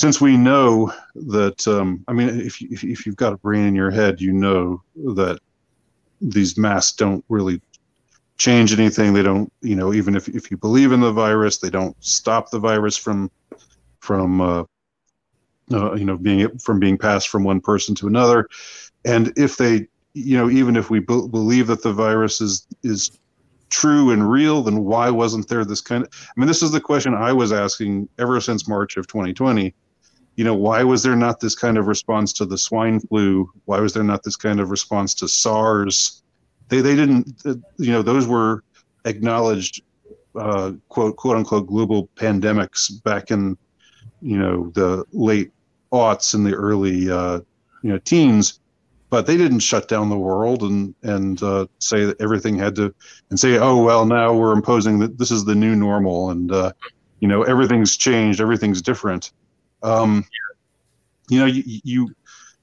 since 0.00 0.18
we 0.18 0.34
know 0.34 0.90
that, 1.14 1.68
um, 1.68 2.02
I 2.08 2.14
mean, 2.14 2.30
if, 2.40 2.62
if, 2.62 2.82
if 2.82 3.04
you've 3.04 3.16
got 3.16 3.34
a 3.34 3.36
brain 3.36 3.66
in 3.66 3.74
your 3.74 3.90
head, 3.90 4.18
you 4.18 4.32
know 4.32 4.82
that 5.14 5.40
these 6.22 6.56
masks 6.56 6.96
don't 6.96 7.22
really 7.28 7.60
change 8.38 8.72
anything. 8.72 9.12
They 9.12 9.22
don't, 9.22 9.52
you 9.60 9.76
know, 9.76 9.92
even 9.92 10.16
if, 10.16 10.26
if 10.28 10.50
you 10.50 10.56
believe 10.56 10.92
in 10.92 11.00
the 11.00 11.12
virus, 11.12 11.58
they 11.58 11.68
don't 11.68 11.94
stop 12.02 12.50
the 12.50 12.58
virus 12.58 12.96
from 12.96 13.30
from 13.98 14.40
uh, 14.40 14.64
uh, 15.70 15.92
you 15.92 16.06
know 16.06 16.16
being 16.16 16.58
from 16.58 16.80
being 16.80 16.96
passed 16.96 17.28
from 17.28 17.44
one 17.44 17.60
person 17.60 17.94
to 17.96 18.06
another. 18.06 18.48
And 19.04 19.34
if 19.36 19.58
they, 19.58 19.86
you 20.14 20.38
know, 20.38 20.48
even 20.48 20.76
if 20.76 20.88
we 20.88 21.00
b- 21.00 21.28
believe 21.30 21.66
that 21.66 21.82
the 21.82 21.92
virus 21.92 22.40
is 22.40 22.66
is 22.82 23.18
true 23.68 24.12
and 24.12 24.30
real, 24.30 24.62
then 24.62 24.82
why 24.82 25.10
wasn't 25.10 25.46
there 25.48 25.66
this 25.66 25.82
kind 25.82 26.04
of? 26.04 26.10
I 26.10 26.40
mean, 26.40 26.48
this 26.48 26.62
is 26.62 26.70
the 26.70 26.80
question 26.80 27.12
I 27.12 27.34
was 27.34 27.52
asking 27.52 28.08
ever 28.18 28.40
since 28.40 28.66
March 28.66 28.96
of 28.96 29.06
2020. 29.06 29.74
You 30.40 30.44
know, 30.44 30.54
why 30.54 30.84
was 30.84 31.02
there 31.02 31.16
not 31.16 31.38
this 31.40 31.54
kind 31.54 31.76
of 31.76 31.86
response 31.86 32.32
to 32.32 32.46
the 32.46 32.56
swine 32.56 32.98
flu? 32.98 33.52
Why 33.66 33.78
was 33.78 33.92
there 33.92 34.02
not 34.02 34.22
this 34.22 34.36
kind 34.36 34.58
of 34.58 34.70
response 34.70 35.12
to 35.16 35.28
SARS? 35.28 36.22
They 36.70 36.80
they 36.80 36.96
didn't. 36.96 37.42
Uh, 37.44 37.56
you 37.76 37.92
know, 37.92 38.00
those 38.00 38.26
were 38.26 38.64
acknowledged 39.04 39.82
uh, 40.34 40.72
quote 40.88 41.16
quote 41.16 41.36
unquote 41.36 41.66
global 41.66 42.08
pandemics 42.16 42.90
back 43.04 43.30
in 43.30 43.58
you 44.22 44.38
know 44.38 44.70
the 44.70 45.04
late 45.12 45.50
aughts 45.92 46.32
and 46.32 46.46
the 46.46 46.54
early 46.54 47.10
uh, 47.10 47.40
you 47.82 47.90
know 47.90 47.98
teens 47.98 48.60
but 49.10 49.26
they 49.26 49.36
didn't 49.36 49.60
shut 49.60 49.88
down 49.88 50.08
the 50.08 50.16
world 50.16 50.62
and 50.62 50.94
and 51.02 51.42
uh, 51.42 51.66
say 51.80 52.06
that 52.06 52.18
everything 52.18 52.56
had 52.56 52.74
to 52.76 52.94
and 53.28 53.38
say 53.38 53.58
oh 53.58 53.82
well 53.82 54.06
now 54.06 54.32
we're 54.32 54.52
imposing 54.52 55.00
that 55.00 55.18
this 55.18 55.30
is 55.30 55.44
the 55.44 55.54
new 55.54 55.76
normal 55.76 56.30
and 56.30 56.50
uh, 56.50 56.72
you 57.18 57.28
know 57.28 57.42
everything's 57.42 57.94
changed 57.94 58.40
everything's 58.40 58.80
different 58.80 59.32
um, 59.82 60.24
you 61.28 61.38
know 61.38 61.46
you, 61.46 61.62
you 61.84 62.14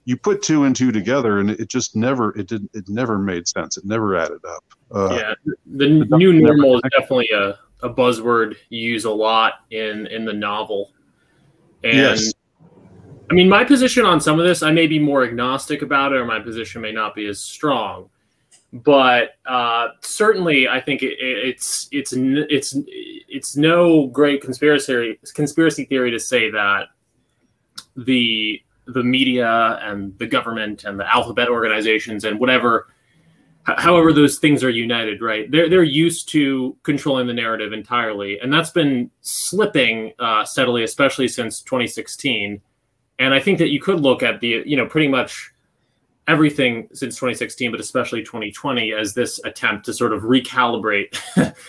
you 0.05 0.18
put 0.18 0.41
two 0.41 0.63
and 0.63 0.76
two 0.76 0.91
together 0.91 1.39
and 1.39 1.51
it 1.51 1.68
just 1.68 1.95
never 1.95 2.38
it 2.38 2.47
did 2.47 2.68
it 2.74 2.88
never 2.88 3.18
made 3.18 3.47
sense 3.47 3.78
it 3.78 3.86
never 3.86 4.15
added 4.15 4.39
up 4.47 4.63
uh, 4.91 5.09
yeah 5.11 5.34
the, 5.65 6.05
the 6.09 6.18
new 6.18 6.34
normal 6.34 6.76
is 6.76 6.82
definitely 6.97 7.30
a, 7.34 7.57
a 7.86 7.89
buzzword 7.89 8.55
you 8.70 8.89
use 8.89 9.05
a 9.05 9.11
lot 9.11 9.65
in 9.72 10.07
in 10.07 10.26
the 10.26 10.34
novel 10.34 10.91
and 11.84 11.95
yes. 11.97 12.34
I 13.30 13.34
mean, 13.34 13.49
my 13.49 13.63
position 13.63 14.05
on 14.05 14.22
some 14.22 14.39
of 14.39 14.45
this, 14.45 14.63
I 14.63 14.72
may 14.72 14.88
be 14.88 14.99
more 14.99 15.26
agnostic 15.26 15.82
about 15.82 16.13
it, 16.13 16.15
or 16.15 16.26
my 16.26 16.39
position 16.39 16.82
may 16.82 16.93
not 16.93 17.13
be 17.13 17.28
as 17.28 17.39
strong. 17.39 18.09
but 18.72 19.32
uh, 19.45 19.89
certainly 20.01 20.68
I 20.68 20.82
think 20.82 21.01
it, 21.01 21.15
it's 21.20 21.88
it's 21.91 22.13
it's 22.15 22.76
it's 22.88 23.55
no 23.55 24.07
great 24.07 24.41
conspiracy 24.41 25.20
conspiracy 25.34 25.86
theory 25.86 26.11
to 26.11 26.20
say 26.20 26.51
that 26.51 26.88
the 27.97 28.61
the 28.85 29.03
media 29.03 29.79
and 29.81 30.17
the 30.17 30.25
government 30.25 30.85
and 30.85 30.99
the 30.99 31.13
alphabet 31.13 31.49
organizations 31.49 32.23
and 32.23 32.39
whatever 32.39 32.87
however 33.63 34.13
those 34.13 34.39
things 34.39 34.63
are 34.63 34.69
united 34.69 35.21
right? 35.21 35.51
They're 35.51 35.69
they're 35.69 35.83
used 35.83 36.29
to 36.29 36.77
controlling 36.83 37.27
the 37.27 37.33
narrative 37.33 37.73
entirely. 37.73 38.39
And 38.39 38.53
that's 38.53 38.69
been 38.69 39.11
slipping 39.21 40.13
uh, 40.19 40.45
steadily 40.45 40.83
especially 40.83 41.27
since 41.27 41.61
2016 41.61 42.61
and 43.19 43.33
i 43.33 43.39
think 43.39 43.57
that 43.57 43.69
you 43.69 43.81
could 43.81 43.99
look 43.99 44.21
at 44.21 44.39
the 44.41 44.63
you 44.65 44.77
know 44.77 44.85
pretty 44.85 45.07
much 45.07 45.51
everything 46.27 46.87
since 46.93 47.15
2016 47.15 47.71
but 47.71 47.79
especially 47.79 48.21
2020 48.21 48.93
as 48.93 49.13
this 49.13 49.39
attempt 49.45 49.85
to 49.85 49.93
sort 49.93 50.13
of 50.13 50.23
recalibrate 50.23 51.17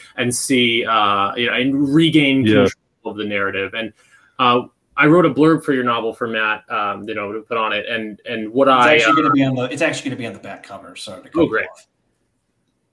and 0.17 0.35
see 0.35 0.85
uh, 0.85 1.35
you 1.37 1.47
know 1.47 1.55
and 1.55 1.95
regain 1.95 2.45
yeah. 2.45 2.53
control 2.53 3.13
of 3.13 3.17
the 3.17 3.25
narrative. 3.25 3.75
And 3.75 3.93
uh, 4.39 4.63
I 4.99 5.07
wrote 5.07 5.25
a 5.25 5.31
blurb 5.31 5.65
for 5.65 5.73
your 5.73 5.85
novel 5.85 6.13
for 6.13 6.27
Matt, 6.27 6.69
um, 6.69 7.09
you 7.09 7.15
know, 7.15 7.33
to 7.33 7.41
put 7.41 7.57
on 7.57 7.73
it, 7.73 7.87
and 7.89 8.21
and 8.27 8.53
what 8.53 8.67
it's 8.67 8.75
I 8.75 8.95
actually 8.97 9.13
uh, 9.13 9.15
going 9.15 9.25
to 9.27 9.31
be 9.31 9.45
on 9.45 9.55
the 9.55 9.63
it's 9.73 9.81
actually 9.81 10.11
going 10.11 10.17
to 10.17 10.23
be 10.23 10.27
on 10.27 10.33
the 10.33 10.41
back 10.41 10.65
cover. 10.65 10.97
So 10.97 11.23
oh, 11.37 11.47
great. 11.47 11.69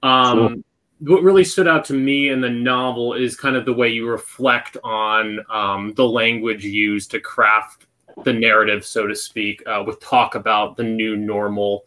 Um, 0.04 0.64
cool. 1.00 1.16
what 1.16 1.24
really 1.24 1.44
stood 1.44 1.68
out 1.68 1.84
to 1.86 1.94
me 1.94 2.30
in 2.30 2.42
the 2.42 2.50
novel 2.50 3.16
is 3.16 3.36
kind 3.36 3.56
of 3.56 3.66
the 3.66 3.74
way 3.74 3.90
you 3.90 4.08
reflect 4.08 4.78
on 4.84 5.40
um, 5.50 5.94
the 5.96 6.08
language 6.08 6.64
used 6.64 7.10
to 7.12 7.20
craft 7.20 7.88
the 8.24 8.32
narrative, 8.32 8.86
so 8.86 9.08
to 9.08 9.16
speak, 9.16 9.64
uh, 9.66 9.84
with 9.86 10.00
talk 10.00 10.36
about 10.36 10.78
the 10.78 10.84
new 10.84 11.18
normal 11.18 11.86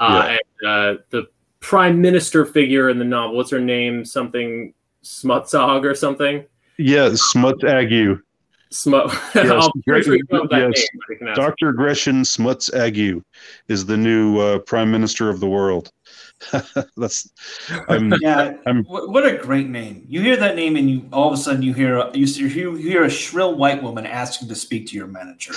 uh, 0.00 0.24
yeah. 0.26 0.38
and 0.38 0.68
uh, 0.68 1.02
the 1.10 1.28
prime 1.60 2.00
minister 2.00 2.44
figure 2.44 2.90
in 2.90 2.98
the 2.98 3.04
novel. 3.04 3.36
What's 3.36 3.52
her 3.52 3.60
name? 3.60 4.04
Something 4.04 4.74
Smutzog 5.04 5.84
or 5.84 5.94
something. 5.94 6.44
Yeah, 6.78 7.10
Smut 8.72 9.14
Ague. 9.36 9.72
Smut. 10.04 10.48
Yes, 10.50 10.86
yes. 11.20 11.36
Dr. 11.36 11.72
Gretchen 11.72 12.24
Smuts 12.24 12.72
Ague 12.72 13.22
is 13.68 13.86
the 13.86 13.96
new 13.96 14.38
uh, 14.38 14.58
prime 14.60 14.90
minister 14.90 15.28
of 15.28 15.40
the 15.40 15.48
world. 15.48 15.90
That's 16.96 17.30
I'm, 17.88 18.12
yeah. 18.20 18.54
I'm, 18.66 18.84
what 18.84 19.26
a 19.26 19.36
great 19.36 19.68
name! 19.68 20.04
You 20.08 20.20
hear 20.20 20.36
that 20.36 20.56
name, 20.56 20.76
and 20.76 20.90
you 20.90 21.08
all 21.12 21.28
of 21.28 21.34
a 21.34 21.36
sudden 21.36 21.62
you 21.62 21.72
hear 21.72 21.98
a, 21.98 22.10
you, 22.16 22.26
you 22.26 22.74
hear 22.74 23.04
a 23.04 23.10
shrill 23.10 23.54
white 23.54 23.82
woman 23.82 24.06
asking 24.06 24.48
to 24.48 24.54
speak 24.54 24.88
to 24.88 24.96
your 24.96 25.06
manager. 25.06 25.54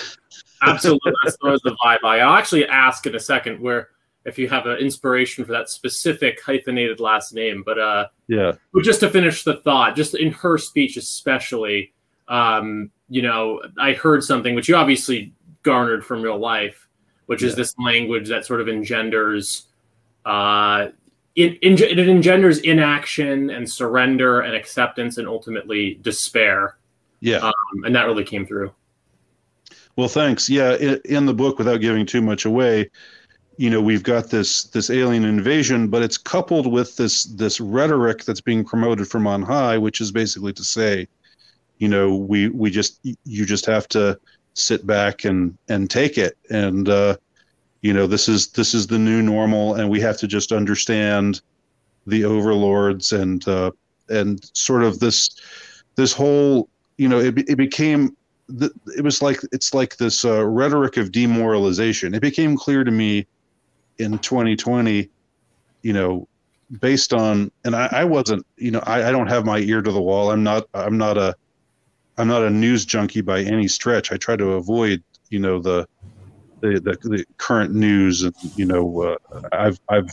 Absolutely, 0.62 1.14
that's 1.24 1.38
the 1.38 1.76
vibe. 1.84 1.98
I'll 2.04 2.36
actually 2.36 2.68
ask 2.68 3.06
in 3.08 3.16
a 3.16 3.20
second 3.20 3.60
where 3.60 3.90
if 4.26 4.38
you 4.40 4.50
have 4.50 4.66
an 4.66 4.78
inspiration 4.78 5.46
for 5.46 5.52
that 5.54 5.70
specific 5.70 6.42
hyphenated 6.42 7.00
last 7.00 7.34
name. 7.34 7.64
But 7.66 7.80
uh, 7.80 8.08
yeah, 8.28 8.54
but 8.74 8.84
just 8.84 9.00
to 9.00 9.10
finish 9.10 9.44
the 9.44 9.58
thought, 9.58 9.96
just 9.96 10.16
in 10.16 10.32
her 10.34 10.58
speech 10.58 10.98
especially, 10.98 11.94
um, 12.28 12.92
you 13.10 13.22
know, 13.22 13.62
I 13.80 13.94
heard 13.94 14.24
something 14.24 14.56
which 14.56 14.68
you 14.68 14.76
obviously 14.76 15.34
garnered 15.64 16.06
from 16.06 16.22
real 16.22 16.38
life, 16.38 16.88
which 17.26 17.42
yeah. 17.42 17.50
is 17.50 17.56
this 17.56 17.76
language 17.78 18.30
that 18.30 18.46
sort 18.46 18.62
of 18.62 18.70
engenders, 18.70 19.66
uh, 20.26 20.88
it, 21.36 21.60
it 21.62 22.00
engenders 22.08 22.60
inaction 22.60 23.50
and 23.50 23.70
surrender 23.70 24.42
and 24.42 24.56
acceptance 24.56 25.18
and 25.18 25.28
ultimately 25.28 25.96
despair. 26.02 26.78
Yeah, 27.20 27.38
um, 27.38 27.84
and 27.86 27.96
that 27.96 28.06
really 28.06 28.24
came 28.24 28.46
through. 28.46 28.72
Well, 29.96 30.08
thanks. 30.08 30.50
Yeah, 30.50 30.76
in, 30.76 31.00
in 31.06 31.26
the 31.26 31.34
book, 31.34 31.58
without 31.58 31.82
giving 31.82 32.06
too 32.06 32.22
much 32.22 32.46
away, 32.46 32.90
you 33.58 33.70
know, 33.70 33.82
we've 33.82 34.04
got 34.04 34.30
this 34.30 34.66
this 34.66 34.90
alien 34.90 35.24
invasion, 35.24 35.88
but 35.88 36.02
it's 36.02 36.18
coupled 36.18 36.72
with 36.72 36.98
this 36.98 37.24
this 37.24 37.60
rhetoric 37.60 38.26
that's 38.26 38.42
being 38.42 38.64
promoted 38.66 39.08
from 39.08 39.28
on 39.28 39.42
high, 39.42 39.78
which 39.78 40.02
is 40.02 40.12
basically 40.12 40.54
to 40.54 40.64
say, 40.64 41.08
you 41.78 41.88
know 41.88 42.16
we 42.16 42.50
we 42.50 42.70
just 42.70 43.00
you 43.04 43.46
just 43.46 43.66
have 43.66 43.88
to 43.90 44.20
sit 44.54 44.86
back 44.88 45.26
and 45.26 45.58
and 45.70 45.90
take 45.90 46.18
it. 46.18 46.38
And 46.50 46.90
uh 46.90 47.18
you 47.82 47.94
know 47.94 48.08
this 48.08 48.28
is 48.28 48.48
this 48.50 48.74
is 48.74 48.88
the 48.88 49.00
new 49.00 49.22
normal 49.22 49.76
and 49.76 49.90
we 49.90 50.00
have 50.02 50.18
to 50.18 50.28
just 50.28 50.52
understand 50.52 51.42
the 52.08 52.24
overlords 52.24 53.14
and 53.14 53.48
uh 53.48 53.72
and 54.10 54.44
sort 54.54 54.84
of 54.84 55.00
this 55.00 55.40
this 55.96 56.14
whole 56.14 56.70
you 56.98 57.08
know 57.08 57.20
it, 57.20 57.38
it 57.50 57.58
became 57.58 58.16
it 58.96 59.04
was 59.04 59.22
like 59.22 59.40
it's 59.52 59.74
like 59.74 59.98
this 59.98 60.24
uh, 60.24 60.46
rhetoric 60.46 60.98
of 60.98 61.12
demoralization. 61.12 62.14
It 62.14 62.22
became 62.22 62.56
clear 62.56 62.84
to 62.84 62.92
me 62.92 63.26
in 63.98 64.20
2020 64.20 65.10
you 65.82 65.94
know 65.94 66.28
based 66.82 67.14
on 67.14 67.50
and 67.64 67.76
i, 67.76 67.88
I 67.92 68.04
wasn't 68.04 68.46
you 68.58 68.72
know 68.72 68.82
I, 68.86 69.08
I 69.08 69.12
don't 69.12 69.28
have 69.28 69.46
my 69.46 69.60
ear 69.60 69.82
to 69.82 69.92
the 69.92 70.02
wall. 70.02 70.32
I'm 70.32 70.44
not 70.44 70.68
i'm 70.74 70.98
not 70.98 71.18
a 71.18 71.36
I'm 72.18 72.28
not 72.28 72.44
a 72.44 72.50
news 72.50 72.86
junkie 72.86 73.22
by 73.22 73.42
any 73.42 73.68
stretch. 73.68 74.12
I 74.12 74.18
try 74.18 74.36
to 74.36 74.54
avoid, 74.54 75.04
you 75.30 75.40
know, 75.40 75.60
the 75.60 75.88
the, 76.62 76.80
the, 76.80 77.10
the 77.10 77.26
current 77.38 77.74
news, 77.74 78.24
and 78.24 78.34
you 78.56 78.66
know, 78.66 79.02
uh, 79.02 79.42
I've 79.52 79.80
I've 79.90 80.10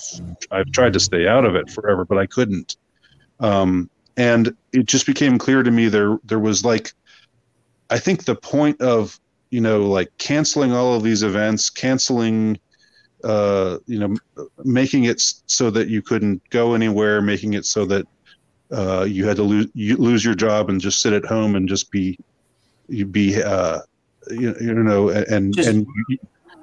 I've 0.50 0.70
tried 0.72 0.92
to 0.94 1.00
stay 1.00 1.26
out 1.26 1.44
of 1.44 1.54
it 1.54 1.70
forever, 1.70 2.04
but 2.04 2.18
I 2.18 2.26
couldn't. 2.26 2.76
Um, 3.40 3.88
and 4.16 4.54
it 4.72 4.86
just 4.86 5.06
became 5.06 5.38
clear 5.38 5.62
to 5.62 5.70
me 5.70 5.88
there 5.88 6.18
there 6.24 6.38
was 6.38 6.64
like, 6.64 6.92
I 7.90 7.98
think 7.98 8.24
the 8.24 8.34
point 8.34 8.80
of 8.80 9.18
you 9.50 9.60
know 9.60 9.82
like 9.82 10.16
canceling 10.18 10.72
all 10.72 10.94
of 10.94 11.02
these 11.02 11.22
events, 11.22 11.70
canceling, 11.70 12.58
uh, 13.24 13.78
you 13.86 13.98
know, 13.98 14.46
making 14.64 15.04
it 15.04 15.22
so 15.46 15.70
that 15.70 15.88
you 15.88 16.02
couldn't 16.02 16.42
go 16.50 16.74
anywhere, 16.74 17.22
making 17.22 17.54
it 17.54 17.64
so 17.64 17.84
that 17.86 18.06
uh, 18.72 19.04
you 19.04 19.26
had 19.26 19.36
to 19.36 19.42
lose 19.42 19.68
you 19.74 19.96
lose 19.96 20.24
your 20.24 20.34
job 20.34 20.70
and 20.70 20.80
just 20.80 21.00
sit 21.00 21.12
at 21.12 21.24
home 21.24 21.54
and 21.54 21.68
just 21.68 21.90
be 21.90 22.18
you 22.88 23.06
be 23.06 23.42
uh, 23.42 23.80
you, 24.30 24.54
you 24.60 24.74
know 24.74 25.08
and 25.10 25.54
just, 25.54 25.68
and 25.68 25.86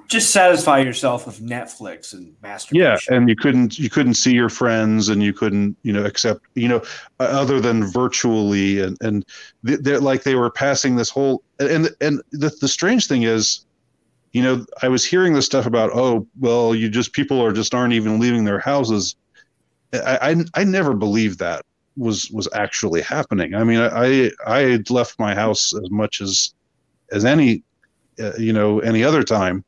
just 0.09 0.31
satisfy 0.31 0.79
yourself 0.79 1.27
with 1.27 1.39
Netflix 1.39 2.13
and 2.13 2.35
masturbation. 2.41 2.83
Yeah, 3.09 3.15
and 3.15 3.29
you 3.29 3.35
couldn't 3.35 3.77
you 3.77 3.91
couldn't 3.91 4.15
see 4.15 4.33
your 4.33 4.49
friends 4.49 5.07
and 5.07 5.21
you 5.21 5.33
couldn't 5.33 5.77
you 5.83 5.93
know 5.93 6.03
accept 6.03 6.45
you 6.55 6.67
know 6.67 6.81
other 7.19 7.59
than 7.61 7.85
virtually 7.85 8.81
and 8.81 8.97
and 9.01 9.25
they're 9.61 9.99
like 9.99 10.23
they 10.23 10.35
were 10.35 10.49
passing 10.49 10.95
this 10.95 11.09
whole 11.09 11.43
and 11.59 11.89
and 12.01 12.21
the 12.31 12.49
the 12.59 12.67
strange 12.67 13.07
thing 13.07 13.23
is 13.23 13.65
you 14.33 14.41
know 14.41 14.65
I 14.81 14.87
was 14.87 15.05
hearing 15.05 15.33
this 15.33 15.45
stuff 15.45 15.67
about 15.67 15.91
oh 15.93 16.27
well 16.39 16.73
you 16.73 16.89
just 16.89 17.13
people 17.13 17.39
are 17.39 17.53
just 17.53 17.75
aren't 17.75 17.93
even 17.93 18.19
leaving 18.19 18.45
their 18.45 18.59
houses 18.59 19.15
I, 19.93 20.31
I, 20.31 20.35
I 20.55 20.63
never 20.63 20.93
believed 20.95 21.37
that 21.39 21.65
was 21.97 22.29
was 22.31 22.47
actually 22.53 23.01
happening. 23.01 23.55
I 23.55 23.63
mean, 23.63 23.79
I 23.79 24.31
I 24.45 24.59
had 24.59 24.89
left 24.89 25.19
my 25.19 25.35
house 25.35 25.73
as 25.73 25.89
much 25.89 26.21
as 26.21 26.53
as 27.11 27.25
any 27.25 27.63
uh, 28.19 28.35
you 28.37 28.53
know 28.53 28.79
any 28.79 29.03
other 29.03 29.23
time, 29.23 29.63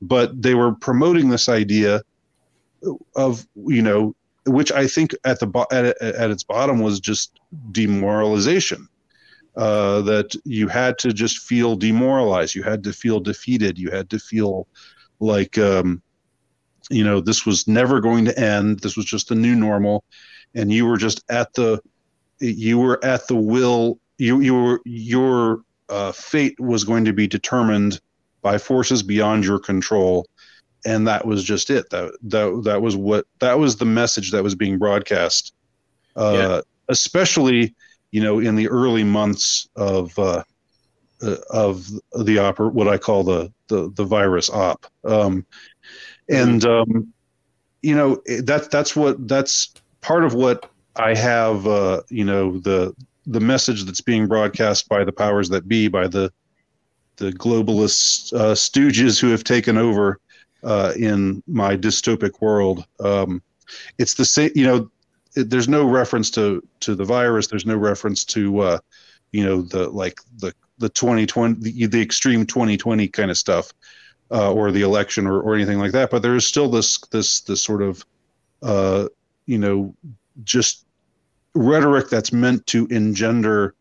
but 0.00 0.40
they 0.40 0.54
were 0.54 0.74
promoting 0.74 1.28
this 1.28 1.48
idea 1.48 2.02
of 3.16 3.46
you 3.54 3.82
know 3.82 4.14
which 4.46 4.70
I 4.72 4.86
think 4.86 5.14
at 5.24 5.40
the 5.40 5.46
bo- 5.46 5.66
at, 5.72 6.00
at 6.02 6.30
its 6.30 6.44
bottom 6.44 6.80
was 6.80 7.00
just 7.00 7.40
demoralization. 7.72 8.88
Uh, 9.56 10.00
that 10.02 10.34
you 10.44 10.66
had 10.66 10.98
to 10.98 11.12
just 11.12 11.38
feel 11.38 11.76
demoralized, 11.76 12.56
you 12.56 12.64
had 12.64 12.82
to 12.82 12.92
feel 12.92 13.20
defeated, 13.20 13.78
you 13.78 13.88
had 13.88 14.10
to 14.10 14.18
feel 14.18 14.66
like 15.20 15.56
um, 15.58 16.02
you 16.90 17.04
know 17.04 17.20
this 17.20 17.46
was 17.46 17.68
never 17.68 18.00
going 18.00 18.24
to 18.24 18.38
end. 18.38 18.80
This 18.80 18.96
was 18.96 19.06
just 19.06 19.30
a 19.30 19.34
new 19.34 19.54
normal, 19.54 20.02
and 20.54 20.72
you 20.72 20.86
were 20.86 20.96
just 20.96 21.22
at 21.30 21.52
the 21.54 21.80
you 22.40 22.78
were 22.78 23.02
at 23.04 23.26
the 23.28 23.36
will 23.36 23.98
you 24.18 24.40
you 24.40 24.54
were 24.54 24.80
your 24.84 25.62
uh, 25.88 26.12
fate 26.12 26.58
was 26.58 26.84
going 26.84 27.04
to 27.04 27.12
be 27.12 27.26
determined 27.26 28.00
by 28.42 28.58
forces 28.58 29.02
beyond 29.02 29.44
your 29.44 29.58
control. 29.58 30.26
And 30.86 31.06
that 31.06 31.26
was 31.26 31.42
just 31.44 31.70
it. 31.70 31.88
That 31.90 32.16
that 32.24 32.62
that 32.64 32.82
was 32.82 32.96
what 32.96 33.26
that 33.38 33.58
was 33.58 33.76
the 33.76 33.86
message 33.86 34.32
that 34.32 34.42
was 34.42 34.54
being 34.54 34.78
broadcast 34.78 35.54
uh, 36.16 36.34
yeah. 36.36 36.60
especially 36.88 37.74
you 38.10 38.22
know 38.22 38.38
in 38.38 38.54
the 38.54 38.68
early 38.68 39.04
months 39.04 39.68
of 39.76 40.16
uh, 40.18 40.42
uh 41.22 41.36
of 41.50 41.86
the 42.24 42.38
opera 42.38 42.68
what 42.68 42.88
i 42.88 42.98
call 42.98 43.22
the 43.22 43.52
the, 43.68 43.90
the 43.94 44.04
virus 44.04 44.50
op. 44.50 44.86
Um, 45.04 45.46
and 46.28 46.64
um, 46.64 47.12
you 47.82 47.94
know 47.94 48.22
that 48.26 48.70
that's 48.70 48.96
what 48.96 49.26
that's 49.28 49.72
part 50.04 50.22
of 50.22 50.34
what 50.34 50.70
I 50.96 51.14
have, 51.14 51.66
uh, 51.66 52.02
you 52.10 52.24
know, 52.24 52.58
the 52.58 52.94
the 53.26 53.40
message 53.40 53.84
that's 53.84 54.02
being 54.02 54.28
broadcast 54.28 54.86
by 54.86 55.02
the 55.02 55.12
powers 55.12 55.48
that 55.48 55.66
be, 55.66 55.88
by 55.88 56.06
the 56.06 56.30
the 57.16 57.32
globalist 57.32 58.32
uh, 58.34 58.54
stooges 58.54 59.18
who 59.18 59.30
have 59.30 59.44
taken 59.44 59.78
over 59.78 60.20
uh, 60.62 60.92
in 60.96 61.42
my 61.46 61.76
dystopic 61.76 62.40
world. 62.40 62.84
Um, 63.00 63.42
it's 63.98 64.14
the 64.14 64.24
same, 64.24 64.50
you 64.54 64.66
know. 64.66 64.90
It, 65.36 65.50
there's 65.50 65.68
no 65.68 65.88
reference 65.88 66.30
to 66.32 66.62
to 66.80 66.94
the 66.94 67.04
virus. 67.04 67.46
There's 67.46 67.66
no 67.66 67.76
reference 67.76 68.24
to, 68.26 68.60
uh, 68.60 68.78
you 69.32 69.42
know, 69.42 69.62
the 69.62 69.88
like 69.88 70.18
the 70.36 70.52
the 70.78 70.90
2020 70.90 71.60
the, 71.60 71.86
the 71.86 72.02
extreme 72.02 72.44
2020 72.44 73.08
kind 73.08 73.30
of 73.30 73.38
stuff, 73.38 73.72
uh, 74.30 74.52
or 74.52 74.70
the 74.70 74.82
election 74.82 75.26
or, 75.26 75.40
or 75.40 75.54
anything 75.54 75.78
like 75.78 75.92
that. 75.92 76.10
But 76.10 76.22
there 76.22 76.36
is 76.36 76.46
still 76.46 76.68
this 76.68 76.98
this 77.10 77.40
this 77.40 77.62
sort 77.62 77.82
of 77.82 78.04
uh, 78.62 79.08
you 79.46 79.58
know, 79.58 79.94
just 80.42 80.86
rhetoric 81.54 82.08
that's 82.10 82.32
meant 82.32 82.66
to 82.66 82.86
engender 82.86 83.74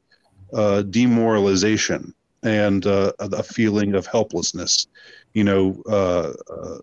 uh, 0.54 0.84
demoralization 0.84 2.14
and 2.44 2.86
uh, 2.86 3.12
a 3.20 3.44
feeling 3.44 3.96
of 3.96 4.06
helplessness. 4.06 4.88
You 5.34 5.44
know, 5.44 5.82
uh, 5.88 6.34
uh, 6.54 6.78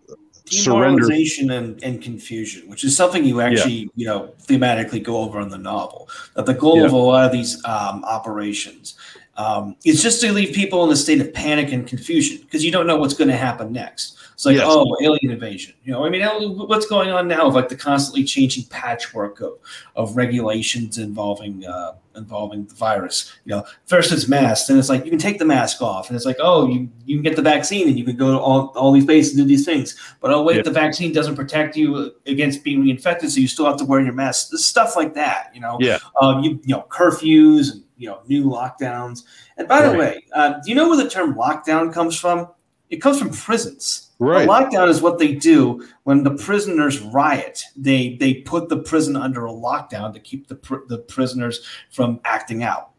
demoralization 0.45 1.51
and, 1.51 1.81
and 1.83 2.01
confusion, 2.01 2.67
which 2.69 2.83
is 2.83 2.95
something 2.95 3.23
you 3.23 3.41
actually, 3.41 3.73
yeah. 3.73 3.87
you 3.95 4.05
know, 4.05 4.33
thematically 4.43 5.01
go 5.01 5.17
over 5.17 5.39
in 5.39 5.49
the 5.49 5.57
novel. 5.57 6.09
That 6.35 6.45
the 6.45 6.53
goal 6.53 6.79
yeah. 6.79 6.85
of 6.85 6.93
a 6.93 6.97
lot 6.97 7.25
of 7.25 7.31
these 7.31 7.63
um, 7.65 8.03
operations 8.03 8.95
um, 9.37 9.75
is 9.85 10.01
just 10.03 10.21
to 10.21 10.31
leave 10.31 10.53
people 10.53 10.83
in 10.83 10.91
a 10.91 10.95
state 10.95 11.21
of 11.21 11.33
panic 11.33 11.71
and 11.71 11.87
confusion 11.87 12.39
because 12.41 12.63
you 12.63 12.71
don't 12.71 12.87
know 12.87 12.97
what's 12.97 13.13
going 13.13 13.29
to 13.29 13.37
happen 13.37 13.71
next. 13.71 14.17
It's 14.33 14.45
like, 14.47 14.57
yes. 14.57 14.65
oh, 14.67 14.97
alien 15.03 15.31
invasion. 15.31 15.75
You 15.83 15.93
know, 15.93 16.03
I 16.03 16.09
mean, 16.09 16.23
what's 16.67 16.87
going 16.87 17.11
on 17.11 17.27
now 17.27 17.45
of 17.45 17.53
like 17.53 17.69
the 17.69 17.75
constantly 17.75 18.23
changing 18.23 18.65
patchwork 18.65 19.39
of, 19.39 19.53
of 19.95 20.17
regulations 20.17 20.97
involving 20.97 21.63
uh, 21.63 21.93
involving 22.15 22.65
the 22.65 22.73
virus. 22.73 23.31
You 23.45 23.51
know, 23.51 23.65
first 23.85 24.11
it's 24.11 24.27
masks, 24.27 24.67
and 24.69 24.79
it's 24.79 24.89
like 24.89 25.05
you 25.05 25.11
can 25.11 25.19
take 25.19 25.37
the 25.37 25.45
mask 25.45 25.83
off, 25.83 26.09
and 26.09 26.15
it's 26.15 26.25
like, 26.25 26.37
oh, 26.39 26.67
you, 26.67 26.89
you 27.05 27.17
can 27.17 27.23
get 27.23 27.35
the 27.35 27.43
vaccine 27.43 27.87
and 27.87 27.99
you 27.99 28.03
can 28.03 28.15
go 28.15 28.31
to 28.31 28.39
all, 28.39 28.67
all 28.75 28.91
these 28.91 29.05
places 29.05 29.37
and 29.37 29.43
do 29.43 29.47
these 29.47 29.63
things. 29.63 29.95
But 30.21 30.31
oh 30.31 30.41
wait, 30.41 30.57
yeah. 30.57 30.63
the 30.63 30.71
vaccine 30.71 31.13
doesn't 31.13 31.35
protect 31.35 31.77
you 31.77 32.11
against 32.25 32.63
being 32.63 32.83
reinfected, 32.83 33.29
so 33.29 33.39
you 33.39 33.47
still 33.47 33.65
have 33.65 33.77
to 33.77 33.85
wear 33.85 34.01
your 34.01 34.13
mask. 34.13 34.57
Stuff 34.57 34.95
like 34.95 35.13
that, 35.13 35.51
you 35.53 35.61
know. 35.61 35.77
Yeah. 35.79 35.99
Um, 36.19 36.43
you, 36.43 36.59
you 36.63 36.75
know, 36.75 36.85
curfews 36.89 37.73
and 37.73 37.83
you 38.01 38.09
know 38.09 38.21
new 38.27 38.45
lockdowns. 38.45 39.23
And 39.57 39.67
by 39.67 39.81
right. 39.81 39.91
the 39.91 39.97
way, 39.97 40.25
uh, 40.33 40.53
do 40.63 40.69
you 40.69 40.75
know 40.75 40.89
where 40.89 40.97
the 40.97 41.09
term 41.09 41.35
lockdown 41.35 41.93
comes 41.93 42.17
from? 42.17 42.49
It 42.89 42.97
comes 42.97 43.19
from 43.19 43.29
prisons. 43.29 44.09
Right. 44.19 44.45
A 44.45 44.47
lockdown 44.47 44.89
is 44.89 45.01
what 45.01 45.17
they 45.17 45.33
do 45.33 45.87
when 46.03 46.23
the 46.23 46.31
prisoners 46.31 46.99
riot. 46.99 47.63
They 47.75 48.17
they 48.19 48.35
put 48.35 48.69
the 48.69 48.77
prison 48.77 49.15
under 49.15 49.45
a 49.45 49.51
lockdown 49.51 50.13
to 50.13 50.19
keep 50.19 50.47
the 50.47 50.55
pr- 50.55 50.85
the 50.87 50.97
prisoners 50.97 51.65
from 51.91 52.19
acting 52.25 52.63
out. 52.63 52.89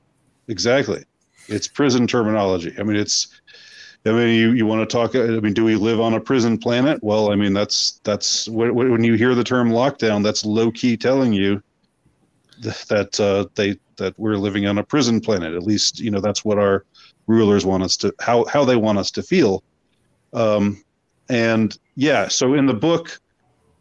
Exactly. 0.48 1.04
It's 1.48 1.68
prison 1.68 2.06
terminology. 2.06 2.74
I 2.78 2.84
mean, 2.84 2.96
it's. 2.96 3.28
I 4.04 4.10
mean, 4.10 4.34
you, 4.34 4.50
you 4.50 4.66
want 4.66 4.88
to 4.88 4.92
talk? 4.92 5.14
I 5.14 5.38
mean, 5.38 5.52
do 5.52 5.64
we 5.64 5.76
live 5.76 6.00
on 6.00 6.14
a 6.14 6.20
prison 6.20 6.58
planet? 6.58 7.00
Well, 7.04 7.30
I 7.30 7.36
mean, 7.36 7.52
that's 7.52 8.00
that's 8.02 8.48
when 8.48 9.04
you 9.04 9.14
hear 9.14 9.36
the 9.36 9.44
term 9.44 9.70
lockdown, 9.70 10.24
that's 10.24 10.44
low 10.44 10.72
key 10.72 10.96
telling 10.96 11.32
you 11.32 11.62
that 12.62 13.18
uh, 13.20 13.46
they 13.54 13.76
that 13.96 14.18
we're 14.18 14.36
living 14.36 14.66
on 14.66 14.78
a 14.78 14.82
prison 14.82 15.20
planet. 15.20 15.54
At 15.54 15.62
least, 15.62 16.00
you 16.00 16.10
know, 16.10 16.20
that's 16.20 16.44
what 16.44 16.58
our 16.58 16.84
rulers 17.26 17.64
want 17.64 17.82
us 17.82 17.96
to 17.98 18.14
how 18.20 18.44
how 18.46 18.64
they 18.64 18.76
want 18.76 18.98
us 18.98 19.10
to 19.12 19.22
feel. 19.22 19.62
Um, 20.32 20.82
and 21.28 21.76
yeah, 21.94 22.28
so 22.28 22.54
in 22.54 22.66
the 22.66 22.74
book, 22.74 23.20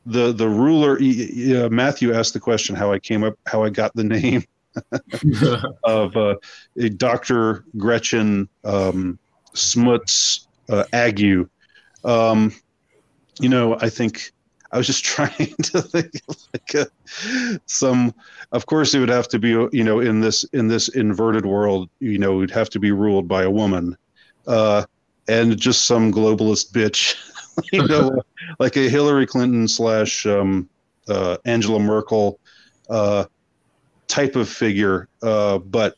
the 0.05 0.31
the 0.31 0.47
ruler 0.47 0.97
uh, 0.97 1.69
Matthew 1.69 2.13
asked 2.13 2.33
the 2.33 2.39
question 2.39 2.75
how 2.75 2.91
I 2.91 2.99
came 2.99 3.23
up, 3.23 3.35
how 3.45 3.63
I 3.63 3.69
got 3.69 3.95
the 3.95 4.03
name 4.03 4.43
of 5.83 6.15
uh, 6.17 6.35
Doctor 6.97 7.65
Gretchen 7.77 8.49
um, 8.63 9.19
Smuts 9.53 10.47
uh, 10.69 10.85
Ague. 10.93 11.47
Um, 12.03 12.53
you 13.39 13.49
know, 13.49 13.77
I 13.79 13.89
think 13.89 14.31
I 14.71 14.77
was 14.77 14.87
just 14.87 15.03
trying 15.15 15.55
to 15.63 15.81
think 15.81 16.11
of 16.27 16.37
like 16.53 16.73
a, 16.75 17.59
some. 17.65 18.13
Of 18.51 18.65
course, 18.65 18.93
it 18.93 18.99
would 18.99 19.09
have 19.09 19.27
to 19.29 19.39
be 19.39 19.49
you 19.49 19.83
know 19.83 19.99
in 19.99 20.19
this 20.19 20.43
in 20.45 20.67
this 20.67 20.89
inverted 20.89 21.45
world, 21.45 21.89
you 21.99 22.17
know, 22.17 22.39
it'd 22.39 22.51
have 22.51 22.69
to 22.71 22.79
be 22.79 22.91
ruled 22.91 23.27
by 23.27 23.43
a 23.43 23.51
woman, 23.51 23.97
uh, 24.47 24.85
and 25.27 25.57
just 25.57 25.85
some 25.85 26.11
globalist 26.11 26.71
bitch 26.71 27.15
you 27.71 27.87
know, 27.87 28.21
like 28.59 28.75
a 28.77 28.89
Hillary 28.89 29.25
Clinton 29.25 29.67
slash 29.67 30.25
um, 30.25 30.69
uh, 31.07 31.37
Angela 31.45 31.79
Merkel 31.79 32.39
uh, 32.89 33.25
type 34.07 34.35
of 34.35 34.49
figure. 34.49 35.07
Uh, 35.21 35.57
but 35.59 35.95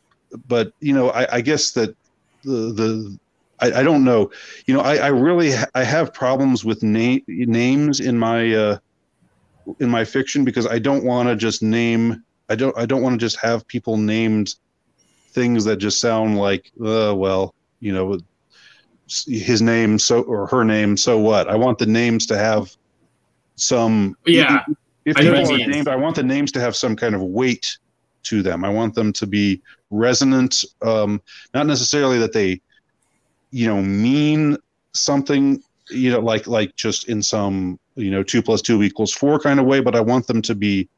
but 0.47 0.74
you 0.80 0.93
know, 0.93 1.09
I, 1.09 1.38
I 1.38 1.41
guess 1.41 1.71
that 1.71 1.95
the 2.43 2.74
the 2.74 3.19
I, 3.59 3.71
I, 3.79 3.83
don't 3.83 4.03
know. 4.03 4.31
You 4.65 4.73
know, 4.73 4.81
I, 4.81 4.97
I 4.97 5.07
really 5.07 5.51
ha- 5.51 5.69
I 5.75 5.83
have 5.83 6.13
problems 6.13 6.65
with 6.65 6.83
na- 6.83 7.19
names 7.27 7.99
in 7.99 8.17
my 8.17 8.53
uh, 8.53 8.77
in 9.79 9.89
my 9.89 10.03
fiction 10.03 10.43
because 10.43 10.67
I 10.67 10.79
don't 10.79 11.03
want 11.03 11.29
to 11.29 11.35
just 11.35 11.63
name. 11.63 12.23
I 12.49 12.55
don't 12.55 12.77
I 12.77 12.85
don't 12.85 13.01
want 13.01 13.19
to 13.19 13.23
just 13.23 13.39
have 13.39 13.67
people 13.67 13.97
named 13.97 14.55
things 15.29 15.65
that 15.65 15.77
just 15.77 15.99
sound 15.99 16.37
like 16.37 16.71
uh, 16.83 17.13
well, 17.15 17.55
you 17.79 17.93
know, 17.93 18.19
his 19.07 19.61
name 19.61 19.99
so 19.99 20.21
or 20.23 20.47
her 20.47 20.63
name 20.63 20.95
so 20.95 21.17
what 21.17 21.49
i 21.49 21.55
want 21.55 21.77
the 21.77 21.85
names 21.85 22.25
to 22.25 22.37
have 22.37 22.75
some 23.55 24.15
yeah 24.25 24.63
if, 25.05 25.15
they 25.17 25.27
are 25.27 25.67
named 25.67 25.87
i 25.87 25.95
want 25.95 26.15
the 26.15 26.23
names 26.23 26.51
to 26.51 26.59
have 26.59 26.75
some 26.75 26.95
kind 26.95 27.13
of 27.13 27.21
weight 27.21 27.77
to 28.23 28.41
them 28.41 28.63
i 28.63 28.69
want 28.69 28.95
them 28.95 29.11
to 29.11 29.27
be 29.27 29.61
resonant 29.89 30.63
um 30.81 31.21
not 31.53 31.67
necessarily 31.67 32.17
that 32.17 32.31
they 32.31 32.59
you 33.53 33.67
know 33.67 33.81
mean 33.81 34.57
something 34.93 35.61
you 35.89 36.11
know 36.11 36.19
like 36.19 36.47
like 36.47 36.75
just 36.75 37.07
in 37.07 37.21
some 37.21 37.79
you 37.95 38.09
know 38.09 38.23
two 38.23 38.41
plus 38.41 38.61
two 38.61 38.81
equals 38.83 39.13
four 39.13 39.39
kind 39.39 39.59
of 39.59 39.65
way 39.65 39.79
but 39.79 39.95
i 39.95 40.01
want 40.01 40.25
them 40.27 40.41
to 40.41 40.55
be 40.55 40.89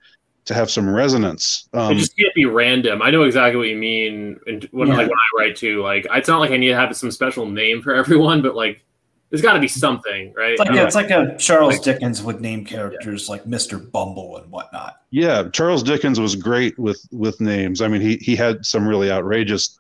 to 0.46 0.54
have 0.54 0.70
some 0.70 0.88
resonance. 0.88 1.68
Um, 1.74 1.94
it 1.94 1.96
just 1.96 2.16
can't 2.18 2.34
be 2.36 2.46
random. 2.46 3.02
I 3.02 3.10
know 3.10 3.24
exactly 3.24 3.58
what 3.58 3.68
you 3.68 3.76
mean. 3.76 4.40
when, 4.72 4.88
yeah. 4.88 4.96
like, 4.96 5.08
when 5.08 5.18
I 5.18 5.40
write 5.40 5.56
too, 5.56 5.82
like 5.82 6.08
it's 6.12 6.28
not 6.28 6.40
like 6.40 6.52
I 6.52 6.58
need 6.58 6.68
to 6.68 6.76
have 6.76 6.96
some 6.96 7.12
special 7.12 7.48
name 7.48 7.82
for 7.82 7.94
everyone, 7.96 8.42
but 8.42 8.56
like 8.56 8.84
there's 9.30 9.42
got 9.42 9.54
to 9.54 9.60
be 9.60 9.68
something, 9.68 10.34
right? 10.36 10.52
It's 10.52 10.60
like, 10.60 10.72
yeah. 10.72 10.86
it's 10.86 10.96
like 10.96 11.10
a 11.10 11.36
Charles 11.38 11.80
Dickens 11.80 12.22
would 12.22 12.42
name 12.42 12.64
characters 12.64 13.26
yeah. 13.28 13.32
like 13.32 13.48
Mister 13.48 13.80
Bumble 13.80 14.38
and 14.38 14.50
whatnot. 14.52 15.02
Yeah, 15.10 15.50
Charles 15.50 15.82
Dickens 15.82 16.20
was 16.20 16.36
great 16.36 16.78
with 16.78 17.06
with 17.12 17.42
names. 17.42 17.82
I 17.82 17.88
mean, 17.88 18.02
he 18.02 18.18
he 18.18 18.36
had 18.36 18.66
some 18.66 18.88
really 18.88 19.12
outrageous, 19.12 19.80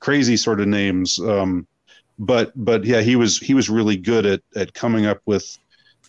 crazy 0.00 0.36
sort 0.36 0.60
of 0.60 0.66
names. 0.66 1.20
Um, 1.20 1.68
but 2.20 2.52
but 2.54 2.84
yeah, 2.84 3.00
he 3.00 3.16
was 3.16 3.38
he 3.38 3.54
was 3.54 3.70
really 3.70 3.96
good 3.96 4.26
at 4.26 4.42
at 4.54 4.74
coming 4.74 5.06
up 5.06 5.20
with 5.24 5.58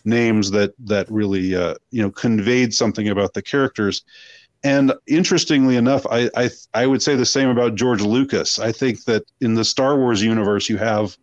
names 0.04 0.50
that 0.50 0.74
that 0.78 1.10
really 1.10 1.56
uh, 1.56 1.74
you 1.90 2.02
know 2.02 2.10
conveyed 2.10 2.72
something 2.72 3.08
about 3.08 3.32
the 3.32 3.42
characters. 3.42 4.04
And 4.62 4.92
interestingly 5.08 5.74
enough, 5.74 6.06
I, 6.08 6.30
I 6.36 6.50
I 6.74 6.86
would 6.86 7.02
say 7.02 7.16
the 7.16 7.26
same 7.26 7.48
about 7.48 7.74
George 7.74 8.02
Lucas. 8.02 8.58
I 8.58 8.72
think 8.72 9.04
that 9.04 9.24
in 9.40 9.54
the 9.54 9.64
Star 9.64 9.96
Wars 9.96 10.22
universe, 10.22 10.68
you 10.68 10.76
have, 10.76 11.16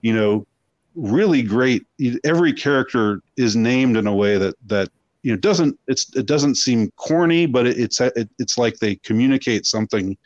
you 0.00 0.14
know, 0.14 0.46
really 0.96 1.42
great. 1.42 1.86
Every 2.24 2.54
character 2.54 3.20
is 3.36 3.54
named 3.54 3.98
in 3.98 4.06
a 4.06 4.14
way 4.14 4.38
that 4.38 4.54
that 4.66 4.88
you 5.22 5.30
know 5.30 5.38
doesn't 5.38 5.78
it's 5.88 6.16
it 6.16 6.24
doesn't 6.24 6.54
seem 6.54 6.90
corny, 6.96 7.44
but 7.44 7.66
it, 7.66 7.78
it's 7.78 8.00
it, 8.00 8.30
it's 8.38 8.56
like 8.56 8.78
they 8.78 8.96
communicate 8.96 9.66
something. 9.66 10.16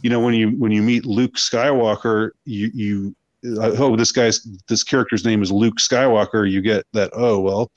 You 0.00 0.08
know, 0.08 0.20
when 0.20 0.32
you 0.32 0.48
when 0.52 0.72
you 0.72 0.82
meet 0.82 1.04
Luke 1.04 1.34
Skywalker, 1.34 2.30
you 2.46 2.70
you 2.72 3.14
oh 3.44 3.96
this 3.96 4.12
guy's 4.12 4.46
this 4.68 4.84
character's 4.84 5.24
name 5.24 5.42
is 5.42 5.50
Luke 5.50 5.76
Skywalker, 5.76 6.50
you 6.50 6.60
get 6.60 6.84
that 6.92 7.10
oh 7.12 7.40
well, 7.40 7.70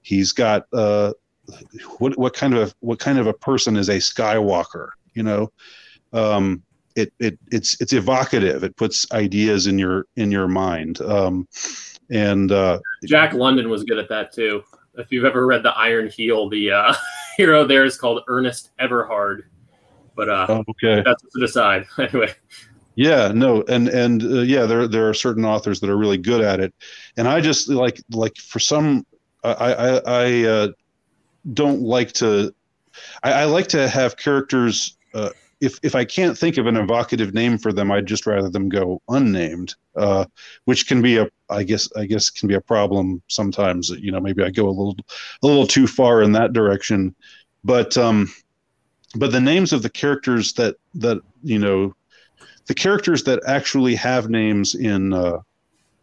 he's 0.00 0.32
got 0.32 0.66
uh, 0.72 1.12
what 1.98 2.18
what 2.18 2.34
kind 2.34 2.54
of 2.54 2.70
a, 2.70 2.74
what 2.80 2.98
kind 2.98 3.18
of 3.18 3.26
a 3.26 3.32
person 3.32 3.76
is 3.76 3.88
a 3.88 3.96
Skywalker? 3.96 4.90
You 5.14 5.22
know, 5.22 5.52
um, 6.12 6.62
it 6.96 7.12
it 7.18 7.38
it's 7.50 7.80
it's 7.80 7.92
evocative. 7.92 8.64
It 8.64 8.76
puts 8.76 9.10
ideas 9.12 9.66
in 9.66 9.78
your 9.78 10.06
in 10.16 10.30
your 10.30 10.48
mind. 10.48 11.00
Um, 11.00 11.48
and 12.10 12.52
uh, 12.52 12.78
Jack 13.04 13.32
London 13.32 13.68
was 13.68 13.84
good 13.84 13.98
at 13.98 14.08
that 14.08 14.32
too. 14.32 14.62
If 14.94 15.10
you've 15.10 15.24
ever 15.24 15.46
read 15.46 15.62
the 15.62 15.70
Iron 15.70 16.08
Heel, 16.08 16.48
the 16.48 16.70
uh, 16.70 16.94
hero 17.36 17.66
there 17.66 17.84
is 17.84 17.96
called 17.96 18.22
Ernest 18.28 18.70
Everhard. 18.78 19.44
But 20.14 20.28
uh, 20.28 20.46
oh, 20.48 20.64
okay, 20.70 21.02
that's 21.04 21.22
to 21.22 21.40
decide 21.40 21.86
anyway. 21.98 22.34
Yeah, 22.94 23.32
no, 23.34 23.62
and 23.68 23.88
and 23.88 24.22
uh, 24.22 24.40
yeah, 24.40 24.66
there 24.66 24.86
there 24.86 25.08
are 25.08 25.14
certain 25.14 25.44
authors 25.44 25.80
that 25.80 25.88
are 25.88 25.96
really 25.96 26.18
good 26.18 26.42
at 26.42 26.60
it, 26.60 26.74
and 27.16 27.26
I 27.26 27.40
just 27.40 27.68
like 27.68 28.02
like 28.10 28.36
for 28.36 28.58
some, 28.58 29.06
I 29.42 29.52
I, 29.52 29.88
I 30.04 30.42
uh, 30.42 30.68
don't 31.54 31.80
like 31.80 32.12
to, 32.14 32.54
I, 33.22 33.32
I, 33.32 33.44
like 33.44 33.68
to 33.68 33.88
have 33.88 34.18
characters. 34.18 34.96
Uh, 35.14 35.30
if 35.62 35.78
if 35.82 35.94
I 35.94 36.04
can't 36.04 36.36
think 36.36 36.58
of 36.58 36.66
an 36.66 36.76
evocative 36.76 37.32
name 37.32 37.56
for 37.56 37.72
them, 37.72 37.90
I'd 37.90 38.06
just 38.06 38.26
rather 38.26 38.50
them 38.50 38.68
go 38.68 39.00
unnamed, 39.08 39.74
uh, 39.96 40.26
which 40.66 40.86
can 40.86 41.00
be 41.00 41.16
a 41.16 41.30
I 41.48 41.62
guess 41.62 41.88
I 41.96 42.04
guess 42.04 42.28
can 42.28 42.46
be 42.46 42.54
a 42.54 42.60
problem 42.60 43.22
sometimes. 43.28 43.88
You 43.88 44.12
know, 44.12 44.20
maybe 44.20 44.42
I 44.42 44.50
go 44.50 44.66
a 44.66 44.68
little 44.68 44.96
a 45.42 45.46
little 45.46 45.66
too 45.66 45.86
far 45.86 46.20
in 46.20 46.32
that 46.32 46.52
direction, 46.52 47.14
but 47.64 47.96
um, 47.96 48.30
but 49.14 49.32
the 49.32 49.40
names 49.40 49.72
of 49.72 49.82
the 49.82 49.90
characters 49.90 50.52
that 50.54 50.76
that 50.96 51.18
you 51.42 51.58
know 51.58 51.94
the 52.66 52.74
characters 52.74 53.24
that 53.24 53.42
actually 53.46 53.94
have 53.94 54.30
names 54.30 54.74
in 54.74 55.12
uh, 55.12 55.38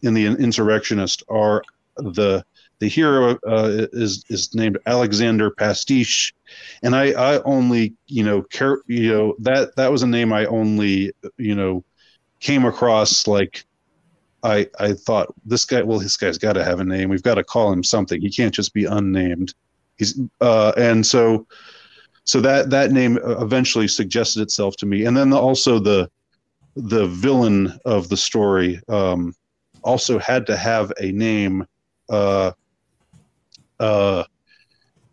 in 0.01 0.13
the 0.13 0.25
insurrectionist 0.25 1.23
are 1.29 1.63
the 1.97 2.43
the 2.79 2.87
hero 2.87 3.37
uh, 3.45 3.87
is 3.91 4.23
is 4.29 4.53
named 4.55 4.77
Alexander 4.85 5.51
Pastiche, 5.51 6.33
and 6.83 6.95
I 6.95 7.11
I 7.11 7.41
only 7.43 7.93
you 8.07 8.23
know 8.23 8.41
care 8.43 8.81
you 8.87 9.09
know 9.09 9.35
that 9.39 9.75
that 9.75 9.91
was 9.91 10.03
a 10.03 10.07
name 10.07 10.33
I 10.33 10.45
only 10.45 11.11
you 11.37 11.55
know 11.55 11.83
came 12.39 12.65
across 12.65 13.27
like 13.27 13.65
I 14.43 14.67
I 14.79 14.93
thought 14.93 15.33
this 15.45 15.65
guy 15.65 15.81
well 15.81 15.99
this 15.99 16.17
guy's 16.17 16.37
got 16.37 16.53
to 16.53 16.63
have 16.63 16.79
a 16.79 16.85
name. 16.85 17.09
We've 17.09 17.23
got 17.23 17.35
to 17.35 17.43
call 17.43 17.71
him 17.71 17.83
something. 17.83 18.21
He 18.21 18.31
can't 18.31 18.53
just 18.53 18.73
be 18.73 18.85
unnamed. 18.85 19.53
He's 19.97 20.19
uh, 20.39 20.71
and 20.77 21.05
so 21.05 21.45
so 22.23 22.39
that 22.41 22.69
that 22.69 22.91
name 22.91 23.19
eventually 23.23 23.87
suggested 23.87 24.41
itself 24.41 24.77
to 24.77 24.85
me, 24.85 25.05
and 25.05 25.17
then 25.17 25.33
also 25.33 25.79
the 25.79 26.09
the 26.75 27.07
villain 27.07 27.79
of 27.85 28.09
the 28.09 28.17
story 28.17 28.79
um, 28.87 29.33
also 29.83 30.19
had 30.19 30.45
to 30.47 30.57
have 30.57 30.91
a 30.99 31.11
name, 31.11 31.65
uh, 32.09 32.51
uh, 33.79 34.23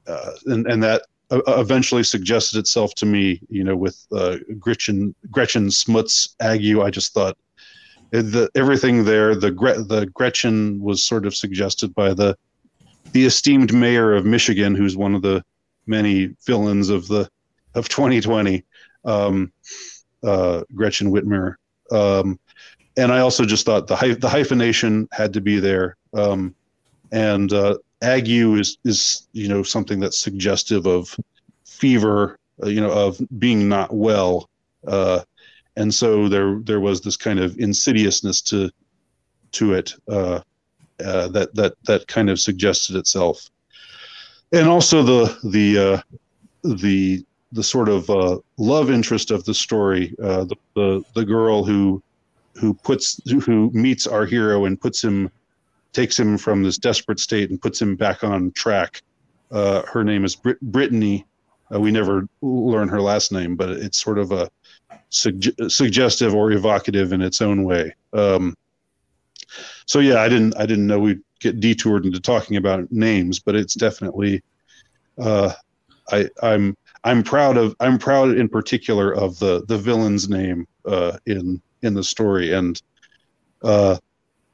uh, 0.07 0.31
and 0.47 0.67
and 0.67 0.83
that 0.83 1.03
eventually 1.31 2.05
suggested 2.05 2.59
itself 2.59 2.95
to 2.95 3.07
me. 3.07 3.41
You 3.49 3.65
know, 3.65 3.77
with 3.77 4.07
uh, 4.13 4.37
Gretchen 4.59 5.15
Gretchen 5.31 5.71
Smuts 5.71 6.37
Ague, 6.41 6.79
I 6.79 6.91
just 6.91 7.13
thought 7.13 7.37
the 8.11 8.49
everything 8.55 9.05
there. 9.05 9.35
The 9.35 9.51
the 9.89 10.11
Gretchen 10.13 10.81
was 10.81 11.03
sort 11.03 11.27
of 11.27 11.35
suggested 11.35 11.95
by 11.95 12.15
the 12.15 12.37
the 13.13 13.25
esteemed 13.25 13.73
mayor 13.73 14.15
of 14.15 14.25
Michigan, 14.25 14.75
who's 14.75 14.97
one 14.97 15.15
of 15.15 15.23
the 15.23 15.45
many 15.87 16.35
villains 16.45 16.89
of 16.89 17.09
the 17.09 17.29
of 17.75 17.89
2020, 17.89 18.65
um, 19.05 19.53
uh, 20.27 20.65
Gretchen 20.75 21.11
Whitmer. 21.11 21.55
Um, 21.91 22.39
and 22.97 23.13
I 23.13 23.21
also 23.21 23.45
just 23.45 23.65
thought 23.65 23.87
the 23.87 23.97
hy- 23.97 24.15
the 24.15 24.29
hyphenation 24.29 25.09
had 25.13 25.33
to 25.35 25.41
be 25.41 25.61
there, 25.61 25.97
um, 26.15 26.55
and 27.13 27.53
uh, 27.53 27.77
ague 28.03 28.29
is 28.29 28.79
is 28.85 29.29
you 29.33 29.49
know 29.49 29.63
something 29.63 30.01
that's 30.01 30.19
suggestive 30.19 30.87
of 30.87 31.17
fever, 31.65 32.39
uh, 32.63 32.69
you 32.69 32.81
know, 32.81 32.91
of 32.91 33.21
being 33.39 33.69
not 33.69 33.95
well. 33.95 34.49
Uh, 34.87 35.21
and 35.77 35.93
so 35.93 36.29
there 36.29 36.59
there 36.65 36.81
was 36.81 37.03
this 37.03 37.17
kind 37.17 37.39
of 37.39 37.59
insidiousness 37.59 38.41
to 38.41 38.71
to 39.53 39.75
it 39.75 39.95
uh, 40.09 40.41
uh, 41.05 41.29
that 41.29 41.55
that 41.55 41.75
that 41.85 42.07
kind 42.09 42.31
of 42.31 42.41
suggested 42.41 42.97
itself, 42.97 43.51
and 44.53 44.69
also 44.69 45.03
the 45.03 45.39
the 45.45 45.79
uh, 45.79 46.01
the 46.63 47.25
the 47.57 47.63
sort 47.65 47.89
of 47.89 48.09
uh, 48.11 48.39
love 48.59 48.91
interest 48.91 49.31
of 49.31 49.45
the 49.45 49.55
story, 49.55 50.15
uh, 50.23 50.45
the, 50.45 50.57
the 50.75 51.05
the 51.15 51.25
girl 51.25 51.65
who 51.65 52.03
who 52.55 52.75
puts 52.75 53.21
who 53.29 53.71
meets 53.73 54.07
our 54.07 54.27
hero 54.27 54.67
and 54.67 54.81
puts 54.81 55.03
him 55.03 55.31
takes 55.93 56.19
him 56.19 56.37
from 56.37 56.63
this 56.63 56.79
desperate 56.79 57.19
state 57.19 57.51
and 57.51 57.61
puts 57.61 57.81
him 57.81 57.97
back 57.97 58.23
on 58.23 58.53
track. 58.53 59.03
Uh, 59.51 59.83
her 59.83 60.05
name 60.05 60.25
is 60.25 60.37
Brit- 60.37 60.61
Brittany. 60.61 61.25
we 61.71 61.91
never 61.91 62.29
learn 62.43 62.89
her 62.89 63.01
last 63.01 63.33
name, 63.33 63.57
but 63.57 63.71
it's 63.71 63.99
sort 63.99 64.19
of 64.19 64.31
a 64.31 64.51
sug- 65.09 65.71
suggestive 65.71 66.35
or 66.35 66.53
evocative 66.53 67.13
in 67.13 67.23
its 67.23 67.41
own 67.41 67.65
way. 67.65 67.95
Um, 68.13 68.55
so 69.87 70.01
yeah, 70.01 70.21
I 70.21 70.29
didn't 70.29 70.57
I 70.57 70.67
didn't 70.67 70.87
know 70.87 70.99
we'd 70.99 71.23
get 71.41 71.61
detoured 71.61 72.05
into 72.05 72.21
talking 72.21 72.57
about 72.59 72.93
names, 72.93 73.39
but 73.39 73.55
it's 73.55 73.75
definitely 73.75 74.43
uh, 75.19 75.53
I 76.11 76.29
I'm 76.43 76.77
I'm 77.07 77.23
proud 77.23 77.57
of 77.57 77.75
I'm 77.79 77.99
proud 77.99 78.37
in 78.37 78.49
particular 78.49 79.15
of 79.15 79.39
the 79.39 79.65
the 79.67 79.79
villain's 79.79 80.29
name 80.29 80.67
uh, 80.85 81.17
in 81.25 81.63
in 81.83 81.95
the 81.95 82.03
story 82.03 82.53
and 82.53 82.83
uh, 83.63 83.97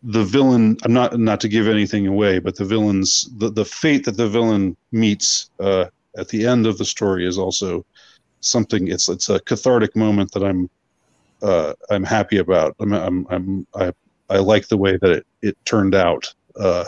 the 0.03 0.22
villain 0.22 0.76
I'm 0.84 0.92
not 0.92 1.18
not 1.18 1.40
to 1.40 1.48
give 1.48 1.66
anything 1.66 2.07
away, 2.07 2.38
but 2.40 2.57
the 2.57 2.66
villain's 2.66 3.28
the, 3.38 3.50
the 3.50 3.64
fate 3.64 4.05
that 4.05 4.18
the 4.18 4.28
villain 4.28 4.76
meets 4.92 5.50
uh, 5.61 5.86
at 6.18 6.28
the 6.28 6.46
end 6.46 6.66
of 6.66 6.76
the 6.76 6.84
story 6.84 7.26
is 7.26 7.38
also 7.38 7.86
something. 8.40 8.88
It's 8.88 9.09
it's 9.09 9.30
a 9.30 9.40
cathartic 9.40 9.96
moment 9.96 10.32
that 10.32 10.44
I'm 10.44 10.68
uh, 11.42 11.72
I'm 11.90 12.05
happy 12.05 12.36
about. 12.36 12.76
I'm, 12.80 12.92
I'm 12.92 13.26
I'm 13.30 13.66
I 13.74 13.92
I 14.28 14.38
like 14.38 14.68
the 14.68 14.76
way 14.76 14.98
that 14.98 15.11
it 15.11 15.26
it 15.40 15.57
turned 15.64 15.94
out. 15.94 16.32
Uh, 16.55 16.84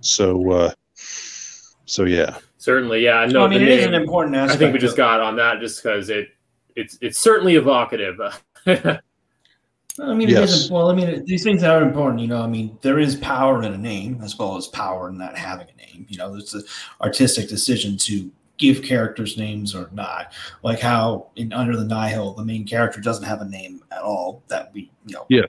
so 0.00 0.50
uh, 0.50 0.72
so 1.88 2.04
yeah. 2.04 2.38
Certainly, 2.58 3.02
yeah. 3.02 3.24
No, 3.26 3.44
I 3.44 3.48
mean, 3.48 3.62
it 3.62 3.66
name, 3.66 3.78
is 3.78 3.86
an 3.86 3.94
important 3.94 4.36
aspect. 4.36 4.56
I 4.56 4.58
think 4.58 4.72
we 4.74 4.78
just 4.78 4.96
got 4.96 5.20
on 5.20 5.36
that 5.36 5.60
just 5.60 5.82
because 5.82 6.10
it 6.10 6.28
it's 6.76 6.98
it's 7.00 7.18
certainly 7.18 7.56
evocative. 7.56 8.20
I 8.66 10.14
mean, 10.14 10.28
yes. 10.28 10.38
it 10.38 10.44
isn't. 10.44 10.74
Well, 10.74 10.90
I 10.90 10.94
mean, 10.94 11.24
these 11.24 11.42
things 11.42 11.62
are 11.62 11.82
important. 11.82 12.20
You 12.20 12.28
know, 12.28 12.42
I 12.42 12.46
mean, 12.46 12.78
there 12.82 12.98
is 12.98 13.16
power 13.16 13.62
in 13.62 13.72
a 13.72 13.78
name 13.78 14.20
as 14.22 14.38
well 14.38 14.56
as 14.56 14.66
power 14.66 15.08
in 15.08 15.18
not 15.18 15.36
having 15.36 15.66
a 15.68 15.76
name. 15.76 16.06
You 16.08 16.18
know, 16.18 16.34
it's 16.34 16.54
an 16.54 16.62
artistic 17.00 17.48
decision 17.48 17.96
to 17.98 18.30
give 18.58 18.82
characters 18.82 19.38
names 19.38 19.74
or 19.74 19.88
not. 19.92 20.32
Like 20.62 20.80
how 20.80 21.28
in 21.36 21.52
Under 21.52 21.76
the 21.76 21.84
Nihil, 21.84 22.34
the 22.34 22.44
main 22.44 22.66
character 22.66 23.00
doesn't 23.00 23.24
have 23.24 23.40
a 23.40 23.46
name 23.46 23.82
at 23.90 24.02
all. 24.02 24.42
That 24.48 24.72
we, 24.74 24.90
you 25.06 25.14
know, 25.14 25.26
yes, 25.30 25.46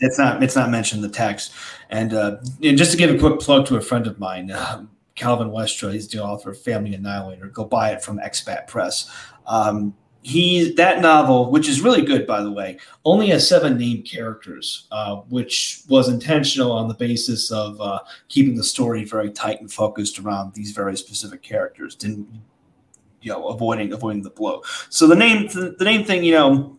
it's 0.00 0.18
not 0.18 0.42
it's 0.42 0.56
not 0.56 0.70
mentioned 0.70 1.04
in 1.04 1.10
the 1.10 1.14
text. 1.14 1.52
And, 1.90 2.14
uh, 2.14 2.38
and 2.62 2.78
just 2.78 2.90
to 2.92 2.96
give 2.96 3.14
a 3.14 3.18
quick 3.18 3.38
plug 3.40 3.66
to 3.66 3.76
a 3.76 3.80
friend 3.80 4.06
of 4.06 4.18
mine, 4.18 4.50
um, 4.52 4.90
Calvin 5.14 5.50
Westra, 5.50 5.92
he's 5.92 6.08
the 6.08 6.22
author 6.22 6.50
of 6.50 6.60
Family 6.60 6.94
Annihilator. 6.94 7.46
Go 7.48 7.64
buy 7.64 7.90
it 7.90 8.02
from 8.02 8.18
Expat 8.18 8.66
Press. 8.66 9.10
Um, 9.46 9.94
he 10.22 10.72
that 10.76 11.02
novel, 11.02 11.50
which 11.50 11.68
is 11.68 11.82
really 11.82 12.00
good 12.00 12.26
by 12.26 12.42
the 12.42 12.50
way, 12.50 12.78
only 13.04 13.28
has 13.28 13.46
seven 13.46 13.76
named 13.76 14.06
characters, 14.06 14.88
uh, 14.90 15.16
which 15.28 15.82
was 15.86 16.08
intentional 16.08 16.72
on 16.72 16.88
the 16.88 16.94
basis 16.94 17.52
of 17.52 17.78
uh, 17.78 17.98
keeping 18.28 18.56
the 18.56 18.64
story 18.64 19.04
very 19.04 19.30
tight 19.30 19.60
and 19.60 19.70
focused 19.70 20.18
around 20.18 20.54
these 20.54 20.70
very 20.70 20.96
specific 20.96 21.42
characters. 21.42 21.94
Didn't 21.94 22.26
you 23.20 23.32
know 23.32 23.48
avoiding 23.48 23.92
avoiding 23.92 24.22
the 24.22 24.30
blow. 24.30 24.62
So 24.88 25.06
the 25.06 25.14
name 25.14 25.48
the, 25.48 25.74
the 25.78 25.84
name 25.84 26.04
thing, 26.04 26.24
you 26.24 26.32
know, 26.32 26.78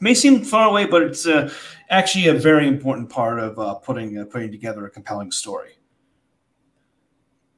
may 0.00 0.14
seem 0.14 0.42
far 0.42 0.68
away, 0.68 0.86
but 0.86 1.02
it's 1.02 1.26
uh, 1.26 1.52
actually 1.90 2.28
a 2.28 2.34
very 2.34 2.66
important 2.66 3.10
part 3.10 3.38
of 3.38 3.58
uh, 3.58 3.74
putting 3.74 4.18
uh, 4.18 4.24
putting 4.24 4.50
together 4.50 4.86
a 4.86 4.90
compelling 4.90 5.32
story. 5.32 5.75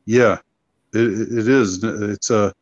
Yeah, 0.08 0.38
it, 0.94 1.02
it 1.38 1.48
is. 1.48 1.84
It's 1.84 2.30
a 2.30 2.54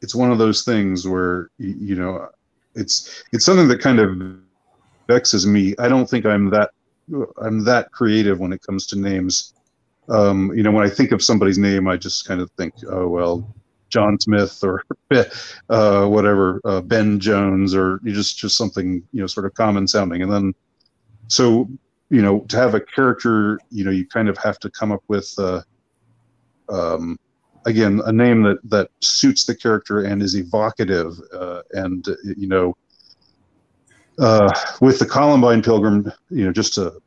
it's 0.00 0.14
one 0.14 0.32
of 0.32 0.38
those 0.38 0.62
things 0.62 1.06
where 1.06 1.50
you 1.58 1.94
know 1.94 2.30
it's 2.74 3.22
it's 3.30 3.44
something 3.44 3.68
that 3.68 3.82
kind 3.82 3.98
of 4.00 4.38
vexes 5.06 5.46
me. 5.46 5.74
I 5.78 5.88
don't 5.88 6.08
think 6.08 6.24
I'm 6.24 6.48
that 6.48 6.70
I'm 7.42 7.62
that 7.64 7.92
creative 7.92 8.40
when 8.40 8.54
it 8.54 8.62
comes 8.62 8.86
to 8.86 8.98
names. 8.98 9.52
Um, 10.08 10.50
you 10.56 10.62
know, 10.62 10.70
when 10.70 10.86
I 10.86 10.88
think 10.88 11.12
of 11.12 11.22
somebody's 11.22 11.58
name, 11.58 11.88
I 11.88 11.98
just 11.98 12.26
kind 12.26 12.40
of 12.40 12.50
think, 12.52 12.72
oh 12.90 13.06
well, 13.06 13.54
John 13.90 14.18
Smith 14.18 14.64
or 14.64 14.82
uh, 15.68 16.06
whatever, 16.06 16.58
uh, 16.64 16.80
Ben 16.80 17.20
Jones, 17.20 17.74
or 17.74 18.00
just 18.06 18.38
just 18.38 18.56
something 18.56 19.02
you 19.12 19.20
know 19.20 19.26
sort 19.26 19.44
of 19.44 19.52
common 19.52 19.86
sounding. 19.86 20.22
And 20.22 20.32
then, 20.32 20.54
so 21.28 21.68
you 22.08 22.22
know, 22.22 22.40
to 22.48 22.56
have 22.56 22.74
a 22.74 22.80
character, 22.80 23.60
you 23.70 23.84
know, 23.84 23.90
you 23.90 24.06
kind 24.06 24.30
of 24.30 24.38
have 24.38 24.58
to 24.60 24.70
come 24.70 24.90
up 24.90 25.02
with. 25.08 25.30
Uh, 25.36 25.60
um, 26.68 27.18
again 27.66 28.00
a 28.06 28.12
name 28.12 28.42
that 28.42 28.58
that 28.64 28.90
suits 29.00 29.44
the 29.44 29.54
character 29.54 30.04
and 30.04 30.22
is 30.22 30.34
evocative 30.34 31.18
uh, 31.32 31.62
and 31.72 32.06
you 32.36 32.48
know 32.48 32.76
uh, 34.18 34.52
with 34.80 34.98
the 34.98 35.06
Columbine 35.06 35.62
Pilgrim, 35.62 36.10
you 36.30 36.44
know, 36.44 36.52
just 36.52 36.74
to 36.74 37.00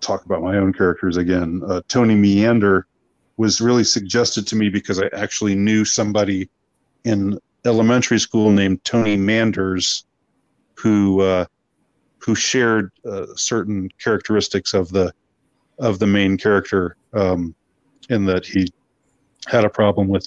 talk 0.00 0.24
about 0.24 0.42
my 0.42 0.56
own 0.56 0.72
characters 0.72 1.16
again, 1.16 1.62
uh, 1.66 1.80
Tony 1.88 2.14
Meander 2.14 2.86
was 3.36 3.60
really 3.60 3.84
suggested 3.84 4.46
to 4.48 4.56
me 4.56 4.68
because 4.68 5.00
I 5.00 5.08
actually 5.12 5.54
knew 5.54 5.84
somebody 5.84 6.48
in 7.04 7.38
elementary 7.64 8.18
school 8.18 8.50
named 8.50 8.84
Tony 8.84 9.16
Manders, 9.16 10.04
who 10.74 11.20
uh, 11.20 11.46
who 12.18 12.34
shared 12.34 12.90
uh, 13.08 13.26
certain 13.36 13.88
characteristics 14.02 14.74
of 14.74 14.90
the 14.90 15.12
of 15.78 15.98
the 15.98 16.06
main 16.06 16.36
character, 16.36 16.96
um, 17.12 17.54
in 18.10 18.24
that 18.26 18.44
he 18.46 18.68
had 19.46 19.64
a 19.64 19.70
problem 19.70 20.08
with 20.08 20.26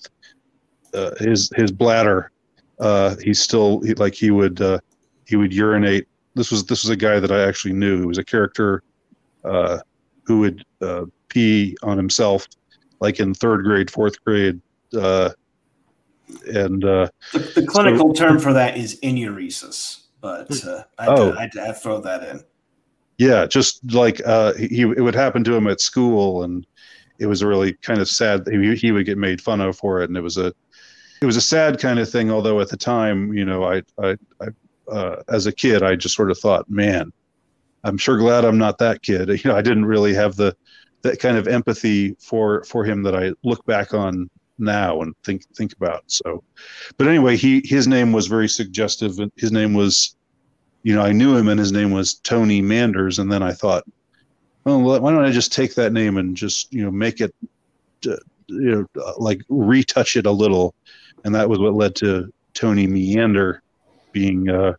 uh, 0.93 1.11
his 1.19 1.51
his 1.55 1.71
bladder. 1.71 2.31
Uh, 2.79 3.15
he's 3.23 3.39
still 3.39 3.81
he, 3.81 3.93
like 3.95 4.13
he 4.13 4.31
would 4.31 4.61
uh, 4.61 4.79
he 5.25 5.35
would 5.35 5.53
urinate. 5.53 6.07
This 6.35 6.51
was 6.51 6.65
this 6.65 6.83
was 6.83 6.89
a 6.89 6.95
guy 6.95 7.19
that 7.19 7.31
I 7.31 7.41
actually 7.41 7.73
knew. 7.73 7.99
He 7.99 8.05
was 8.05 8.17
a 8.17 8.23
character 8.23 8.83
uh, 9.43 9.79
who 10.23 10.39
would 10.39 10.65
uh, 10.81 11.05
pee 11.29 11.75
on 11.83 11.97
himself, 11.97 12.47
like 12.99 13.19
in 13.19 13.33
third 13.33 13.63
grade, 13.63 13.89
fourth 13.89 14.23
grade, 14.23 14.61
uh, 14.95 15.31
and 16.47 16.83
the, 16.83 17.11
the, 17.55 17.65
clinical 17.67 18.13
so, 18.13 18.25
term 18.25 18.39
for 18.39 18.53
that 18.53 18.77
is 18.77 18.99
enuresis. 19.01 20.03
But 20.21 20.51
I 20.97 21.07
oh. 21.07 21.35
I 21.37 21.47
to 21.47 21.73
throw 21.73 22.01
that 22.01 22.23
in. 22.23 22.43
Yeah, 23.17 23.47
just 23.47 23.91
like 23.93 24.17
he 24.57 24.81
it 24.81 25.01
would 25.01 25.15
happen 25.15 25.43
to 25.45 25.55
him 25.55 25.67
at 25.67 25.81
school 25.81 26.43
and 26.43 26.65
it 27.19 27.25
was 27.25 27.43
really 27.43 27.73
kind 27.73 27.99
of 27.99 28.07
sad. 28.07 28.47
He, 28.47 28.75
he 28.75 28.91
would 28.91 29.05
get 29.05 29.17
made 29.17 29.41
fun 29.41 29.61
of 29.61 29.77
for 29.77 30.01
it, 30.01 30.09
and 30.09 30.17
it 30.17 30.21
was 30.21 30.37
a 30.37 30.53
it 31.21 31.25
was 31.25 31.37
a 31.37 31.41
sad 31.41 31.79
kind 31.79 31.99
of 31.99 32.09
thing. 32.09 32.31
Although 32.31 32.59
at 32.59 32.69
the 32.69 32.77
time, 32.77 33.33
you 33.33 33.45
know, 33.45 33.63
I 33.63 33.81
I, 34.01 34.17
I 34.41 34.47
uh, 34.91 35.21
as 35.29 35.47
a 35.47 35.51
kid, 35.51 35.83
I 35.83 35.95
just 35.95 36.15
sort 36.15 36.31
of 36.31 36.39
thought, 36.39 36.69
man, 36.69 37.11
I'm 37.83 37.97
sure 37.97 38.17
glad 38.17 38.45
I'm 38.45 38.57
not 38.57 38.77
that 38.79 39.01
kid. 39.01 39.29
You 39.43 39.51
know, 39.51 39.55
I 39.55 39.61
didn't 39.61 39.85
really 39.85 40.13
have 40.13 40.35
the 40.35 40.55
that 41.03 41.19
kind 41.19 41.37
of 41.37 41.47
empathy 41.47 42.15
for 42.19 42.63
for 42.63 42.83
him 42.83 43.03
that 43.03 43.15
I 43.15 43.33
look 43.43 43.65
back 43.65 43.93
on 43.93 44.29
now 44.59 45.01
and 45.01 45.13
think 45.23 45.43
think 45.55 45.73
about. 45.73 46.03
So, 46.07 46.43
but 46.97 47.07
anyway, 47.07 47.37
he 47.37 47.61
his 47.65 47.87
name 47.87 48.11
was 48.11 48.27
very 48.27 48.49
suggestive. 48.49 49.17
His 49.35 49.51
name 49.51 49.73
was, 49.73 50.15
you 50.83 50.95
know, 50.95 51.01
I 51.01 51.11
knew 51.11 51.35
him, 51.35 51.47
and 51.47 51.59
his 51.59 51.71
name 51.71 51.91
was 51.91 52.15
Tony 52.15 52.61
Manders. 52.61 53.19
And 53.19 53.31
then 53.31 53.43
I 53.43 53.53
thought, 53.53 53.83
well, 54.67 55.01
why 55.01 55.11
don't 55.11 55.25
I 55.25 55.31
just 55.31 55.53
take 55.53 55.75
that 55.75 55.93
name 55.93 56.17
and 56.17 56.35
just 56.35 56.73
you 56.73 56.83
know 56.83 56.91
make 56.91 57.21
it 57.21 57.33
uh, 58.07 58.17
you 58.47 58.87
know 58.95 59.13
like 59.17 59.41
retouch 59.49 60.15
it 60.15 60.25
a 60.25 60.31
little, 60.31 60.75
and 61.23 61.33
that 61.35 61.49
was 61.49 61.59
what 61.59 61.73
led 61.73 61.95
to 61.95 62.31
Tony 62.53 62.87
Meander 62.87 63.61
being 64.11 64.49
uh, 64.49 64.73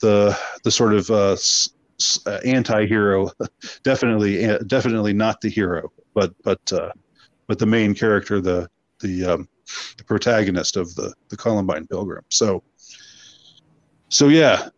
the 0.00 0.36
the 0.64 0.70
sort 0.70 0.94
of 0.94 1.10
uh, 1.10 1.32
s- 1.32 1.68
uh, 2.26 2.40
anti-hero. 2.44 3.30
Definitely 3.84 4.44
uh, 4.44 4.58
definitely 4.66 5.12
not 5.12 5.40
the 5.40 5.48
hero 5.48 5.90
but 6.16 6.32
but 6.42 6.60
uh, 6.72 6.90
but 7.46 7.58
the 7.60 7.66
main 7.66 7.94
character 7.94 8.40
the 8.40 8.68
the 9.00 9.24
um, 9.24 9.48
the 9.98 10.04
protagonist 10.04 10.76
of 10.76 10.92
the 10.96 11.14
the 11.28 11.36
Columbine 11.36 11.86
Pilgrim. 11.86 12.24
So 12.30 12.64
so 14.08 14.28
yeah. 14.28 14.68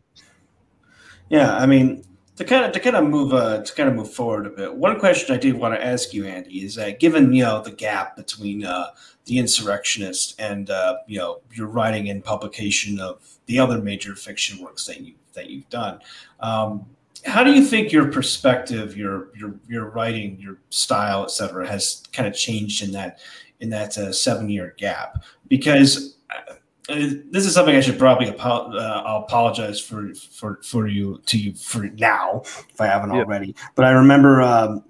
Yeah 1.31 1.57
I 1.57 1.65
mean 1.67 2.05
to 2.39 2.45
kind 2.45 2.65
of 2.65 2.73
to 2.73 2.81
kind 2.81 2.97
of 2.97 3.05
move 3.05 3.35
uh, 3.35 3.63
to 3.63 3.75
kind 3.75 3.89
of 3.89 3.95
move 3.95 4.13
forward 4.13 4.47
a 4.47 4.51
bit 4.51 4.75
one 4.75 4.99
question 4.99 5.35
I 5.35 5.39
did 5.39 5.55
want 5.55 5.75
to 5.75 5.85
ask 5.85 6.15
you 6.15 6.25
Andy 6.25 6.65
is 6.65 6.77
that 6.77 7.01
given 7.01 7.33
you 7.33 7.43
know 7.45 7.63
the 7.63 7.71
gap 7.71 8.17
between 8.17 8.65
uh, 8.65 8.89
the 9.27 9.39
insurrectionist 9.39 10.41
and 10.41 10.71
uh, 10.71 10.97
you 11.07 11.19
know 11.19 11.41
your 11.53 11.67
writing 11.67 12.09
and 12.09 12.25
publication 12.25 12.99
of 12.99 13.21
the 13.47 13.59
other 13.59 13.81
major 13.81 14.15
fiction 14.15 14.63
works 14.63 14.87
that 14.87 15.01
you 15.01 15.15
that 15.35 15.51
you've 15.51 15.69
done 15.69 16.01
um, 16.41 16.87
how 17.25 17.43
do 17.43 17.53
you 17.53 17.65
think 17.65 17.93
your 17.93 18.11
perspective, 18.11 18.97
your 18.97 19.31
your 19.37 19.55
your 19.69 19.91
writing, 19.91 20.39
your 20.41 20.59
style, 20.71 21.25
etc., 21.25 21.67
has 21.67 22.03
kind 22.13 22.29
of 22.29 22.35
changed 22.35 22.83
in 22.83 22.93
that 22.93 23.21
in 23.61 23.71
that 23.71 23.97
uh, 23.99 24.13
seven 24.13 24.49
year 24.49 24.75
gap? 24.79 25.23
Because 25.49 26.17
uh, 26.31 26.55
this 26.89 27.45
is 27.47 27.53
something 27.53 27.77
I 27.77 27.81
should 27.81 27.99
probably 27.99 28.31
apo- 28.31 28.73
uh, 28.73 29.03
I'll 29.05 29.23
apologize 29.25 29.81
for 29.81 30.15
for 30.15 30.61
for 30.63 30.87
you 30.87 31.21
to 31.27 31.39
you 31.39 31.55
for 31.55 31.85
now 31.85 32.41
if 32.45 32.81
I 32.81 32.87
haven't 32.87 33.11
already. 33.11 33.55
But 33.75 33.85
I 33.85 33.91
remember 33.91 34.41
um, 34.41 34.85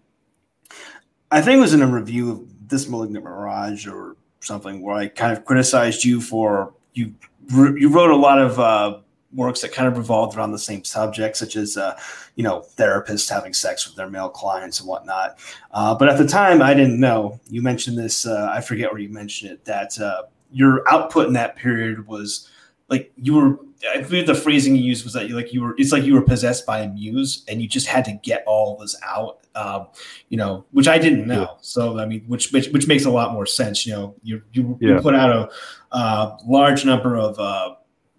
I 1.30 1.42
think 1.42 1.58
it 1.58 1.60
was 1.60 1.74
in 1.74 1.82
a 1.82 1.86
review 1.86 2.30
of 2.30 2.68
this 2.68 2.88
malignant 2.88 3.24
mirage 3.24 3.86
or 3.86 4.16
something 4.40 4.80
where 4.80 4.94
I 4.94 5.08
kind 5.08 5.36
of 5.36 5.44
criticized 5.44 6.04
you 6.04 6.20
for 6.20 6.72
you 6.94 7.14
you 7.50 7.88
wrote 7.88 8.10
a 8.10 8.16
lot 8.16 8.38
of 8.38 8.60
uh, 8.60 8.98
works 9.32 9.60
that 9.60 9.72
kind 9.72 9.88
of 9.88 9.96
revolved 9.96 10.36
around 10.36 10.52
the 10.52 10.58
same 10.58 10.84
subject, 10.84 11.36
such 11.36 11.56
as 11.56 11.76
uh, 11.76 11.98
you 12.36 12.44
know 12.44 12.64
therapists 12.76 13.28
having 13.28 13.52
sex 13.52 13.86
with 13.86 13.96
their 13.96 14.08
male 14.08 14.28
clients 14.28 14.80
and 14.80 14.88
whatnot. 14.88 15.38
Uh, 15.72 15.94
but 15.94 16.08
at 16.08 16.18
the 16.18 16.26
time, 16.26 16.62
I 16.62 16.74
didn't 16.74 17.00
know. 17.00 17.40
You 17.48 17.62
mentioned 17.62 17.98
this. 17.98 18.26
Uh, 18.26 18.50
I 18.52 18.60
forget 18.60 18.92
where 18.92 19.00
you 19.00 19.08
mentioned 19.08 19.52
it. 19.52 19.64
That 19.64 19.98
uh, 19.98 20.22
your 20.50 20.88
output 20.88 21.26
in 21.26 21.32
that 21.34 21.56
period 21.56 22.06
was 22.06 22.48
like 22.88 23.12
you 23.16 23.34
were. 23.34 23.58
I 23.94 24.00
believe 24.00 24.26
the 24.26 24.34
phrasing 24.34 24.74
you 24.74 24.82
used 24.82 25.04
was 25.04 25.12
that 25.12 25.28
you 25.28 25.36
like 25.36 25.52
you 25.52 25.62
were. 25.62 25.74
It's 25.78 25.92
like 25.92 26.02
you 26.02 26.14
were 26.14 26.22
possessed 26.22 26.66
by 26.66 26.80
a 26.80 26.88
muse, 26.88 27.44
and 27.46 27.62
you 27.62 27.68
just 27.68 27.86
had 27.86 28.04
to 28.06 28.12
get 28.12 28.42
all 28.46 28.76
this 28.76 28.96
out. 29.06 29.46
Um, 29.54 29.86
you 30.28 30.36
know, 30.36 30.64
which 30.72 30.88
I 30.88 30.98
didn't 30.98 31.26
know. 31.26 31.42
Yeah. 31.42 31.56
So 31.60 31.98
I 31.98 32.06
mean, 32.06 32.24
which, 32.26 32.50
which 32.50 32.68
which 32.68 32.88
makes 32.88 33.04
a 33.04 33.10
lot 33.10 33.32
more 33.32 33.46
sense. 33.46 33.86
You 33.86 33.92
know, 33.92 34.14
you 34.22 34.42
you, 34.52 34.78
yeah. 34.80 34.94
you 34.94 35.00
put 35.00 35.14
out 35.14 35.30
a 35.30 35.94
uh, 35.94 36.38
large 36.46 36.84
number 36.84 37.16
of 37.16 37.38
uh, 37.38 37.74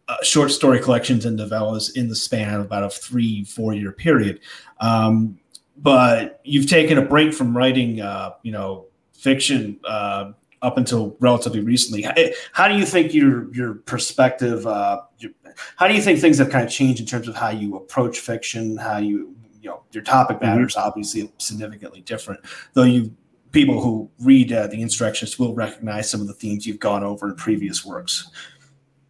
uh, 0.09 0.17
short 0.23 0.51
story 0.51 0.79
collections 0.79 1.23
and 1.23 1.37
novellas 1.37 1.95
in 1.95 2.09
the 2.09 2.15
span 2.15 2.55
of 2.55 2.61
about 2.61 2.83
a 2.83 2.89
three 2.89 3.43
four 3.43 3.73
year 3.73 3.91
period 3.91 4.39
um, 4.79 5.39
but 5.77 6.41
you've 6.43 6.67
taken 6.67 6.97
a 6.97 7.01
break 7.01 7.31
from 7.31 7.55
writing 7.55 8.01
uh, 8.01 8.31
you 8.41 8.51
know 8.51 8.87
fiction 9.13 9.79
uh, 9.87 10.31
up 10.61 10.77
until 10.77 11.15
relatively 11.19 11.61
recently 11.61 12.05
how, 12.53 12.67
do 12.67 12.75
you 12.75 12.85
think 12.85 13.13
your 13.13 13.53
your 13.53 13.75
perspective 13.75 14.65
uh, 14.67 15.01
your, 15.17 15.31
how 15.77 15.87
do 15.87 15.93
you 15.93 16.01
think 16.01 16.19
things 16.19 16.37
have 16.37 16.49
kind 16.49 16.65
of 16.65 16.71
changed 16.71 16.99
in 16.99 17.05
terms 17.05 17.27
of 17.27 17.35
how 17.35 17.49
you 17.49 17.75
approach 17.75 18.19
fiction 18.19 18.77
how 18.77 18.97
you 18.97 19.35
you 19.61 19.69
know 19.69 19.83
your 19.91 20.03
topic 20.03 20.37
mm-hmm. 20.37 20.47
matters 20.47 20.75
mm-hmm. 20.75 20.87
obviously 20.87 21.31
significantly 21.37 22.01
different 22.01 22.39
though 22.73 22.83
you 22.83 23.13
people 23.51 23.81
who 23.81 24.09
read 24.19 24.53
uh, 24.53 24.67
the 24.67 24.79
insurrectionist 24.81 25.39
will 25.39 25.55
recognize 25.55 26.09
some 26.09 26.21
of 26.21 26.27
the 26.27 26.33
themes 26.33 26.67
you've 26.67 26.79
gone 26.79 27.03
over 27.03 27.27
in 27.29 27.35
previous 27.35 27.85
works 27.85 28.29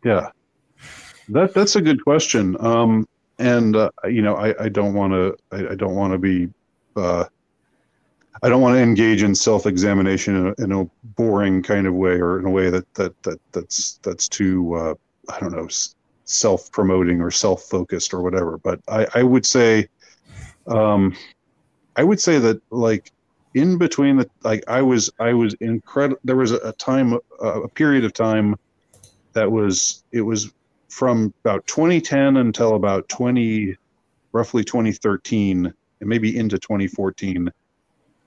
yeah 0.05 0.29
that 1.29 1.53
that's 1.53 1.75
a 1.75 1.81
good 1.81 2.03
question. 2.03 2.57
Um, 2.59 3.07
and 3.37 3.75
uh, 3.75 3.91
you 4.05 4.21
know, 4.21 4.35
I, 4.35 4.63
I 4.63 4.69
don't 4.69 4.93
want 4.93 5.13
to 5.13 5.35
I, 5.51 5.71
I, 5.71 5.75
don't 5.75 5.95
want 5.95 6.13
to 6.13 6.17
be 6.17 6.49
uh, 6.95 7.25
I 8.41 8.49
don't 8.49 8.61
want 8.61 8.75
to 8.75 8.81
engage 8.81 9.23
in 9.23 9.35
self-examination 9.35 10.35
in 10.35 10.47
a, 10.47 10.63
in 10.63 10.71
a, 10.71 10.89
boring 11.15 11.61
kind 11.61 11.85
of 11.85 11.93
way 11.93 12.13
or 12.13 12.39
in 12.39 12.45
a 12.45 12.49
way 12.49 12.69
that 12.69 12.93
that 12.93 13.21
that 13.23 13.39
that's 13.51 13.99
that's 14.03 14.29
too 14.29 14.73
uh, 14.75 14.93
I 15.29 15.39
don't 15.39 15.51
know 15.51 15.67
self-promoting 16.23 17.19
or 17.21 17.31
self-focused 17.31 18.13
or 18.13 18.21
whatever. 18.21 18.57
But 18.57 18.79
I, 18.87 19.07
I 19.15 19.23
would 19.23 19.45
say 19.45 19.87
um, 20.67 21.15
I 21.95 22.03
would 22.03 22.21
say 22.21 22.39
that 22.39 22.61
like 22.71 23.11
in 23.53 23.77
between 23.77 24.17
the 24.17 24.29
like 24.43 24.63
I 24.67 24.81
was 24.81 25.09
I 25.19 25.33
was 25.33 25.53
incredible. 25.55 26.21
There 26.23 26.37
was 26.37 26.51
a, 26.51 26.71
time 26.73 27.17
a 27.39 27.67
period 27.67 28.05
of 28.05 28.13
time 28.13 28.55
that 29.33 29.51
was 29.51 30.03
it 30.11 30.21
was 30.21 30.53
from 30.87 31.33
about 31.43 31.65
2010 31.67 32.37
until 32.37 32.75
about 32.75 33.07
20 33.09 33.75
roughly 34.31 34.63
2013 34.63 35.65
and 35.65 36.09
maybe 36.09 36.37
into 36.37 36.57
2014 36.57 37.51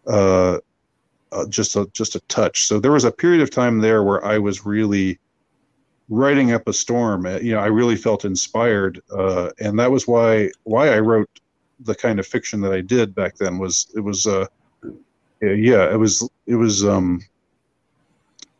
uh, 0.06 0.58
uh, 1.30 1.46
just 1.48 1.76
a 1.76 1.88
just 1.92 2.14
a 2.14 2.20
touch 2.20 2.66
so 2.66 2.78
there 2.78 2.92
was 2.92 3.04
a 3.04 3.12
period 3.12 3.40
of 3.40 3.50
time 3.50 3.78
there 3.78 4.02
where 4.02 4.24
i 4.24 4.38
was 4.38 4.66
really 4.66 5.18
writing 6.08 6.52
up 6.52 6.68
a 6.68 6.72
storm 6.72 7.24
uh, 7.26 7.38
you 7.38 7.52
know 7.52 7.60
i 7.60 7.66
really 7.66 7.96
felt 7.96 8.24
inspired 8.24 9.00
uh, 9.16 9.50
and 9.60 9.78
that 9.78 9.90
was 9.90 10.06
why 10.06 10.50
why 10.64 10.88
i 10.88 10.98
wrote 10.98 11.28
the 11.80 11.94
kind 11.94 12.20
of 12.20 12.26
fiction 12.26 12.60
that 12.60 12.72
i 12.72 12.80
did 12.80 13.14
back 13.14 13.36
then 13.36 13.58
was 13.58 13.90
it 13.96 14.00
was 14.00 14.26
uh 14.26 14.46
yeah 15.40 15.90
it 15.90 15.98
was 15.98 16.28
it 16.46 16.54
was 16.54 16.84
um 16.84 17.20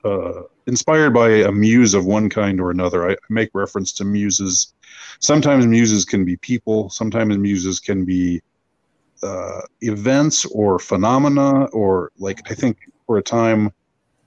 uh 0.05 0.43
inspired 0.67 1.13
by 1.13 1.29
a 1.29 1.53
muse 1.53 1.95
of 1.95 2.07
one 2.07 2.29
kind 2.29 2.61
or 2.61 2.71
another. 2.71 3.11
I 3.11 3.17
make 3.29 3.51
reference 3.55 3.93
to 3.95 4.05
muses. 4.05 4.73
Sometimes 5.21 5.67
muses 5.67 6.05
can 6.05 6.25
be 6.25 6.37
people. 6.37 6.91
Sometimes 6.91 7.37
muses 7.39 7.81
can 7.81 8.05
be 8.05 8.43
uh, 9.23 9.63
events 9.81 10.45
or 10.47 10.79
phenomena. 10.79 11.65
Or 11.67 12.13
like 12.19 12.41
I 12.51 12.55
think 12.55 12.79
for 13.07 13.19
a 13.19 13.23
time, 13.23 13.73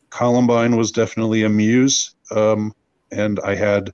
Columbine 0.09 0.75
was 0.75 0.91
definitely 0.91 1.43
a 1.43 1.49
muse. 1.49 2.15
Um, 2.31 2.73
and 3.11 3.39
I 3.41 3.55
had, 3.55 3.91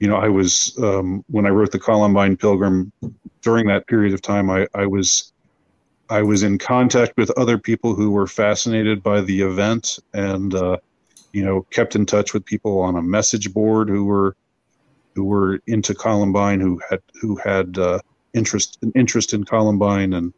you 0.00 0.08
know, 0.08 0.16
I 0.16 0.28
was 0.28 0.76
um, 0.82 1.24
when 1.28 1.46
I 1.46 1.50
wrote 1.50 1.72
the 1.72 1.78
Columbine 1.78 2.36
Pilgrim. 2.36 2.92
During 3.42 3.68
that 3.68 3.86
period 3.86 4.12
of 4.12 4.22
time, 4.22 4.50
I, 4.50 4.66
I 4.74 4.86
was 4.86 5.32
I 6.10 6.22
was 6.22 6.42
in 6.42 6.58
contact 6.58 7.16
with 7.16 7.30
other 7.38 7.58
people 7.58 7.94
who 7.94 8.10
were 8.10 8.26
fascinated 8.26 9.04
by 9.04 9.20
the 9.20 9.40
event 9.40 10.00
and 10.12 10.52
uh, 10.52 10.78
you 11.36 11.44
know, 11.44 11.66
kept 11.70 11.94
in 11.94 12.06
touch 12.06 12.32
with 12.32 12.46
people 12.46 12.80
on 12.80 12.96
a 12.96 13.02
message 13.02 13.52
board 13.52 13.90
who 13.90 14.06
were 14.06 14.34
who 15.14 15.24
were 15.24 15.60
into 15.66 15.94
Columbine, 15.94 16.60
who 16.60 16.80
had 16.88 17.02
who 17.20 17.36
had 17.36 17.76
uh, 17.76 17.98
interest 18.36 18.78
interest 18.94 19.32
in 19.32 19.44
Columbine, 19.44 20.12
and 20.12 20.32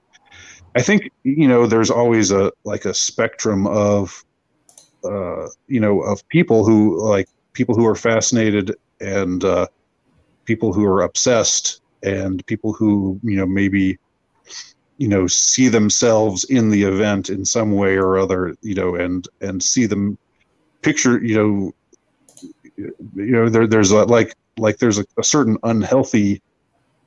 I 0.74 0.82
think 0.82 1.10
you 1.24 1.48
know 1.48 1.66
there's 1.66 1.90
always 1.90 2.30
a 2.30 2.52
like 2.64 2.84
a 2.84 2.94
spectrum 2.94 3.66
of 3.66 4.24
uh, 5.04 5.48
you 5.66 5.80
know 5.80 6.00
of 6.00 6.26
people 6.28 6.64
who 6.64 7.02
like 7.04 7.28
people 7.52 7.74
who 7.74 7.86
are 7.86 7.96
fascinated 7.96 8.74
and 9.00 9.44
uh, 9.44 9.66
people 10.44 10.72
who 10.72 10.84
are 10.84 11.02
obsessed 11.02 11.80
and 12.02 12.44
people 12.46 12.72
who 12.72 13.20
you 13.22 13.36
know 13.36 13.46
maybe 13.46 13.98
you 14.98 15.08
know 15.08 15.26
see 15.26 15.68
themselves 15.68 16.44
in 16.44 16.70
the 16.70 16.82
event 16.82 17.28
in 17.28 17.44
some 17.44 17.72
way 17.72 17.96
or 17.96 18.18
other 18.18 18.56
you 18.62 18.74
know 18.74 18.94
and 18.94 19.28
and 19.40 19.62
see 19.62 19.86
them 19.86 20.18
picture 20.82 21.22
you 21.24 21.36
know 21.36 21.72
you 22.76 23.32
know 23.32 23.48
there, 23.48 23.66
there's 23.66 23.90
a, 23.90 24.04
like 24.04 24.34
like 24.58 24.78
there's 24.78 24.98
a, 24.98 25.04
a, 25.18 25.24
certain 25.24 25.56
unhealthy 25.62 26.40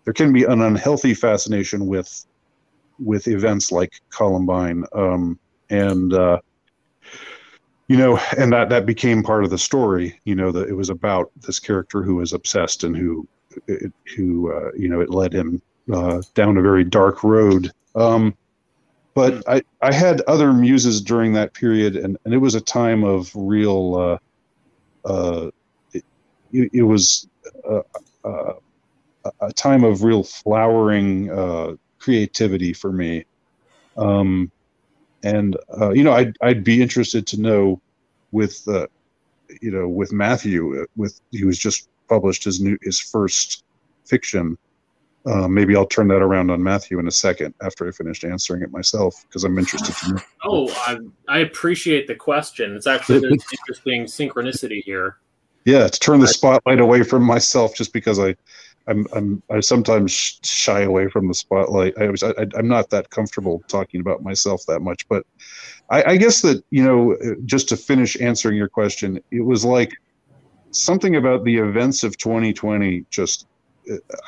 there 0.04 0.14
can 0.14 0.34
be 0.34 0.44
an 0.44 0.62
unhealthy 0.62 1.14
fascination 1.14 1.88
with 1.88 2.26
with 3.00 3.28
events 3.28 3.72
like 3.72 4.00
columbine 4.10 4.84
um, 4.94 5.40
and 5.70 6.14
uh, 6.14 6.40
you 7.88 7.98
know 7.98 8.18
and 8.38 8.54
that 8.54 8.70
that 8.70 8.86
became 8.86 9.24
part 9.24 9.44
of 9.44 9.50
the 9.50 9.58
story 9.58 10.20
you 10.26 10.36
know 10.36 10.52
that 10.52 10.68
it 10.68 10.74
was 10.74 10.90
about 10.90 11.32
this 11.42 11.60
character 11.60 12.04
who 12.04 12.16
was 12.16 12.34
obsessed 12.34 12.84
and 12.84 12.96
who 12.96 13.28
it, 13.68 13.92
who 14.16 14.52
uh, 14.54 14.72
you 14.78 14.88
know 14.90 15.02
it 15.02 15.10
led 15.10 15.34
him 15.34 15.62
uh, 15.94 16.22
down 16.36 16.58
a 16.58 16.62
very 16.62 16.84
dark 16.84 17.24
road 17.24 17.72
um, 17.96 18.36
but. 19.14 19.44
I, 19.48 19.62
I 19.82 19.92
had 19.92 20.22
other 20.22 20.54
muses 20.54 21.02
during 21.02 21.34
that 21.34 21.54
period, 21.54 21.96
and, 21.98 22.18
and 22.24 22.34
it 22.34 22.38
was 22.38 22.56
a 22.56 22.62
time 22.62 23.04
of 23.04 23.32
real. 23.36 24.20
Uh, 25.06 25.10
uh, 25.10 25.52
it, 25.92 26.70
it 26.72 26.84
was 26.84 27.28
a, 27.68 27.82
a, 28.24 28.54
a, 29.42 29.52
time 29.54 29.84
of 29.84 30.04
real 30.04 30.24
flowering 30.24 31.30
uh, 31.32 31.76
creativity 32.00 32.74
for 32.74 32.92
me, 32.92 33.26
um, 33.98 34.52
and 35.24 35.58
uh, 35.80 35.92
you 35.92 36.04
know 36.04 36.14
I'd 36.14 36.36
I'd 36.42 36.64
be 36.64 36.82
interested 36.82 37.28
to 37.28 37.42
know 37.42 37.82
with 38.32 38.68
uh, 38.68 38.88
you 39.62 39.72
know 39.72 39.88
with 39.88 40.12
Matthew 40.12 40.82
uh, 40.82 40.86
with 40.96 41.20
he 41.32 41.44
was 41.44 41.58
just 41.58 41.90
published 42.10 42.44
his 42.44 42.60
new 42.60 42.78
his 42.82 43.00
first 43.00 43.64
fiction 44.06 44.58
uh, 45.26 45.48
maybe 45.48 45.76
I'll 45.76 45.86
turn 45.86 46.08
that 46.08 46.22
around 46.22 46.50
on 46.50 46.64
Matthew 46.64 46.98
in 46.98 47.08
a 47.08 47.12
second 47.12 47.54
after 47.62 47.88
I 47.88 47.92
finished 47.92 48.24
answering 48.24 48.64
it 48.64 48.72
myself 48.72 49.24
because 49.28 49.44
I'm 49.44 49.58
interested 49.58 49.96
to 49.96 50.14
know. 50.14 50.22
Oh, 50.44 50.70
I, 50.88 50.98
I 51.28 51.40
appreciate 51.40 52.08
the 52.08 52.16
question. 52.16 52.76
It's 52.76 52.88
actually 52.88 53.20
there's 53.20 53.44
interesting 53.52 54.06
synchronicity 54.06 54.84
here. 54.84 55.18
Yeah, 55.64 55.88
to 55.88 56.00
turn 56.00 56.20
the 56.20 56.28
spotlight 56.28 56.80
away 56.80 57.04
from 57.04 57.24
myself 57.24 57.76
just 57.76 57.94
because 57.94 58.18
I, 58.20 58.36
I'm, 58.88 59.06
I'm 59.14 59.44
I 59.50 59.60
sometimes 59.60 60.40
shy 60.44 60.82
away 60.82 61.08
from 61.08 61.28
the 61.28 61.34
spotlight. 61.34 61.94
I 62.00 62.10
was 62.10 62.24
I, 62.24 62.34
I'm 62.56 62.68
not 62.68 62.90
that 62.90 63.10
comfortable 63.10 63.64
talking 63.68 64.02
about 64.02 64.24
myself 64.24 64.64
that 64.68 64.82
much, 64.82 65.08
but 65.08 65.26
I, 65.90 66.04
I 66.04 66.18
guess 66.18 66.42
that 66.42 66.64
you 66.72 66.84
know 66.84 67.18
just 67.46 67.70
to 67.70 67.78
finish 67.78 68.20
answering 68.20 68.58
your 68.58 68.70
question, 68.70 69.22
it 69.32 69.42
was 69.42 69.64
like 69.64 69.94
something 70.72 71.16
about 71.16 71.44
the 71.44 71.58
events 71.58 72.04
of 72.04 72.18
2020 72.18 73.06
just 73.10 73.46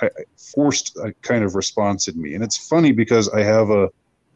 I, 0.02 0.10
forced 0.38 0.98
a 0.98 1.14
kind 1.22 1.44
of 1.44 1.56
response 1.56 2.08
in 2.08 2.22
me. 2.22 2.36
And 2.36 2.44
it's 2.44 2.68
funny 2.68 2.92
because 2.92 3.30
I 3.30 3.44
have 3.44 3.70
a, 3.70 3.90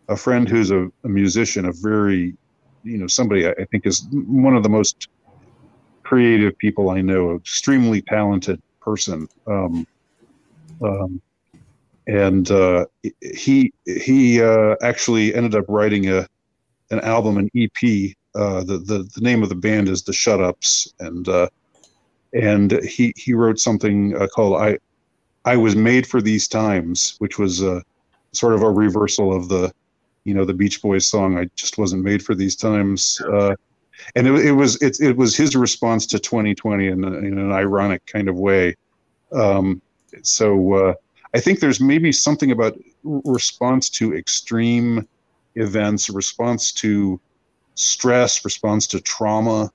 a 0.07 0.15
friend 0.15 0.47
who's 0.47 0.72
a, 0.72 0.89
a 1.03 1.09
musician, 1.09 1.65
a 1.65 1.72
very, 1.72 2.36
you 2.84 2.97
know, 2.97 3.07
somebody 3.07 3.47
I 3.47 3.65
think 3.72 3.86
is 3.86 4.07
one 4.11 4.55
of 4.55 4.63
the 4.63 4.70
most 4.70 5.09
creative 6.03 6.57
people 6.57 6.89
I 6.89 7.01
know, 7.01 7.36
extremely 7.36 8.01
talented 8.01 8.61
person. 8.80 9.28
Um, 9.45 9.86
um, 10.82 11.21
and 12.07 12.49
uh, 12.51 12.86
he 13.21 13.73
he 13.86 14.41
uh, 14.41 14.75
actually 14.82 15.34
ended 15.36 15.55
up 15.55 15.65
writing 15.67 16.09
a 16.09 16.28
an 16.89 16.99
album, 17.01 17.38
an 17.38 17.49
EP. 17.55 18.15
Uh, 18.36 18.63
the, 18.63 18.78
the 18.78 19.09
the 19.15 19.21
name 19.21 19.43
of 19.43 19.49
the 19.49 19.55
band 19.55 19.89
is 19.89 20.03
the 20.03 20.13
Shut 20.13 20.41
Ups, 20.41 20.93
and 20.99 21.28
uh, 21.28 21.49
and 22.34 22.71
he 22.84 23.13
he 23.17 23.34
wrote 23.34 23.59
something 23.59 24.15
uh, 24.15 24.28
called 24.28 24.61
I 24.61 24.78
I 25.47 25.55
was 25.55 25.75
made 25.75 26.05
for 26.05 26.21
these 26.21 26.47
times, 26.47 27.15
which 27.19 27.39
was 27.39 27.61
a 27.61 27.82
sort 28.34 28.53
of 28.53 28.61
a 28.61 28.69
reversal 28.69 29.34
of 29.34 29.47
the, 29.47 29.71
you 30.25 30.34
know, 30.34 30.43
the 30.43 30.53
Beach 30.53 30.82
Boys 30.82 31.07
song. 31.07 31.38
I 31.38 31.49
just 31.55 31.78
wasn't 31.78 32.03
made 32.03 32.21
for 32.21 32.36
these 32.36 32.55
times. 32.55 33.21
Uh, 33.21 33.55
and 34.15 34.28
it, 34.28 34.47
it, 34.47 34.51
was 34.51 34.75
it, 34.82 34.99
it 34.99 35.15
was 35.15 35.36
his 35.36 35.55
response 35.55 36.05
to 36.07 36.19
2020 36.19 36.88
in, 36.88 37.03
in 37.03 37.38
an 37.38 37.51
ironic 37.51 38.05
kind 38.05 38.28
of 38.28 38.36
way. 38.38 38.75
Um, 39.32 39.82
so 40.24 40.74
uh, 40.74 40.93
I 41.34 41.39
think 41.39 41.59
there's 41.59 41.82
maybe 41.82 42.11
something 42.11 42.51
about 42.51 42.78
response 43.03 43.89
to 43.91 44.15
extreme 44.15 45.07
events, 45.55 46.09
response 46.09 46.72
to 46.74 47.20
stress, 47.76 48.43
response 48.43 48.88
to 48.88 48.99
trauma 49.01 49.72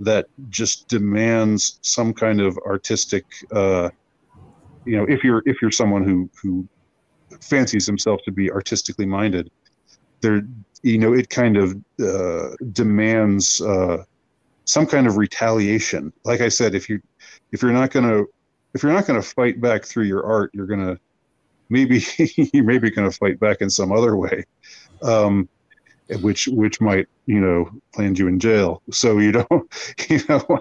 that 0.00 0.26
just 0.48 0.88
demands 0.88 1.78
some 1.82 2.12
kind 2.14 2.40
of 2.40 2.58
artistic 2.66 3.24
uh, 3.52 3.90
you 4.84 4.96
know 4.96 5.04
if 5.04 5.22
you're 5.22 5.42
if 5.46 5.60
you're 5.60 5.70
someone 5.70 6.04
who 6.04 6.28
who 6.40 6.66
fancies 7.40 7.86
himself 7.86 8.20
to 8.24 8.32
be 8.32 8.50
artistically 8.50 9.06
minded 9.06 9.50
there 10.20 10.42
you 10.82 10.98
know 10.98 11.12
it 11.12 11.28
kind 11.28 11.56
of 11.56 11.76
uh, 12.02 12.48
demands 12.72 13.60
uh, 13.60 14.02
some 14.64 14.86
kind 14.86 15.06
of 15.06 15.16
retaliation. 15.16 16.12
Like 16.24 16.40
i 16.40 16.48
said 16.48 16.74
if 16.74 16.88
you 16.88 17.00
if 17.52 17.62
you're 17.62 17.72
not 17.72 17.90
going 17.90 18.08
to 18.08 18.26
if 18.74 18.82
you're 18.82 18.92
not 18.92 19.06
going 19.06 19.20
to 19.20 19.26
fight 19.26 19.60
back 19.60 19.84
through 19.84 20.04
your 20.04 20.24
art 20.24 20.50
you're 20.54 20.66
going 20.66 20.84
to 20.84 20.98
maybe 21.68 22.02
you 22.18 22.62
maybe 22.62 22.90
going 22.90 23.10
to 23.10 23.16
fight 23.16 23.38
back 23.40 23.60
in 23.60 23.70
some 23.70 23.92
other 23.92 24.16
way 24.16 24.44
um, 25.02 25.48
which 26.20 26.48
which 26.48 26.80
might 26.80 27.08
you 27.26 27.40
know 27.40 27.70
land 27.96 28.18
you 28.18 28.26
in 28.26 28.38
jail 28.38 28.82
so 28.90 29.18
you 29.18 29.32
don't 29.32 29.94
you 30.08 30.20
know 30.28 30.60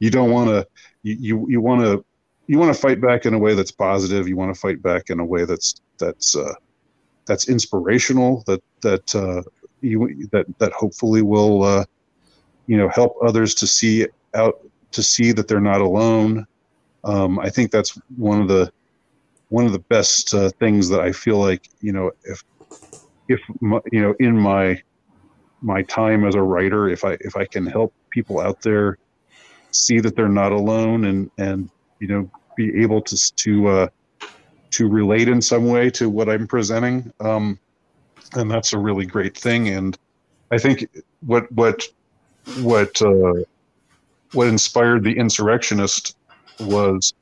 you 0.00 0.10
don't 0.10 0.30
want 0.30 0.48
to 0.48 0.66
you 1.02 1.16
you, 1.20 1.46
you 1.48 1.60
want 1.60 1.80
to 1.80 2.04
you 2.46 2.58
want 2.58 2.74
to 2.74 2.80
fight 2.80 3.00
back 3.00 3.26
in 3.26 3.34
a 3.34 3.38
way 3.38 3.54
that's 3.54 3.70
positive. 3.70 4.28
You 4.28 4.36
want 4.36 4.54
to 4.54 4.60
fight 4.60 4.82
back 4.82 5.10
in 5.10 5.20
a 5.20 5.24
way 5.24 5.44
that's 5.44 5.80
that's 5.98 6.36
uh, 6.36 6.54
that's 7.26 7.48
inspirational. 7.48 8.44
That 8.46 8.62
that 8.82 9.14
uh, 9.14 9.42
you 9.80 10.28
that 10.32 10.46
that 10.58 10.72
hopefully 10.72 11.22
will 11.22 11.62
uh, 11.62 11.84
you 12.66 12.76
know 12.76 12.88
help 12.88 13.16
others 13.22 13.54
to 13.56 13.66
see 13.66 14.06
out 14.34 14.60
to 14.92 15.02
see 15.02 15.32
that 15.32 15.48
they're 15.48 15.60
not 15.60 15.80
alone. 15.80 16.46
Um, 17.04 17.38
I 17.38 17.50
think 17.50 17.70
that's 17.70 17.98
one 18.16 18.40
of 18.40 18.48
the 18.48 18.72
one 19.48 19.66
of 19.66 19.72
the 19.72 19.78
best 19.78 20.34
uh, 20.34 20.50
things 20.58 20.88
that 20.88 21.00
I 21.00 21.12
feel 21.12 21.38
like 21.38 21.68
you 21.80 21.92
know 21.92 22.10
if 22.24 22.42
if 23.28 23.40
my, 23.60 23.80
you 23.92 24.02
know 24.02 24.14
in 24.18 24.38
my 24.38 24.82
my 25.60 25.82
time 25.82 26.26
as 26.26 26.34
a 26.34 26.42
writer 26.42 26.88
if 26.88 27.04
I 27.04 27.16
if 27.20 27.36
I 27.36 27.44
can 27.44 27.66
help 27.66 27.94
people 28.10 28.40
out 28.40 28.60
there 28.62 28.98
see 29.70 30.00
that 30.00 30.16
they're 30.16 30.28
not 30.28 30.52
alone 30.52 31.04
and 31.04 31.30
and 31.38 31.70
you 32.00 32.08
know 32.08 32.30
be 32.56 32.82
able 32.82 33.02
to 33.02 33.34
to 33.34 33.68
uh, 33.68 33.88
to 34.70 34.88
relate 34.88 35.28
in 35.28 35.40
some 35.40 35.66
way 35.66 35.90
to 35.90 36.08
what 36.08 36.28
I'm 36.28 36.46
presenting, 36.46 37.12
um, 37.20 37.58
and 38.34 38.50
that's 38.50 38.72
a 38.72 38.78
really 38.78 39.06
great 39.06 39.36
thing. 39.36 39.68
And 39.68 39.96
I 40.50 40.58
think 40.58 40.88
what 41.20 41.50
what 41.52 41.84
what 42.60 43.00
uh, 43.02 43.44
what 44.32 44.48
inspired 44.48 45.04
the 45.04 45.16
insurrectionist 45.16 46.16
was 46.60 47.14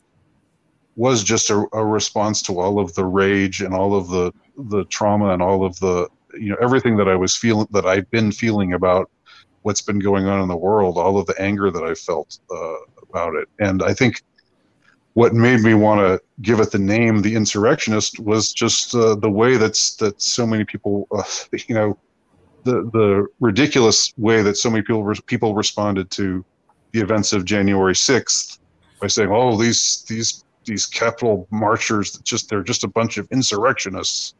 was 0.96 1.24
just 1.24 1.50
a, 1.50 1.64
a, 1.72 1.84
response 1.84 2.42
to 2.42 2.60
all 2.60 2.78
of 2.78 2.94
the 2.94 3.04
rage 3.04 3.62
and 3.62 3.74
all 3.74 3.94
of 3.94 4.08
the 4.08 4.32
the 4.68 4.84
trauma 4.86 5.32
and 5.32 5.40
all 5.40 5.64
of 5.64 5.78
the 5.80 6.08
you 6.34 6.50
know 6.50 6.56
everything 6.60 6.96
that 6.96 7.08
I 7.08 7.16
was 7.16 7.34
feeling 7.34 7.66
that 7.70 7.86
I've 7.86 8.10
been 8.10 8.30
feeling 8.30 8.74
about 8.74 9.10
what's 9.62 9.80
been 9.80 10.00
going 10.00 10.26
on 10.26 10.42
in 10.42 10.48
the 10.48 10.56
world, 10.56 10.98
all 10.98 11.18
of 11.18 11.26
the 11.26 11.40
anger 11.40 11.70
that 11.70 11.84
I 11.84 11.94
felt 11.94 12.38
uh, 12.50 12.74
about 13.02 13.34
it, 13.36 13.48
and 13.58 13.82
I 13.82 13.94
think 13.94 14.22
what 15.14 15.34
made 15.34 15.60
me 15.60 15.74
want 15.74 16.00
to 16.00 16.20
give 16.40 16.60
it 16.60 16.70
the 16.70 16.78
name 16.78 17.20
the 17.20 17.34
insurrectionist 17.34 18.18
was 18.18 18.52
just 18.52 18.94
uh, 18.94 19.14
the 19.14 19.30
way 19.30 19.56
that's 19.56 19.96
that 19.96 20.20
so 20.20 20.46
many 20.46 20.64
people 20.64 21.06
uh, 21.12 21.22
you 21.68 21.74
know 21.74 21.98
the 22.64 22.88
the 22.92 23.26
ridiculous 23.40 24.12
way 24.16 24.42
that 24.42 24.56
so 24.56 24.70
many 24.70 24.82
people 24.82 25.10
people 25.26 25.54
responded 25.54 26.10
to 26.10 26.44
the 26.92 27.00
events 27.00 27.32
of 27.32 27.44
January 27.44 27.94
6th 27.94 28.58
by 29.03 29.09
saying 29.09 29.28
oh 29.30 29.57
these 29.57 30.05
these 30.09 30.44
these 30.64 30.86
capital 30.86 31.46
marchers 31.50 32.18
just 32.20 32.48
they're 32.48 32.62
just 32.62 32.84
a 32.84 32.88
bunch 32.88 33.18
of 33.18 33.28
insurrectionists 33.30 34.34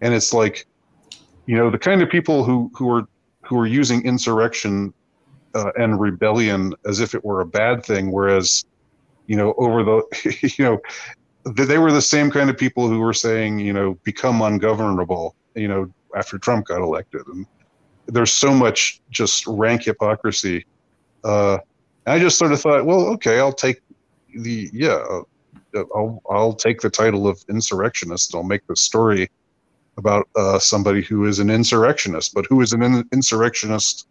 and 0.00 0.12
it's 0.12 0.32
like 0.32 0.66
you 1.46 1.56
know 1.56 1.70
the 1.70 1.78
kind 1.78 2.02
of 2.02 2.10
people 2.10 2.42
who 2.42 2.68
who 2.74 2.90
are 2.90 3.06
who 3.42 3.56
are 3.56 3.66
using 3.66 4.04
insurrection 4.04 4.92
uh, 5.54 5.70
and 5.78 6.00
rebellion 6.00 6.74
as 6.84 6.98
if 6.98 7.14
it 7.14 7.24
were 7.24 7.40
a 7.40 7.46
bad 7.46 7.84
thing 7.84 8.10
whereas 8.10 8.64
you 9.26 9.36
know, 9.36 9.54
over 9.58 9.82
the, 9.82 10.54
you 10.58 10.64
know, 10.64 10.80
they 11.44 11.78
were 11.78 11.92
the 11.92 12.02
same 12.02 12.30
kind 12.30 12.50
of 12.50 12.56
people 12.56 12.88
who 12.88 13.00
were 13.00 13.12
saying, 13.12 13.58
you 13.58 13.72
know, 13.72 13.94
become 14.02 14.42
ungovernable, 14.42 15.34
you 15.54 15.68
know, 15.68 15.92
after 16.16 16.38
Trump 16.38 16.66
got 16.66 16.80
elected. 16.80 17.22
And 17.28 17.46
there's 18.06 18.32
so 18.32 18.52
much 18.52 19.00
just 19.10 19.46
rank 19.46 19.84
hypocrisy. 19.84 20.66
Uh, 21.22 21.58
I 22.06 22.18
just 22.18 22.38
sort 22.38 22.52
of 22.52 22.60
thought, 22.60 22.84
well, 22.84 23.06
okay, 23.14 23.38
I'll 23.38 23.52
take 23.52 23.80
the, 24.42 24.70
yeah, 24.72 25.04
uh, 25.74 25.84
I'll, 25.94 26.22
I'll 26.30 26.54
take 26.54 26.80
the 26.80 26.90
title 26.90 27.26
of 27.26 27.44
insurrectionist. 27.48 28.34
I'll 28.34 28.42
make 28.42 28.66
the 28.66 28.76
story 28.76 29.30
about 29.98 30.28
uh, 30.36 30.58
somebody 30.58 31.02
who 31.02 31.26
is 31.26 31.38
an 31.38 31.50
insurrectionist, 31.50 32.34
but 32.34 32.46
who 32.46 32.60
is 32.60 32.72
an 32.72 32.82
in- 32.82 33.08
insurrectionist 33.12 34.08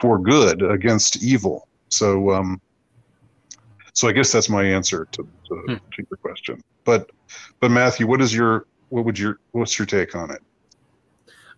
for 0.00 0.18
good 0.18 0.62
against 0.62 1.22
evil. 1.22 1.68
So, 1.88 2.30
um, 2.30 2.60
so 3.92 4.08
I 4.08 4.12
guess 4.12 4.30
that's 4.30 4.48
my 4.48 4.62
answer 4.64 5.06
to, 5.12 5.28
to, 5.48 5.54
hmm. 5.54 5.74
to 5.74 6.06
your 6.10 6.18
question. 6.18 6.62
But 6.84 7.10
but 7.60 7.70
Matthew, 7.70 8.06
what 8.06 8.20
is 8.20 8.34
your 8.34 8.66
what 8.90 9.04
would 9.04 9.18
your 9.18 9.40
what's 9.52 9.78
your 9.78 9.86
take 9.86 10.14
on 10.14 10.30
it? 10.30 10.42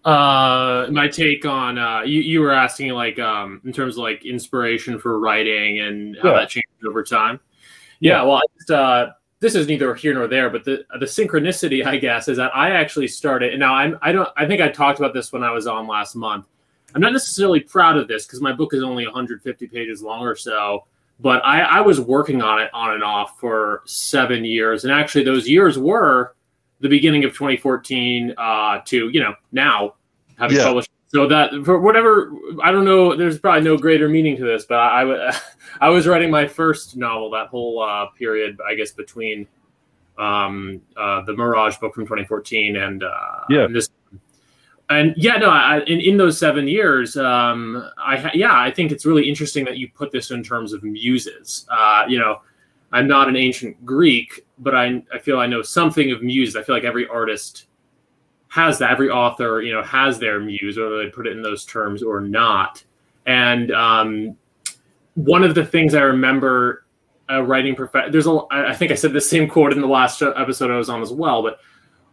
Uh, 0.04 0.86
my 0.90 1.08
take 1.08 1.44
on 1.44 1.76
uh, 1.78 2.02
you, 2.02 2.20
you 2.20 2.40
were 2.40 2.52
asking 2.52 2.90
like 2.90 3.18
um, 3.18 3.60
in 3.64 3.72
terms 3.72 3.96
of 3.96 4.02
like 4.02 4.24
inspiration 4.24 4.98
for 4.98 5.18
writing 5.18 5.80
and 5.80 6.16
how 6.22 6.30
yeah. 6.30 6.40
that 6.40 6.48
changed 6.48 6.68
over 6.86 7.02
time. 7.02 7.40
Yeah, 8.00 8.22
well, 8.22 8.40
just, 8.56 8.70
uh, 8.70 9.10
this 9.40 9.54
is 9.54 9.66
neither 9.66 9.94
here 9.94 10.14
nor 10.14 10.26
there, 10.26 10.50
but 10.50 10.64
the 10.64 10.84
the 10.98 11.06
synchronicity, 11.06 11.84
I 11.84 11.96
guess, 11.96 12.28
is 12.28 12.36
that 12.36 12.54
I 12.56 12.70
actually 12.70 13.08
started. 13.08 13.52
And 13.52 13.60
now 13.60 13.74
I'm 13.74 13.98
I 14.02 14.12
don't 14.12 14.28
I 14.36 14.46
think 14.46 14.60
I 14.60 14.68
talked 14.68 14.98
about 14.98 15.14
this 15.14 15.32
when 15.32 15.42
I 15.42 15.50
was 15.50 15.66
on 15.66 15.86
last 15.86 16.14
month. 16.16 16.46
I'm 16.94 17.00
not 17.00 17.12
necessarily 17.12 17.60
proud 17.60 17.96
of 17.96 18.08
this 18.08 18.26
because 18.26 18.40
my 18.40 18.52
book 18.52 18.72
is 18.72 18.82
only 18.82 19.04
150 19.04 19.66
pages 19.66 20.02
long 20.02 20.22
or 20.22 20.34
so 20.34 20.84
but 21.20 21.44
I, 21.44 21.60
I, 21.60 21.80
was 21.80 22.00
working 22.00 22.42
on 22.42 22.60
it 22.60 22.70
on 22.72 22.94
and 22.94 23.02
off 23.02 23.38
for 23.40 23.82
seven 23.86 24.44
years, 24.44 24.84
and 24.84 24.92
actually 24.92 25.24
those 25.24 25.48
years 25.48 25.78
were 25.78 26.34
the 26.80 26.88
beginning 26.88 27.24
of 27.24 27.32
2014 27.32 28.34
uh, 28.36 28.80
to 28.84 29.08
you 29.08 29.20
know 29.20 29.34
now 29.52 29.94
having 30.38 30.56
yeah. 30.56 30.64
published. 30.64 30.90
So 31.08 31.26
that 31.26 31.50
for 31.64 31.78
whatever 31.78 32.30
I 32.62 32.70
don't 32.70 32.84
know, 32.84 33.16
there's 33.16 33.38
probably 33.38 33.62
no 33.62 33.78
greater 33.78 34.08
meaning 34.08 34.36
to 34.36 34.44
this, 34.44 34.66
but 34.66 34.78
I, 34.78 35.28
I, 35.30 35.40
I 35.80 35.88
was 35.88 36.06
writing 36.06 36.30
my 36.30 36.46
first 36.46 36.96
novel 36.96 37.30
that 37.30 37.48
whole 37.48 37.82
uh, 37.82 38.06
period, 38.10 38.58
I 38.68 38.74
guess 38.74 38.92
between 38.92 39.46
um, 40.18 40.82
uh, 40.96 41.22
the 41.22 41.32
Mirage 41.32 41.78
book 41.78 41.94
from 41.94 42.04
2014 42.04 42.76
and 42.76 43.02
uh, 43.02 43.08
yeah. 43.48 43.64
And 43.64 43.74
this 43.74 43.88
and 44.90 45.14
yeah, 45.16 45.36
no, 45.36 45.50
I, 45.50 45.80
in, 45.80 46.00
in 46.00 46.16
those 46.16 46.38
seven 46.38 46.66
years, 46.66 47.16
um, 47.16 47.90
I 47.98 48.30
yeah, 48.34 48.58
I 48.58 48.70
think 48.70 48.90
it's 48.90 49.04
really 49.04 49.28
interesting 49.28 49.64
that 49.66 49.76
you 49.76 49.90
put 49.90 50.12
this 50.12 50.30
in 50.30 50.42
terms 50.42 50.72
of 50.72 50.82
muses. 50.82 51.66
Uh, 51.70 52.04
you 52.08 52.18
know, 52.18 52.40
I'm 52.92 53.06
not 53.06 53.28
an 53.28 53.36
ancient 53.36 53.84
Greek, 53.84 54.46
but 54.58 54.74
I 54.74 55.02
I 55.12 55.18
feel 55.18 55.38
I 55.38 55.46
know 55.46 55.62
something 55.62 56.10
of 56.10 56.22
muses. 56.22 56.56
I 56.56 56.62
feel 56.62 56.74
like 56.74 56.84
every 56.84 57.06
artist 57.06 57.66
has 58.48 58.78
that. 58.78 58.90
Every 58.90 59.10
author, 59.10 59.62
you 59.62 59.72
know, 59.72 59.82
has 59.82 60.18
their 60.18 60.40
muse, 60.40 60.78
whether 60.78 61.02
they 61.02 61.10
put 61.10 61.26
it 61.26 61.36
in 61.36 61.42
those 61.42 61.64
terms 61.64 62.02
or 62.02 62.20
not. 62.20 62.82
And 63.26 63.70
um, 63.72 64.36
one 65.14 65.44
of 65.44 65.54
the 65.54 65.64
things 65.64 65.94
I 65.94 66.00
remember 66.00 66.84
a 67.28 67.42
writing 67.42 67.74
professor. 67.74 68.10
There's 68.10 68.26
a. 68.26 68.40
I 68.50 68.74
think 68.74 68.90
I 68.90 68.94
said 68.94 69.12
the 69.12 69.20
same 69.20 69.48
quote 69.48 69.72
in 69.72 69.80
the 69.80 69.86
last 69.86 70.22
episode 70.22 70.70
I 70.70 70.76
was 70.76 70.88
on 70.88 71.02
as 71.02 71.12
well. 71.12 71.42
But 71.42 71.60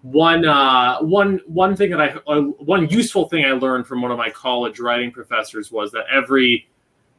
one 0.02 0.46
uh, 0.46 1.00
one 1.00 1.40
one 1.48 1.76
thing 1.76 1.92
that 1.92 2.02
I 2.02 2.08
uh, 2.28 2.42
one 2.42 2.90
useful 2.90 3.30
thing 3.30 3.46
I 3.46 3.52
learned 3.52 3.88
from 3.88 4.02
one 4.02 4.12
of 4.12 4.18
my 4.18 4.30
college 4.30 4.80
writing 4.80 5.12
professors 5.12 5.72
was 5.72 5.92
that 5.94 6.06
every 6.12 6.68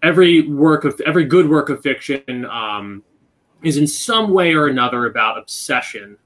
every 0.03 0.47
work 0.49 0.85
of 0.85 1.01
every 1.07 1.25
good 1.25 1.49
work 1.49 1.71
of 1.71 1.83
fiction 1.83 2.45
um, 2.47 3.03
is 3.63 3.77
in 3.77 3.87
some 3.87 4.31
way 4.31 4.55
or 4.55 4.67
another 4.67 5.07
about 5.07 5.39
obsession. 5.39 6.19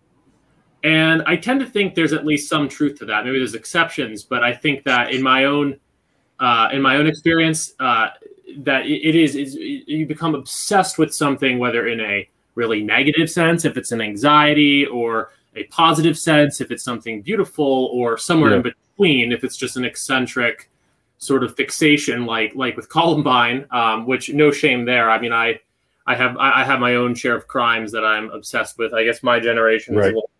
And 0.83 1.23
I 1.27 1.37
tend 1.37 1.61
to 1.61 1.67
think 1.67 1.95
there's 1.95 2.13
at 2.13 2.25
least 2.25 2.49
some 2.49 2.69
truth 2.69 2.99
to 3.01 3.05
that. 3.07 3.25
Maybe 3.25 3.39
there's 3.39 3.55
exceptions, 3.55 4.23
but 4.23 4.43
I 4.43 4.55
think 4.55 4.85
that 4.85 5.13
in 5.13 5.23
my 5.23 5.45
own 5.45 5.79
uh, 6.39 6.71
in 6.73 6.81
my 6.81 6.97
own 6.97 7.07
experience, 7.07 7.75
uh, 7.81 8.09
that 8.59 8.87
it 8.87 9.15
is 9.15 9.37
is 9.37 9.55
you 9.55 10.07
become 10.07 10.35
obsessed 10.35 10.99
with 10.99 11.15
something, 11.15 11.59
whether 11.59 11.87
in 11.87 12.01
a 12.01 12.29
really 12.55 12.83
negative 12.83 13.31
sense, 13.31 13.65
if 13.65 13.77
it's 13.77 13.93
an 13.93 14.01
anxiety, 14.01 14.87
or 14.87 15.33
a 15.55 15.65
positive 15.65 16.19
sense, 16.19 16.61
if 16.61 16.71
it's 16.71 16.83
something 16.83 17.21
beautiful, 17.21 17.91
or 17.93 18.17
somewhere 18.17 18.51
yeah. 18.51 18.57
in 18.57 18.63
between, 18.63 19.33
if 19.33 19.45
it's 19.45 19.57
just 19.57 19.77
an 19.77 19.85
eccentric 19.85 20.71
sort 21.19 21.45
of 21.45 21.55
fixation, 21.57 22.25
like 22.25 22.55
like 22.55 22.75
with 22.75 22.89
Columbine, 22.97 23.67
um, 23.71 24.07
which 24.07 24.33
no 24.33 24.51
shame 24.51 24.87
there. 24.87 25.11
I 25.11 25.21
mean, 25.21 25.33
I 25.33 25.61
I 26.07 26.15
have 26.15 26.37
I 26.39 26.65
have 26.65 26.81
my 26.81 26.95
own 26.95 27.15
share 27.15 27.37
of 27.37 27.47
crimes 27.47 27.93
that 27.93 28.05
I'm 28.05 28.31
obsessed 28.31 28.79
with. 28.79 28.95
I 28.95 29.05
guess 29.05 29.23
my 29.23 29.39
generation 29.39 29.95
right. 29.95 30.07
is 30.07 30.13
a 30.13 30.15
little 30.15 30.31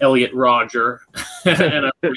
Elliot 0.00 0.32
Rodger, 0.34 1.02
and 1.44 1.90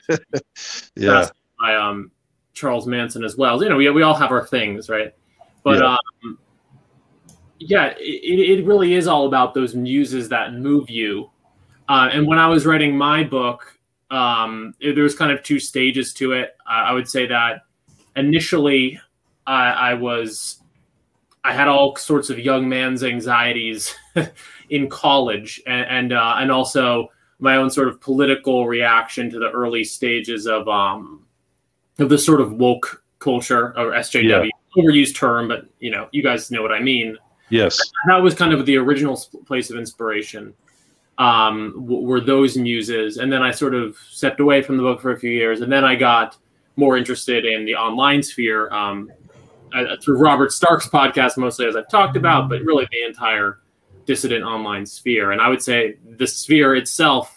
yeah, 0.96 1.30
by 1.60 1.76
um, 1.76 2.12
Charles 2.54 2.88
Manson 2.88 3.24
as 3.24 3.38
well. 3.38 3.62
You 3.62 3.70
know, 3.70 3.78
we 3.78 3.90
we 3.90 4.02
all 4.02 4.16
have 4.16 4.32
our 4.32 4.46
things, 4.46 4.90
right? 4.90 5.14
But 5.64 5.80
yeah. 5.80 5.98
um, 6.24 6.38
yeah, 7.60 7.94
it, 7.98 8.60
it 8.60 8.66
really 8.66 8.94
is 8.94 9.08
all 9.08 9.28
about 9.28 9.54
those 9.54 9.76
muses 9.76 10.30
that 10.30 10.54
move 10.54 10.90
you. 10.90 11.30
Uh, 11.88 12.10
and 12.12 12.28
when 12.28 12.40
I 12.40 12.48
was 12.48 12.66
writing 12.66 12.98
my 12.98 13.24
book, 13.24 13.78
um, 14.12 14.74
it, 14.80 14.96
there 14.96 15.04
was 15.04 15.16
kind 15.16 15.32
of 15.32 15.44
two 15.44 15.60
stages 15.60 16.14
to 16.16 16.34
it. 16.34 16.56
I 16.68 16.94
would 16.94 17.08
say 17.10 17.28
that 17.28 17.62
initially, 18.16 19.00
I, 19.46 19.72
I 19.72 19.94
was 19.96 20.62
I 21.44 21.54
had 21.54 21.68
all 21.68 21.96
sorts 21.96 22.30
of 22.30 22.40
young 22.40 22.70
man's 22.70 23.04
anxieties 23.04 23.94
in 24.70 24.90
college, 24.90 25.62
and 25.68 25.86
and, 25.90 26.14
uh, 26.14 26.36
and 26.38 26.52
also 26.52 27.10
my 27.44 27.58
own 27.58 27.70
sort 27.70 27.90
of 27.90 28.00
political 28.00 28.68
reaction 28.68 29.30
to 29.30 29.38
the 29.38 29.52
early 29.52 29.84
stages 29.84 30.48
of 30.48 30.68
um 30.70 31.26
of 32.00 32.10
this 32.10 32.26
sort 32.26 32.42
of 32.42 32.54
woke 32.54 33.04
culture 33.20 33.78
or 33.78 33.92
SJW. 33.92 34.46
Yeah. 34.46 34.50
Overused 34.76 35.16
term, 35.16 35.48
but 35.48 35.68
you 35.80 35.92
know, 35.92 36.10
you 36.12 36.24
guys 36.24 36.50
know 36.50 36.64
what 36.64 36.72
I 36.72 36.80
mean. 36.80 37.16
Yes, 37.50 37.80
that 38.08 38.18
was 38.18 38.34
kind 38.34 38.54
of 38.54 38.66
the 38.66 38.76
original 38.78 39.22
place 39.46 39.70
of 39.70 39.78
inspiration. 39.78 40.56
Um, 41.20 41.74
were 41.78 42.20
those 42.20 42.58
muses, 42.58 43.18
and 43.18 43.32
then 43.32 43.44
I 43.44 43.52
sort 43.52 43.76
of 43.76 43.96
stepped 44.10 44.40
away 44.40 44.64
from 44.64 44.78
the 44.78 44.84
book 44.84 45.00
for 45.00 45.12
a 45.12 45.20
few 45.20 45.30
years, 45.30 45.62
and 45.62 45.72
then 45.72 45.86
I 45.86 45.94
got 45.94 46.38
more 46.76 46.98
interested 46.98 47.46
in 47.46 47.66
the 47.66 47.76
online 47.76 48.24
sphere 48.24 48.74
um, 48.74 49.12
through 50.02 50.18
Robert 50.18 50.52
Stark's 50.52 50.90
podcast, 50.90 51.38
mostly 51.38 51.68
as 51.68 51.76
I've 51.76 51.90
talked 51.90 52.18
about, 52.18 52.50
but 52.50 52.64
really 52.64 52.88
the 52.92 53.06
entire 53.06 53.60
dissident 54.06 54.44
online 54.44 54.86
sphere. 54.86 55.32
And 55.32 55.42
I 55.42 55.50
would 55.50 55.62
say 55.62 55.98
the 56.18 56.28
sphere 56.28 56.76
itself 56.76 57.33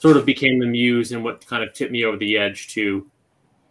sort 0.00 0.16
of 0.16 0.24
became 0.24 0.58
the 0.58 0.66
muse 0.66 1.12
and 1.12 1.22
what 1.22 1.46
kind 1.46 1.62
of 1.62 1.72
tipped 1.74 1.92
me 1.92 2.04
over 2.04 2.16
the 2.16 2.36
edge 2.36 2.68
to 2.68 3.08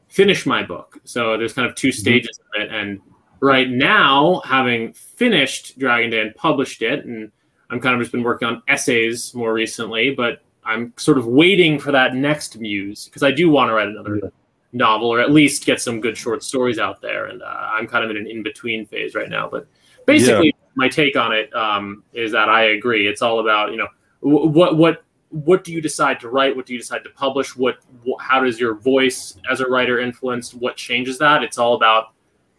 finish 0.08 0.46
my 0.46 0.64
book. 0.64 1.00
So 1.04 1.38
there's 1.38 1.54
kind 1.54 1.68
of 1.68 1.76
two 1.76 1.90
mm-hmm. 1.90 2.00
stages 2.00 2.40
mm-hmm. 2.40 2.62
of 2.62 2.68
it. 2.68 2.76
And 2.76 3.02
right 3.40 3.70
now, 3.70 4.42
having 4.46 4.94
finished 4.94 5.78
Dragon 5.80 6.12
Day 6.12 6.22
and 6.22 6.36
published 6.36 6.82
it, 6.84 7.06
and 7.06 7.32
I'm 7.72 7.80
kind 7.80 7.96
of 7.96 8.02
just 8.02 8.12
been 8.12 8.24
working 8.24 8.48
on 8.48 8.62
essays 8.68 9.34
more 9.34 9.54
recently, 9.54 10.14
but 10.14 10.44
I'm 10.64 10.94
sort 10.98 11.18
of 11.18 11.26
waiting 11.26 11.80
for 11.80 11.92
that 11.92 12.16
next 12.16 12.60
muse 12.60 13.06
because 13.06 13.24
I 13.24 13.32
do 13.32 13.50
want 13.50 13.70
to 13.70 13.74
write 13.74 13.88
another 13.88 14.20
yeah. 14.22 14.30
novel 14.72 15.10
or 15.10 15.20
at 15.20 15.32
least 15.32 15.66
get 15.66 15.82
some 15.82 16.00
good 16.00 16.16
short 16.16 16.44
stories 16.44 16.78
out 16.78 17.02
there. 17.02 17.26
And 17.26 17.42
uh, 17.42 17.72
I'm 17.74 17.88
kind 17.88 18.04
of 18.04 18.12
in 18.12 18.18
an 18.18 18.28
in 18.28 18.44
between 18.44 18.86
phase 18.86 19.16
right 19.16 19.30
now. 19.30 19.50
But 19.50 19.68
basically, 20.06 20.48
yeah. 20.48 20.68
my 20.76 20.90
take 20.90 21.16
on 21.16 21.32
it 21.32 21.52
um, 21.56 22.04
is 22.14 22.32
that 22.34 22.50
I 22.50 22.72
agree. 22.72 23.08
It's 23.08 23.24
all 23.24 23.40
about 23.40 23.72
you 23.72 23.78
know 23.78 23.88
what 24.22 24.78
what 24.78 25.04
what 25.30 25.64
do 25.64 25.72
you 25.72 25.82
decide 25.82 26.20
to 26.22 26.30
write? 26.30 26.56
What 26.56 26.66
do 26.66 26.74
you 26.74 26.80
decide 26.80 27.04
to 27.04 27.10
publish? 27.12 27.56
What, 27.56 27.78
how 28.20 28.44
does 28.44 28.60
your 28.60 28.76
voice 28.76 29.38
as 29.50 29.60
a 29.60 29.68
writer 29.68 30.00
influence? 30.00 30.54
What 30.54 30.76
changes 30.76 31.18
that? 31.20 31.44
It's 31.44 31.58
all 31.58 31.76
about 31.76 32.14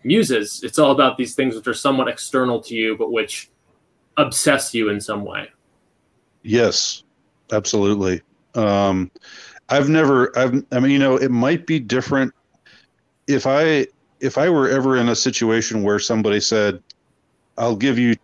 muses. 0.04 0.62
It's 0.62 0.78
all 0.78 0.92
about 0.92 1.16
these 1.16 1.34
things 1.34 1.54
which 1.54 1.66
are 1.66 1.74
somewhat 1.74 2.08
external 2.08 2.60
to 2.62 2.74
you, 2.74 2.96
but 2.96 3.12
which 3.12 3.50
obsess 4.16 4.72
you 4.74 4.88
in 4.90 5.00
some 5.00 5.24
way. 5.24 5.48
Yes, 6.42 7.04
absolutely. 7.52 8.22
Um, 8.54 9.10
I've 9.68 9.88
never. 9.88 10.36
I've. 10.38 10.64
I 10.72 10.80
mean, 10.80 10.90
you 10.90 10.98
know, 10.98 11.16
it 11.16 11.30
might 11.30 11.66
be 11.66 11.78
different 11.78 12.32
if 13.26 13.46
I 13.46 13.86
if 14.20 14.38
I 14.38 14.48
were 14.48 14.68
ever 14.68 14.96
in 14.96 15.08
a 15.08 15.16
situation 15.16 15.82
where 15.82 15.98
somebody 15.98 16.40
said, 16.40 16.82
"I'll 17.58 17.76
give 17.76 17.98
you." 17.98 18.16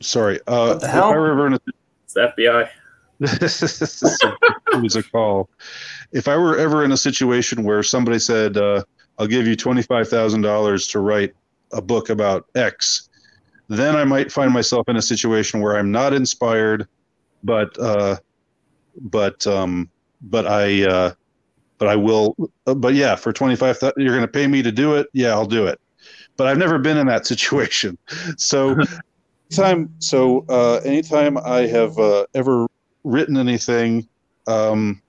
Sorry. 0.00 0.40
Uh, 0.46 0.68
what 0.68 0.80
the 0.80 0.88
hell? 0.88 1.10
If 1.10 1.14
I 1.14 1.18
were 1.18 1.30
ever 1.30 1.46
in 1.46 1.52
a, 1.54 1.60
it's 2.04 2.14
the 2.14 2.32
FBI. 2.38 2.70
it 3.20 4.82
was 4.82 4.96
a 4.96 5.02
call. 5.02 5.48
If 6.12 6.28
I 6.28 6.36
were 6.36 6.58
ever 6.58 6.84
in 6.84 6.92
a 6.92 6.96
situation 6.96 7.64
where 7.64 7.82
somebody 7.82 8.18
said, 8.18 8.56
uh, 8.56 8.82
"I'll 9.18 9.26
give 9.26 9.46
you 9.46 9.56
twenty 9.56 9.82
five 9.82 10.08
thousand 10.08 10.42
dollars 10.42 10.86
to 10.88 11.00
write 11.00 11.32
a 11.72 11.80
book 11.80 12.10
about 12.10 12.46
X," 12.54 13.08
then 13.68 13.96
I 13.96 14.04
might 14.04 14.32
find 14.32 14.52
myself 14.52 14.88
in 14.88 14.96
a 14.96 15.02
situation 15.02 15.60
where 15.60 15.76
I'm 15.76 15.90
not 15.90 16.12
inspired, 16.12 16.88
but 17.44 17.78
uh, 17.78 18.16
but 19.00 19.46
um, 19.46 19.88
but 20.22 20.46
I 20.46 20.84
uh, 20.84 21.12
but 21.78 21.88
I 21.88 21.96
will. 21.96 22.36
But 22.64 22.94
yeah, 22.94 23.14
for 23.14 23.32
twenty 23.32 23.56
five, 23.56 23.78
you're 23.96 24.14
going 24.14 24.20
to 24.22 24.28
pay 24.28 24.46
me 24.46 24.62
to 24.62 24.72
do 24.72 24.94
it. 24.96 25.08
Yeah, 25.12 25.30
I'll 25.30 25.46
do 25.46 25.66
it. 25.66 25.80
But 26.36 26.48
I've 26.48 26.58
never 26.58 26.78
been 26.78 26.96
in 26.96 27.06
that 27.06 27.26
situation, 27.32 27.96
so 28.36 28.76
time 29.54 29.94
so 29.98 30.44
uh, 30.48 30.80
anytime 30.84 31.38
I 31.38 31.66
have 31.66 31.98
uh, 31.98 32.26
ever 32.34 32.66
written 33.04 33.36
anything, 33.36 34.08
um, 34.46 35.02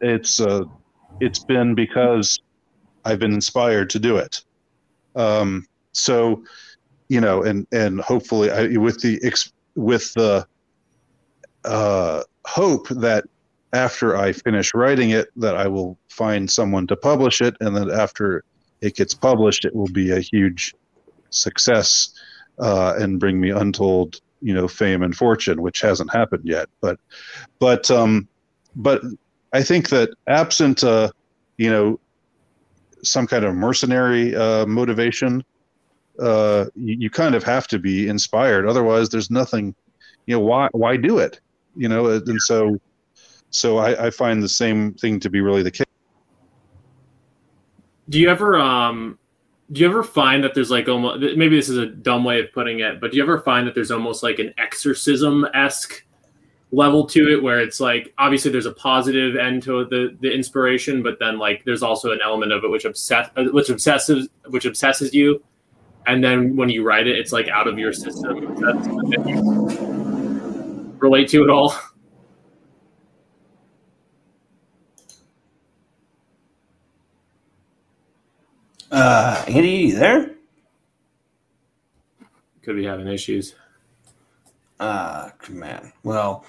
it's 0.00 0.40
uh, 0.40 0.64
it's 1.20 1.44
been 1.44 1.74
because 1.74 2.40
I've 3.04 3.18
been 3.18 3.32
inspired 3.32 3.90
to 3.90 3.98
do 3.98 4.16
it. 4.16 4.42
Um, 5.14 5.66
so 5.92 6.44
you 7.08 7.20
know, 7.20 7.42
and 7.42 7.66
and 7.72 8.00
hopefully 8.00 8.50
I, 8.50 8.68
with 8.78 9.00
the 9.00 9.20
with 9.74 10.12
the 10.14 10.46
uh, 11.64 12.22
hope 12.46 12.88
that 12.88 13.24
after 13.72 14.16
I 14.16 14.32
finish 14.32 14.74
writing 14.74 15.10
it, 15.10 15.28
that 15.36 15.56
I 15.56 15.68
will 15.68 15.98
find 16.08 16.50
someone 16.50 16.86
to 16.88 16.96
publish 16.96 17.40
it, 17.40 17.56
and 17.60 17.76
that 17.76 17.90
after 17.90 18.44
it 18.80 18.96
gets 18.96 19.14
published, 19.14 19.64
it 19.64 19.74
will 19.74 19.88
be 19.88 20.10
a 20.10 20.20
huge 20.20 20.74
success 21.30 22.12
uh, 22.58 22.94
and 22.98 23.18
bring 23.18 23.40
me 23.40 23.50
untold 23.50 24.20
you 24.42 24.52
know 24.52 24.68
fame 24.68 25.02
and 25.02 25.16
fortune 25.16 25.62
which 25.62 25.80
hasn't 25.80 26.12
happened 26.12 26.42
yet. 26.44 26.68
But 26.80 26.98
but 27.58 27.90
um 27.90 28.28
but 28.74 29.02
i 29.52 29.62
think 29.62 29.90
that 29.90 30.10
absent 30.26 30.82
uh 30.82 31.10
you 31.58 31.70
know 31.70 32.00
some 33.02 33.26
kind 33.26 33.44
of 33.44 33.54
mercenary 33.54 34.34
uh 34.34 34.66
motivation 34.66 35.44
uh 36.18 36.66
you, 36.74 36.96
you 37.00 37.10
kind 37.10 37.34
of 37.34 37.44
have 37.44 37.66
to 37.68 37.78
be 37.78 38.08
inspired. 38.08 38.66
Otherwise 38.66 39.08
there's 39.08 39.30
nothing 39.30 39.74
you 40.26 40.36
know 40.36 40.40
why 40.40 40.68
why 40.72 40.96
do 40.96 41.18
it? 41.18 41.40
You 41.76 41.88
know 41.88 42.06
and 42.06 42.42
so 42.42 42.78
so 43.50 43.78
i 43.78 44.06
i 44.06 44.10
find 44.10 44.42
the 44.42 44.48
same 44.48 44.94
thing 44.94 45.20
to 45.20 45.30
be 45.30 45.40
really 45.40 45.62
the 45.62 45.70
case. 45.70 45.86
Do 48.08 48.18
you 48.18 48.28
ever 48.28 48.58
um 48.58 49.18
do 49.72 49.80
you 49.80 49.88
ever 49.88 50.02
find 50.02 50.44
that 50.44 50.54
there's 50.54 50.70
like 50.70 50.88
almost 50.88 51.20
maybe 51.36 51.56
this 51.56 51.68
is 51.68 51.78
a 51.78 51.86
dumb 51.86 52.24
way 52.24 52.40
of 52.40 52.52
putting 52.52 52.80
it, 52.80 53.00
but 53.00 53.10
do 53.10 53.16
you 53.16 53.22
ever 53.22 53.40
find 53.40 53.66
that 53.66 53.74
there's 53.74 53.90
almost 53.90 54.22
like 54.22 54.38
an 54.38 54.52
exorcism 54.58 55.46
esque 55.54 56.04
level 56.72 57.06
to 57.06 57.32
it 57.32 57.42
where 57.42 57.60
it's 57.60 57.80
like 57.80 58.12
obviously 58.18 58.50
there's 58.50 58.66
a 58.66 58.72
positive 58.72 59.36
end 59.36 59.62
to 59.62 59.84
the 59.86 60.16
the 60.20 60.30
inspiration, 60.30 61.02
but 61.02 61.18
then 61.18 61.38
like 61.38 61.64
there's 61.64 61.82
also 61.82 62.12
an 62.12 62.18
element 62.22 62.52
of 62.52 62.64
it 62.64 62.70
which 62.70 62.84
obsess 62.84 63.30
uh, 63.36 63.44
which 63.44 63.70
obsesses 63.70 64.28
which 64.48 64.66
obsesses 64.66 65.14
you, 65.14 65.42
and 66.06 66.22
then 66.22 66.54
when 66.54 66.68
you 66.68 66.84
write 66.84 67.06
it, 67.06 67.18
it's 67.18 67.32
like 67.32 67.48
out 67.48 67.66
of 67.66 67.78
your 67.78 67.94
system. 67.94 68.36
Relate 70.98 71.28
to 71.30 71.42
it 71.42 71.50
all. 71.50 71.74
Uh, 78.92 79.42
Andy, 79.48 79.70
you 79.70 79.98
there? 79.98 80.32
could 82.62 82.76
be 82.76 82.84
having 82.84 83.08
issues. 83.08 83.54
Ah, 84.78 85.32
uh, 85.32 85.52
man. 85.52 85.92
Well, 86.02 86.44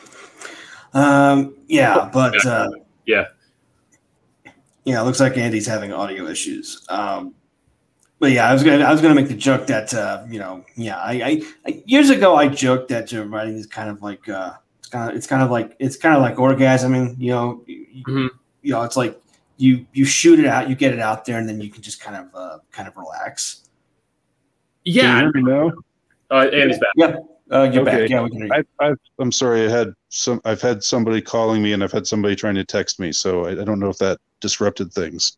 um, 0.93 1.55
yeah, 1.67 2.09
but 2.13 2.45
uh, 2.45 2.69
yeah, 3.05 3.25
yeah, 4.85 5.01
it 5.01 5.05
looks 5.05 5.19
like 5.19 5.37
Andy's 5.37 5.67
having 5.67 5.93
audio 5.93 6.27
issues. 6.27 6.85
Um, 6.89 7.33
but 8.19 8.31
yeah, 8.31 8.49
I 8.49 8.53
was 8.53 8.63
gonna 8.63 8.83
I 8.83 8.91
was 8.91 9.01
gonna 9.01 9.15
make 9.15 9.27
the 9.27 9.35
joke 9.35 9.65
that 9.67 9.93
uh, 9.93 10.23
you 10.29 10.39
know, 10.39 10.63
yeah, 10.75 10.99
I, 10.99 11.13
I, 11.13 11.41
I 11.65 11.83
years 11.85 12.09
ago 12.09 12.35
I 12.35 12.47
joked 12.47 12.89
that 12.89 13.13
uh, 13.13 13.25
writing 13.25 13.55
is 13.55 13.67
kind 13.67 13.89
of 13.89 14.01
like 14.01 14.27
uh, 14.29 14.53
it's 14.79 14.89
kind 14.89 15.09
of 15.09 15.15
it's 15.15 15.27
kind 15.27 15.43
of 15.43 15.49
like 15.49 15.75
it's 15.79 15.95
kind 15.95 16.15
of 16.15 16.21
like 16.21 16.35
orgasming, 16.35 17.15
you 17.19 17.31
know, 17.31 17.63
mm-hmm. 17.67 18.27
you 18.61 18.71
know, 18.71 18.81
it's 18.83 18.97
like 18.97 19.19
you 19.57 19.85
you 19.93 20.05
shoot 20.05 20.39
it 20.39 20.45
out, 20.45 20.69
you 20.69 20.75
get 20.75 20.93
it 20.93 20.99
out 20.99 21.25
there, 21.25 21.37
and 21.37 21.47
then 21.47 21.61
you 21.61 21.69
can 21.69 21.81
just 21.81 22.01
kind 22.01 22.15
of 22.15 22.35
uh, 22.35 22.57
kind 22.71 22.87
of 22.87 22.95
relax. 22.97 23.69
Yeah, 24.83 25.29
you 25.33 25.41
know. 25.41 25.71
Uh, 26.31 26.47
Andy's 26.51 26.79
back. 26.79 26.89
Yeah, 26.95 27.15
uh, 27.51 27.69
you're 27.71 27.87
okay. 27.87 28.01
back. 28.01 28.09
Yeah, 28.09 28.21
we 28.23 28.31
can. 28.31 28.51
I, 28.51 28.63
I've, 28.79 28.97
I'm 29.19 29.31
sorry. 29.31 29.65
I 29.65 29.69
had 29.69 29.93
some. 30.09 30.41
I've 30.45 30.61
had 30.61 30.83
somebody 30.83 31.21
calling 31.21 31.61
me, 31.61 31.73
and 31.73 31.83
I've 31.83 31.91
had 31.91 32.07
somebody 32.07 32.35
trying 32.35 32.55
to 32.55 32.65
text 32.65 32.99
me. 32.99 33.11
So 33.11 33.45
I, 33.45 33.51
I 33.51 33.63
don't 33.63 33.79
know 33.79 33.89
if 33.89 33.97
that 33.99 34.19
disrupted 34.43 34.91
things. 34.91 35.37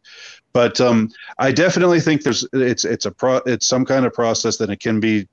But 0.51 0.81
um, 0.81 1.09
I 1.37 1.51
definitely 1.51 1.99
think 1.99 2.23
there's 2.23 2.47
it's 2.53 2.85
it's 2.85 3.05
a 3.05 3.11
pro 3.11 3.37
it's 3.45 3.67
some 3.67 3.85
kind 3.85 4.05
of 4.05 4.13
process 4.13 4.57
that 4.57 4.69
it 4.69 4.79
can 4.79 4.99
be 4.99 5.27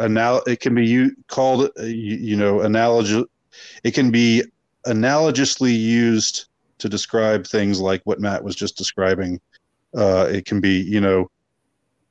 anal 0.00 0.42
it 0.46 0.60
can 0.60 0.74
be 0.74 0.86
u- 0.86 1.16
called 1.28 1.70
uh, 1.78 1.82
you, 1.82 2.16
you 2.16 2.36
know 2.36 2.62
analog 2.62 3.28
it 3.84 3.92
can 3.92 4.10
be 4.10 4.42
analogously 4.86 5.78
used 5.78 6.46
to 6.80 6.88
describe 6.88 7.46
things 7.46 7.80
like 7.80 8.02
what 8.04 8.20
Matt 8.20 8.44
was 8.44 8.56
just 8.56 8.76
describing. 8.76 9.40
Uh, 9.96 10.28
it 10.30 10.44
can 10.44 10.60
be 10.60 10.80
you 10.80 11.00
know 11.00 11.30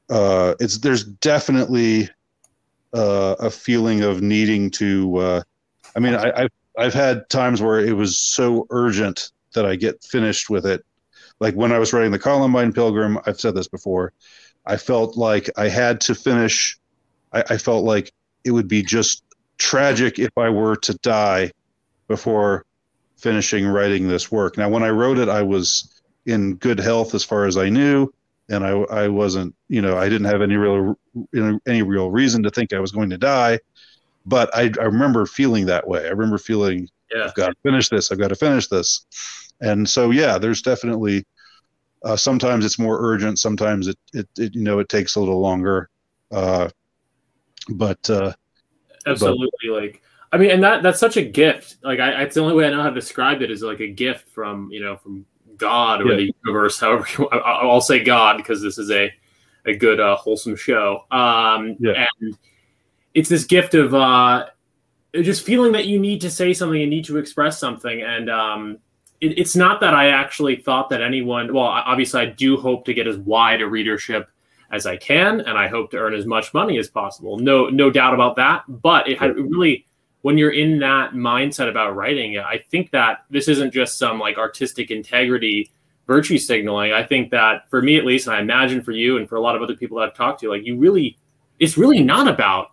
uh, 0.10 0.56
it's 0.60 0.80
there's 0.80 1.04
definitely 1.04 2.10
uh, 2.94 3.36
a 3.40 3.50
feeling 3.50 4.02
of 4.02 4.22
needing 4.22 4.70
to. 4.72 5.18
Uh, 5.18 5.42
I 5.96 6.00
mean, 6.00 6.16
I, 6.16 6.32
I've 6.36 6.52
I've 6.78 6.94
had 6.94 7.30
times 7.30 7.62
where 7.62 7.80
it 7.80 7.96
was 7.96 8.20
so 8.20 8.66
urgent 8.70 9.32
that 9.54 9.66
I 9.66 9.76
get 9.76 10.04
finished 10.04 10.50
with 10.50 10.66
it. 10.66 10.84
Like 11.40 11.56
when 11.56 11.72
I 11.72 11.80
was 11.80 11.94
writing 11.94 12.12
the 12.12 12.20
Columbine 12.20 12.74
Pilgrim, 12.74 13.20
I've 13.26 13.40
said 13.40 13.56
this 13.56 13.68
before. 13.68 14.14
I 14.66 14.78
felt 14.78 15.18
like 15.18 15.50
I 15.58 15.70
had 15.70 16.02
to 16.02 16.16
finish. 16.16 16.78
I, 17.32 17.44
I 17.52 17.58
felt 17.58 17.86
like 17.86 18.12
it 18.44 18.52
would 18.52 18.68
be 18.68 18.82
just 18.82 19.24
tragic 19.58 20.20
if 20.20 20.38
I 20.38 20.50
were 20.50 20.76
to 20.78 20.94
die 20.96 21.52
before 22.08 22.66
finishing 23.20 23.68
writing 23.68 24.08
this 24.08 24.32
work. 24.32 24.58
Now, 24.58 24.70
when 24.70 24.84
I 24.84 24.90
wrote 24.90 25.20
it, 25.20 25.30
I 25.30 25.42
was 25.42 26.02
in 26.26 26.56
good 26.56 26.80
health 26.80 27.14
as 27.14 27.24
far 27.24 27.46
as 27.46 27.58
I 27.58 27.70
knew 27.70 28.12
and 28.50 28.66
I, 28.66 28.72
I 28.72 29.08
wasn't, 29.08 29.56
you 29.68 29.82
know, 29.82 29.98
I 29.98 30.10
didn't 30.10 30.26
have 30.26 30.42
any 30.42 30.56
real, 30.56 30.98
any 31.68 31.82
real 31.82 32.10
reason 32.10 32.44
to 32.44 32.50
think 32.50 32.74
I 32.74 32.80
was 32.80 32.92
going 32.92 33.10
to 33.12 33.18
die. 33.18 33.60
But 34.26 34.54
I, 34.56 34.72
I 34.80 34.86
remember 34.86 35.26
feeling 35.26 35.66
that 35.68 35.88
way. 35.88 36.06
I 36.06 36.10
remember 36.10 36.38
feeling, 36.38 36.90
yeah. 37.14 37.26
I've 37.26 37.36
got 37.36 37.50
to 37.50 37.56
finish 37.64 37.90
this. 37.90 38.12
I've 38.12 38.20
got 38.20 38.28
to 38.30 38.36
finish 38.36 38.68
this. 38.68 39.06
And 39.62 39.88
so, 39.90 40.12
yeah, 40.12 40.38
there's 40.38 40.62
definitely, 40.62 41.26
uh, 42.04 42.16
sometimes 42.16 42.66
it's 42.66 42.80
more 42.80 42.98
urgent. 43.02 43.40
Sometimes 43.40 43.88
it, 43.88 43.98
it, 44.14 44.28
it, 44.38 44.56
you 44.56 44.64
know, 44.64 44.80
it 44.80 44.90
takes 44.90 45.16
a 45.16 45.20
little 45.20 45.40
longer. 45.40 45.90
Uh, 46.32 46.70
but, 47.70 48.10
uh, 48.10 48.34
absolutely. 49.06 49.50
But, 49.68 49.82
like, 49.82 50.02
I 50.32 50.38
mean, 50.38 50.52
and 50.52 50.64
that, 50.64 50.84
that's 50.84 51.00
such 51.00 51.18
a 51.18 51.24
gift. 51.24 51.78
Like 51.84 52.00
I, 52.00 52.24
it's 52.24 52.36
the 52.36 52.42
only 52.42 52.56
way 52.56 52.66
I 52.66 52.70
know 52.70 52.84
how 52.84 52.90
to 52.90 52.96
describe 52.96 53.42
it 53.42 53.50
is 53.50 53.62
like 53.62 53.80
a 53.80 53.88
gift 53.88 54.30
from, 54.30 54.70
you 54.72 54.82
know, 54.82 54.96
from 54.98 55.26
God 55.58 56.02
or 56.02 56.12
yeah. 56.12 56.18
the 56.18 56.34
universe, 56.44 56.80
however 56.80 57.06
you, 57.18 57.28
I, 57.30 57.66
will 57.66 57.82
say 57.82 58.04
God 58.04 58.38
because 58.38 58.62
this 58.62 58.78
is 58.78 58.92
a 58.92 59.12
a 59.66 59.76
good 59.76 60.00
uh, 60.00 60.16
wholesome 60.16 60.56
show. 60.56 61.06
Um, 61.12 61.76
yeah. 61.80 62.08
And 62.22 62.38
it's 63.14 63.30
this 63.30 63.44
gift 63.44 63.74
of 63.74 63.94
uh, 63.94 64.48
just 65.14 65.46
feeling 65.46 65.72
that 65.74 65.86
you 65.86 66.00
need 66.00 66.22
to 66.22 66.32
say 66.32 66.54
something 66.54 66.82
and 66.82 66.90
need 66.90 67.06
to 67.06 67.18
express 67.18 67.60
something. 67.60 68.02
And 68.02 68.30
um, 68.30 68.78
it, 69.22 69.38
it's 69.38 69.56
not 69.56 69.82
that 69.82 69.94
I 69.94 70.10
actually 70.10 70.58
thought 70.58 70.90
that 70.90 71.02
anyone. 71.02 71.54
Well, 71.54 71.66
obviously, 71.66 72.22
I 72.22 72.26
do 72.26 72.58
hope 72.58 72.86
to 72.86 72.94
get 72.94 73.08
as 73.08 73.18
wide 73.18 73.62
a 73.62 73.68
readership 73.68 74.30
as 74.72 74.86
I 74.86 74.98
can, 74.98 75.42
and 75.42 75.58
I 75.58 75.68
hope 75.68 75.92
to 75.92 75.98
earn 75.98 76.14
as 76.14 76.26
much 76.26 76.54
money 76.54 76.78
as 76.78 76.90
possible. 76.90 77.38
No, 77.38 77.70
no 77.70 77.90
doubt 77.90 78.14
about 78.14 78.36
that. 78.36 78.64
But 78.68 79.10
it 79.10 79.18
had 79.18 79.36
really 79.36 79.86
when 80.22 80.38
you're 80.38 80.52
in 80.52 80.80
that 80.80 81.14
mindset 81.14 81.70
about 81.70 81.96
writing, 81.96 82.38
I 82.38 82.58
think 82.70 82.92
that 82.92 83.26
this 83.30 83.48
isn't 83.48 83.74
just 83.74 83.98
some 83.98 84.20
like 84.20 84.38
artistic 84.38 84.92
integrity 84.92 85.72
virtue 86.08 86.38
signaling. 86.38 86.92
I 86.92 87.04
think 87.04 87.32
that 87.32 87.70
for 87.70 87.82
me 87.82 87.98
at 87.98 88.06
least, 88.06 88.28
and 88.28 88.36
I 88.36 88.42
imagine 88.42 88.82
for 88.82 88.92
you 88.92 89.18
and 89.18 89.30
for 89.30 89.38
a 89.38 89.42
lot 89.42 89.56
of 89.56 89.62
other 89.62 89.76
people 89.76 89.98
that 89.98 90.10
I've 90.10 90.16
talked 90.16 90.42
to, 90.42 90.50
like 90.50 90.66
you 90.66 90.78
really, 90.78 91.18
it's 91.60 91.78
really 91.78 92.04
not 92.04 92.28
about, 92.28 92.72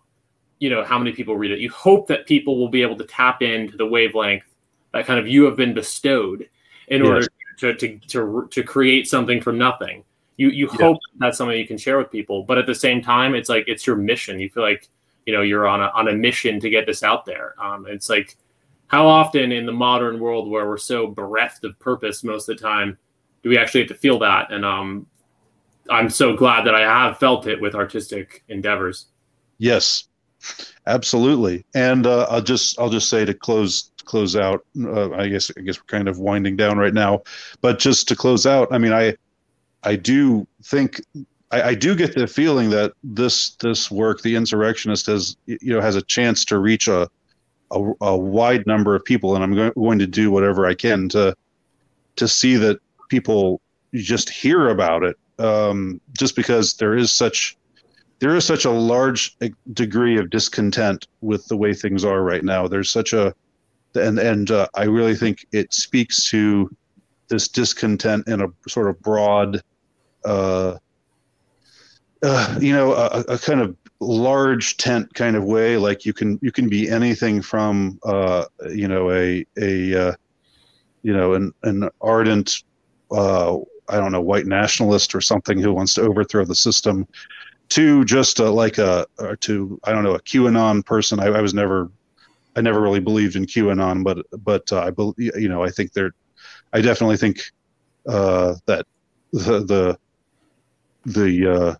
you 0.59 0.71
know, 0.71 0.83
how 0.83 0.99
many 0.99 1.13
people 1.13 1.37
read 1.37 1.51
it. 1.51 1.61
You 1.61 1.71
hope 1.71 2.09
that 2.09 2.27
people 2.27 2.59
will 2.59 2.69
be 2.69 2.83
able 2.83 2.97
to 2.97 3.05
tap 3.05 3.43
into 3.43 3.77
the 3.77 3.87
wavelength 3.87 4.45
that 4.93 5.07
kind 5.07 5.21
of 5.21 5.29
you 5.29 5.45
have 5.45 5.57
been 5.57 5.75
bestowed 5.75 6.49
in 6.89 7.05
yes. 7.05 7.09
order 7.09 7.27
to, 7.59 7.75
to, 7.75 7.99
to, 8.09 8.49
to 8.51 8.63
create 8.65 9.07
something 9.07 9.41
from 9.41 9.59
nothing. 9.59 10.03
You, 10.37 10.49
you 10.49 10.69
yeah. 10.73 10.87
hope 10.87 10.99
that's 11.19 11.39
something 11.39 11.57
you 11.57 11.67
can 11.67 11.79
share 11.79 11.99
with 11.99 12.11
people, 12.11 12.43
but 12.43 12.59
at 12.59 12.67
the 12.67 12.75
same 12.75 13.03
time, 13.03 13.35
it's 13.35 13.49
like, 13.49 13.65
it's 13.67 13.87
your 13.87 13.97
mission. 13.97 14.41
You 14.41 14.49
feel 14.49 14.63
like, 14.63 14.89
you 15.27 15.33
know 15.33 15.43
you're 15.43 15.67
on 15.67 15.83
a 15.83 15.87
on 15.95 16.09
a 16.09 16.13
mission 16.13 16.59
to 16.61 16.71
get 16.71 16.87
this 16.87 17.03
out 17.03 17.27
there. 17.27 17.55
Um, 17.63 17.87
it's 17.89 18.09
like 18.09 18.37
how 18.87 19.07
often 19.07 19.53
in 19.53 19.67
the 19.67 19.73
modern 19.73 20.21
world 20.21 20.49
where 20.49 20.67
we're 20.67 20.79
so 20.79 21.09
bereft 21.09 21.65
of 21.65 21.79
purpose 21.79 22.23
most 22.25 22.49
of 22.49 22.57
the 22.57 22.63
time 22.63 22.97
do 23.47 23.51
we 23.51 23.59
actually 23.59 23.83
have 23.83 23.89
to 23.89 23.95
feel 23.95 24.19
that? 24.19 24.51
And 24.51 24.65
um, 24.65 25.07
I'm 25.89 26.11
so 26.11 26.37
glad 26.37 26.67
that 26.67 26.75
I 26.75 26.81
have 26.81 27.19
felt 27.19 27.47
it 27.47 27.61
with 27.61 27.77
artistic 27.77 28.43
endeavors. 28.49 29.07
Yes, 29.59 30.09
absolutely. 30.89 31.65
And 31.73 32.09
uh, 32.09 32.27
I'll 32.29 32.43
just 32.43 32.77
I'll 32.81 32.91
just 32.91 33.09
say 33.09 33.25
to 33.25 33.33
close 33.33 33.93
close 34.05 34.35
out. 34.35 34.65
Uh, 34.81 35.13
I 35.13 35.29
guess 35.29 35.51
I 35.57 35.61
guess 35.61 35.79
we're 35.79 35.85
kind 35.87 36.09
of 36.09 36.19
winding 36.19 36.57
down 36.57 36.77
right 36.77 36.93
now, 36.93 37.23
but 37.61 37.79
just 37.79 38.09
to 38.09 38.17
close 38.17 38.47
out, 38.47 38.67
I 38.73 38.79
mean, 38.79 38.93
I 38.93 39.15
I 39.85 39.95
do 39.95 40.47
think 40.65 41.01
I, 41.51 41.63
I, 41.63 41.75
do 41.75 41.95
get 41.95 42.15
the 42.15 42.27
feeling 42.27 42.71
that 42.71 42.93
this 43.05 43.51
this 43.57 43.91
work, 43.91 44.23
the 44.23 44.35
insurrectionist, 44.35 45.07
has 45.07 45.37
you 45.47 45.75
know 45.75 45.81
has 45.81 45.97
a 45.97 46.03
chance 46.03 46.45
to 46.47 46.59
reach 46.59 46.89
a 46.89 47.09
a, 47.71 47.93
a 48.01 48.17
wide 48.17 48.67
number 48.67 48.95
of 48.95 49.05
people, 49.05 49.35
and 49.35 49.45
I'm 49.45 49.55
go- 49.55 49.71
going 49.73 49.99
to 49.99 50.07
do 50.07 50.31
whatever 50.31 50.67
I 50.67 50.75
can 50.75 51.09
to 51.11 51.37
to 52.17 52.29
see 52.29 52.57
that 52.57 52.81
people 53.09 53.61
just 53.95 54.29
hear 54.29 54.69
about 54.69 55.05
it. 55.05 55.17
Um, 55.39 56.01
just 56.19 56.35
because 56.35 56.75
there 56.75 56.97
is 56.97 57.13
such 57.13 57.57
there 58.19 58.35
is 58.35 58.45
such 58.45 58.65
a 58.65 58.71
large 58.71 59.37
degree 59.73 60.19
of 60.19 60.31
discontent 60.31 61.07
with 61.21 61.47
the 61.49 61.57
way 61.57 61.75
things 61.75 62.05
are 62.05 62.23
right 62.23 62.43
now. 62.43 62.67
There's 62.67 62.91
such 62.91 63.13
a 63.13 63.35
and 63.95 64.19
and 64.19 64.51
uh, 64.51 64.69
I 64.75 64.85
really 64.85 65.15
think 65.15 65.47
it 65.53 65.73
speaks 65.73 66.29
to 66.31 66.75
this 67.29 67.49
discontent 67.49 68.29
in 68.29 68.41
a 68.41 68.49
sort 68.69 68.89
of 68.89 69.01
broad 69.01 69.61
uh, 70.25 70.77
uh, 72.23 72.59
you 72.61 72.73
know, 72.73 72.93
a, 72.93 73.25
a, 73.29 73.39
kind 73.39 73.61
of 73.61 73.77
large 74.01 74.77
tent 74.77 75.13
kind 75.15 75.37
of 75.37 75.45
way. 75.45 75.77
Like 75.77 76.05
you 76.05 76.13
can 76.13 76.39
you 76.43 76.53
can 76.53 76.69
be 76.69 76.89
anything 76.89 77.43
from 77.43 77.99
uh, 78.05 78.47
you 78.71 78.89
know 78.89 79.11
a 79.11 79.45
a 79.61 80.09
uh, 80.09 80.15
you 81.03 81.13
know 81.13 81.35
an 81.35 81.53
an 81.63 81.89
ardent 82.01 82.65
uh, 83.11 83.59
I 83.89 83.97
don't 83.97 84.13
know 84.13 84.21
white 84.21 84.47
nationalist 84.47 85.15
or 85.15 85.21
something 85.21 85.59
who 85.59 85.73
wants 85.73 85.95
to 85.95 86.03
overthrow 86.03 86.45
the 86.45 86.55
system 86.55 87.07
to 87.71 88.05
just 88.05 88.39
a, 88.39 88.51
like 88.51 88.79
a 88.79 89.07
or 89.19 89.37
to 89.37 89.81
I 89.85 89.93
don't 89.93 90.05
know 90.05 90.15
a 90.15 90.21
QAnon 90.21 90.85
person. 90.85 91.21
I, 91.21 91.27
I 91.27 91.41
was 91.41 91.55
never 91.55 91.91
I 92.57 92.61
never 92.61 92.81
really 92.81 93.01
believed 93.01 93.37
in 93.37 93.47
QAnon, 93.47 94.05
but 94.05 94.27
but 94.43 94.73
uh, 94.73 94.81
I 94.81 94.91
believe 94.91 95.17
you 95.19 95.49
know 95.49 95.63
I 95.63 95.71
think 95.71 95.93
there 95.93 96.13
I 96.73 96.81
definitely 96.81 97.17
think 97.17 97.53
uh, 98.09 98.55
that 98.67 98.87
the 99.33 99.61
the 99.61 99.99
the 101.05 101.53
uh, 101.53 101.75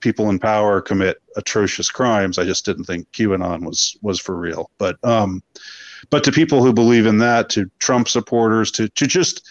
people 0.00 0.30
in 0.30 0.38
power 0.38 0.80
commit 0.80 1.22
atrocious 1.36 1.90
crimes. 1.90 2.38
I 2.38 2.44
just 2.44 2.64
didn't 2.64 2.84
think 2.84 3.10
QAnon 3.12 3.64
was 3.64 3.96
was 4.02 4.20
for 4.20 4.36
real. 4.36 4.70
But 4.78 4.96
um, 5.04 5.42
but 6.10 6.24
to 6.24 6.32
people 6.32 6.62
who 6.62 6.72
believe 6.72 7.06
in 7.06 7.18
that, 7.18 7.48
to 7.50 7.70
Trump 7.78 8.08
supporters, 8.08 8.70
to 8.72 8.88
to 8.88 9.06
just, 9.06 9.46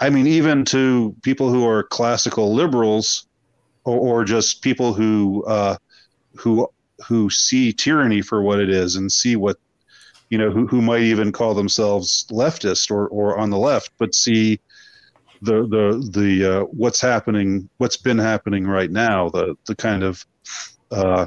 I 0.00 0.10
mean, 0.10 0.26
even 0.26 0.64
to 0.66 1.14
people 1.22 1.50
who 1.50 1.66
are 1.66 1.82
classical 1.84 2.54
liberals, 2.54 3.26
or, 3.84 3.98
or 3.98 4.24
just 4.24 4.62
people 4.62 4.94
who 4.94 5.44
uh, 5.44 5.76
who 6.36 6.68
who 7.06 7.30
see 7.30 7.72
tyranny 7.72 8.22
for 8.22 8.42
what 8.42 8.60
it 8.60 8.70
is 8.70 8.96
and 8.96 9.10
see 9.10 9.36
what 9.36 9.58
you 10.30 10.38
know 10.38 10.50
who, 10.50 10.66
who 10.66 10.80
might 10.80 11.02
even 11.02 11.32
call 11.32 11.54
themselves 11.54 12.26
leftist 12.30 12.90
or 12.90 13.08
or 13.08 13.38
on 13.38 13.50
the 13.50 13.58
left, 13.58 13.90
but 13.98 14.14
see 14.14 14.58
the 15.42 15.66
the 15.66 16.10
the 16.12 16.52
uh, 16.52 16.64
what's 16.64 17.00
happening, 17.00 17.68
what's 17.78 17.96
been 17.96 18.18
happening 18.18 18.66
right 18.66 18.90
now, 18.90 19.28
the 19.28 19.54
the 19.66 19.74
kind 19.74 20.02
of 20.02 20.24
uh, 20.90 21.26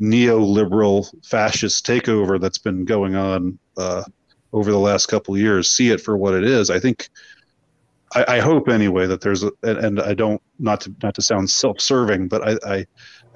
neoliberal 0.00 1.06
fascist 1.24 1.86
takeover 1.86 2.40
that's 2.40 2.58
been 2.58 2.84
going 2.84 3.14
on 3.14 3.58
uh, 3.76 4.04
over 4.52 4.70
the 4.70 4.78
last 4.78 5.06
couple 5.06 5.36
years, 5.36 5.70
see 5.70 5.90
it 5.90 6.00
for 6.00 6.16
what 6.16 6.34
it 6.34 6.44
is. 6.44 6.70
I 6.70 6.78
think, 6.78 7.08
I, 8.14 8.36
I 8.36 8.40
hope 8.40 8.68
anyway 8.68 9.06
that 9.06 9.20
there's 9.20 9.44
a, 9.44 9.50
and 9.62 10.00
I 10.00 10.14
don't 10.14 10.42
not 10.58 10.80
to 10.82 10.94
not 11.02 11.14
to 11.14 11.22
sound 11.22 11.48
self-serving, 11.50 12.28
but 12.28 12.46
I, 12.46 12.74
I 12.74 12.86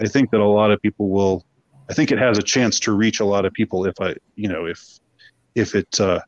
I 0.00 0.06
think 0.06 0.30
that 0.30 0.40
a 0.40 0.46
lot 0.46 0.70
of 0.70 0.80
people 0.82 1.08
will 1.08 1.44
I 1.88 1.94
think 1.94 2.12
it 2.12 2.18
has 2.18 2.38
a 2.38 2.42
chance 2.42 2.78
to 2.80 2.92
reach 2.92 3.20
a 3.20 3.24
lot 3.24 3.46
of 3.46 3.52
people 3.52 3.86
if 3.86 3.94
I, 4.00 4.14
you 4.36 4.48
know, 4.48 4.66
if 4.66 4.98
if 5.54 5.74
it 5.74 6.00
uh, 6.00 6.20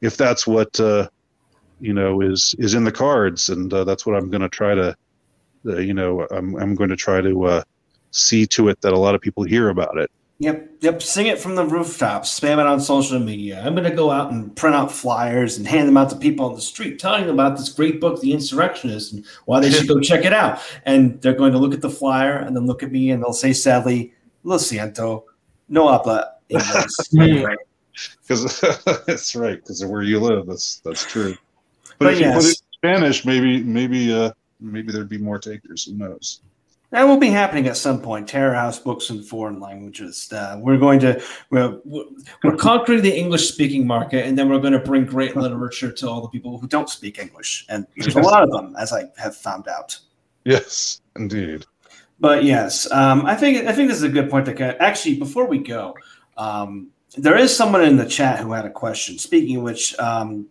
if 0.00 0.16
that's 0.16 0.46
what 0.46 0.78
uh, 0.80 1.08
you 1.80 1.92
know 1.92 2.20
is 2.20 2.54
is 2.58 2.74
in 2.74 2.84
the 2.84 2.92
cards, 2.92 3.48
and 3.48 3.72
uh, 3.72 3.84
that's 3.84 4.06
what 4.06 4.16
I'm 4.16 4.30
going 4.30 4.42
to 4.42 4.48
try 4.48 4.74
to, 4.74 4.96
uh, 5.66 5.76
you 5.78 5.94
know, 5.94 6.26
I'm 6.30 6.56
I'm 6.56 6.74
going 6.74 6.90
to 6.90 6.96
try 6.96 7.20
to 7.20 7.44
uh, 7.44 7.62
see 8.10 8.46
to 8.48 8.68
it 8.68 8.80
that 8.82 8.92
a 8.92 8.98
lot 8.98 9.14
of 9.14 9.20
people 9.20 9.44
hear 9.44 9.68
about 9.68 9.98
it. 9.98 10.10
Yep, 10.38 10.70
yep. 10.80 11.00
Sing 11.00 11.28
it 11.28 11.38
from 11.38 11.54
the 11.54 11.64
rooftops, 11.64 12.38
spam 12.38 12.58
it 12.58 12.66
on 12.66 12.80
social 12.80 13.20
media. 13.20 13.62
I'm 13.64 13.74
going 13.74 13.88
to 13.88 13.94
go 13.94 14.10
out 14.10 14.32
and 14.32 14.54
print 14.56 14.74
out 14.74 14.90
flyers 14.90 15.56
and 15.56 15.66
hand 15.66 15.86
them 15.86 15.96
out 15.96 16.10
to 16.10 16.16
people 16.16 16.46
on 16.46 16.56
the 16.56 16.60
street, 16.60 16.98
telling 16.98 17.26
them 17.26 17.38
about 17.38 17.56
this 17.56 17.68
great 17.68 18.00
book, 18.00 18.20
The 18.20 18.32
Insurrectionist, 18.32 19.12
and 19.12 19.24
why 19.44 19.60
they 19.60 19.70
should 19.70 19.86
go 19.86 20.00
check 20.02 20.24
it 20.24 20.32
out. 20.32 20.60
And 20.84 21.20
they're 21.22 21.34
going 21.34 21.52
to 21.52 21.58
look 21.58 21.72
at 21.72 21.82
the 21.82 21.90
flyer 21.90 22.36
and 22.36 22.56
then 22.56 22.66
look 22.66 22.82
at 22.82 22.90
me 22.90 23.10
and 23.10 23.22
they'll 23.22 23.32
say 23.32 23.52
sadly, 23.52 24.12
Lo 24.42 24.56
siento, 24.56 25.24
no 25.68 25.88
habla. 25.88 26.32
Because 28.26 28.60
that's 29.06 29.36
right, 29.36 29.56
because 29.56 29.82
of 29.82 29.90
where 29.90 30.02
you 30.02 30.18
live. 30.18 30.46
That's 30.46 30.80
that's 30.80 31.04
true. 31.04 31.36
But, 32.04 32.10
But 32.10 32.14
if 32.14 32.20
you 32.20 32.32
put 32.32 32.44
yes. 32.44 32.44
it 32.44 32.62
in 32.62 32.72
Spanish, 32.72 33.24
maybe 33.24 33.62
maybe 33.62 34.12
uh, 34.12 34.32
maybe 34.60 34.92
there'd 34.92 35.08
be 35.08 35.18
more 35.18 35.38
takers. 35.38 35.84
Who 35.84 35.94
knows? 35.94 36.40
That 36.90 37.08
will 37.08 37.18
be 37.18 37.30
happening 37.30 37.66
at 37.66 37.76
some 37.76 38.00
point. 38.00 38.28
Terror 38.28 38.54
House 38.54 38.78
books 38.78 39.10
in 39.10 39.20
foreign 39.20 39.58
languages. 39.58 40.32
Uh, 40.32 40.60
we're 40.60 40.78
going 40.78 41.00
to 41.00 41.20
we're, 41.50 41.80
we're 42.44 42.56
conquering 42.56 43.02
the 43.02 43.12
English 43.12 43.48
speaking 43.48 43.84
market, 43.84 44.26
and 44.26 44.38
then 44.38 44.48
we're 44.48 44.60
going 44.60 44.74
to 44.74 44.78
bring 44.78 45.04
great 45.04 45.34
literature 45.34 45.90
to 45.90 46.08
all 46.08 46.20
the 46.20 46.28
people 46.28 46.56
who 46.56 46.68
don't 46.68 46.88
speak 46.88 47.18
English, 47.18 47.66
and 47.68 47.84
there's 47.96 48.14
a 48.14 48.20
lot 48.20 48.44
of 48.44 48.50
them, 48.52 48.76
as 48.78 48.92
I 48.92 49.06
have 49.18 49.34
found 49.34 49.66
out. 49.66 49.98
Yes, 50.44 51.00
indeed. 51.16 51.66
But 52.20 52.44
yes, 52.44 52.88
um, 52.92 53.26
I 53.26 53.34
think 53.34 53.66
I 53.66 53.72
think 53.72 53.88
this 53.88 53.98
is 53.98 54.04
a 54.04 54.08
good 54.08 54.30
point 54.30 54.46
to 54.46 54.54
cut. 54.54 54.80
Actually, 54.80 55.18
before 55.18 55.46
we 55.46 55.58
go, 55.58 55.96
um, 56.36 56.90
there 57.16 57.36
is 57.36 57.56
someone 57.56 57.82
in 57.82 57.96
the 57.96 58.06
chat 58.06 58.38
who 58.38 58.52
had 58.52 58.66
a 58.66 58.70
question. 58.70 59.18
Speaking 59.18 59.56
of 59.56 59.62
which, 59.64 59.98
um, 59.98 60.46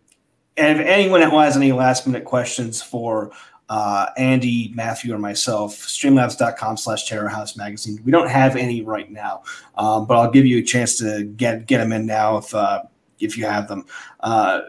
and 0.58 0.80
if 0.80 0.86
anyone 0.86 1.22
has 1.22 1.58
any 1.58 1.72
last 1.72 2.06
minute 2.06 2.26
questions 2.26 2.82
for 2.82 3.32
uh, 3.70 4.08
Andy, 4.18 4.72
Matthew, 4.76 5.14
or 5.14 5.18
myself, 5.18 5.76
streamlabs.com 5.76 6.78
slash 6.78 7.08
terror 7.08 7.28
house 7.28 7.56
magazine. 7.56 8.00
We 8.06 8.12
don't 8.12 8.30
have 8.30 8.56
any 8.56 8.82
right 8.82 9.10
now, 9.10 9.44
um, 9.78 10.06
but 10.06 10.18
I'll 10.18 10.32
give 10.32 10.46
you 10.46 10.60
a 10.60 10.64
chance 10.64 10.98
to 11.00 11.24
get 11.24 11.66
get 11.66 11.80
them 11.80 11.92
in 11.92 12.06
now 12.06 12.38
if 12.38 12.54
uh, 12.54 12.84
if 13.20 13.38
you 13.38 13.46
have 13.46 13.68
them. 13.68 13.86
Uh, 14.20 14.62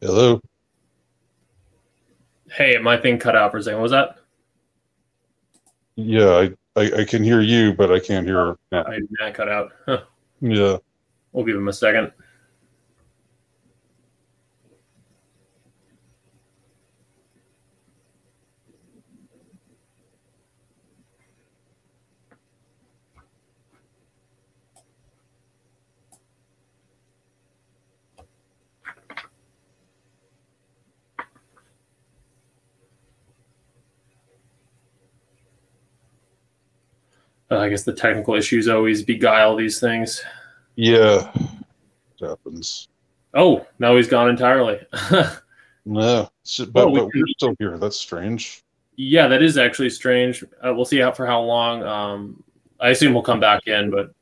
Hello. 0.00 0.40
Hey, 2.52 2.78
my 2.78 2.96
thing 2.96 3.18
cut 3.18 3.34
out 3.34 3.50
for 3.50 3.56
a 3.56 3.62
second. 3.62 3.78
What 3.78 3.82
was 3.84 3.92
that? 3.92 4.18
Yeah, 5.96 6.30
I, 6.76 6.80
I, 6.80 7.00
I 7.00 7.04
can 7.04 7.24
hear 7.24 7.40
you, 7.40 7.72
but 7.72 7.90
I 7.90 7.98
can't 7.98 8.26
hear 8.26 8.38
oh, 8.38 8.58
Matt. 8.70 8.86
My 8.86 9.00
Matt 9.18 9.34
cut 9.34 9.48
out. 9.48 9.72
Huh. 9.86 10.02
Yeah. 10.42 10.76
We'll 11.32 11.46
give 11.46 11.56
him 11.56 11.68
a 11.68 11.72
second. 11.72 12.12
Uh, 37.50 37.58
I 37.58 37.68
guess 37.68 37.84
the 37.84 37.92
technical 37.92 38.34
issues 38.34 38.68
always 38.68 39.02
beguile 39.02 39.56
these 39.56 39.78
things. 39.80 40.22
Yeah. 40.74 41.30
It 42.20 42.28
happens. 42.28 42.88
Oh, 43.34 43.66
now 43.78 43.96
he's 43.96 44.08
gone 44.08 44.28
entirely. 44.28 44.80
No. 45.86 46.28
But, 46.72 46.90
we 46.90 46.98
but 46.98 47.06
we're 47.14 47.26
still 47.38 47.54
here. 47.60 47.78
That's 47.78 47.96
strange. 47.96 48.64
yeah, 48.96 49.28
that 49.28 49.40
is 49.40 49.56
actually 49.56 49.90
strange. 49.90 50.42
Uh, 50.60 50.74
we'll 50.74 50.84
see 50.84 50.98
how 50.98 51.12
for 51.12 51.26
how 51.26 51.40
long. 51.40 51.82
Um, 51.84 52.42
I 52.80 52.90
assume 52.90 53.14
we'll 53.14 53.22
come 53.22 53.38
back 53.38 53.68
in, 53.68 53.90
but 53.90 54.12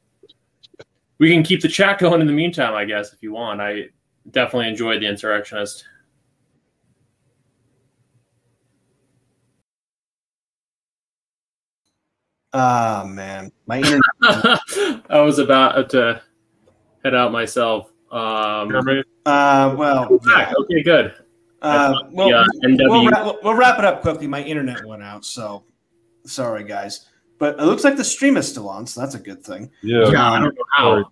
we 1.18 1.32
can 1.32 1.42
keep 1.42 1.62
the 1.62 1.68
chat 1.68 1.98
going 2.00 2.20
in 2.20 2.26
the 2.26 2.34
meantime, 2.34 2.74
I 2.74 2.84
guess, 2.84 3.14
if 3.14 3.22
you 3.22 3.32
want. 3.32 3.62
I 3.62 3.88
definitely 4.30 4.68
enjoyed 4.68 5.00
the 5.00 5.06
insurrectionist. 5.06 5.86
Ah 12.54 13.04
man, 13.06 13.52
my 13.66 13.76
internet. 13.78 14.02
I 15.10 15.20
was 15.20 15.38
about 15.38 15.90
to 15.90 16.22
head 17.04 17.14
out 17.14 17.30
myself. 17.32 17.90
Um, 18.10 18.74
Uh, 19.26 19.74
well, 19.76 20.18
back. 20.24 20.48
yeah. 20.48 20.52
Okay, 20.60 20.82
good. 20.82 21.14
Uh, 21.62 21.94
well, 22.12 22.28
yeah, 22.30 22.44
NW. 22.64 22.88
we'll, 22.90 23.06
wrap, 23.08 23.36
we'll 23.42 23.54
wrap 23.54 23.78
it 23.78 23.84
up 23.84 24.02
quickly. 24.02 24.26
My 24.26 24.42
internet 24.42 24.84
went 24.86 25.02
out, 25.02 25.24
so 25.24 25.64
sorry, 26.26 26.64
guys. 26.64 27.06
But 27.38 27.58
it 27.58 27.64
looks 27.64 27.84
like 27.84 27.96
the 27.96 28.04
stream 28.04 28.36
is 28.36 28.46
still 28.48 28.68
on, 28.68 28.86
so 28.86 29.00
that's 29.00 29.14
a 29.14 29.18
good 29.18 29.42
thing. 29.42 29.70
Yeah. 29.82 30.08
Yeah, 30.10 30.30
I 30.32 30.40
don't 30.40 30.54
know 30.54 30.64
how. 30.76 31.10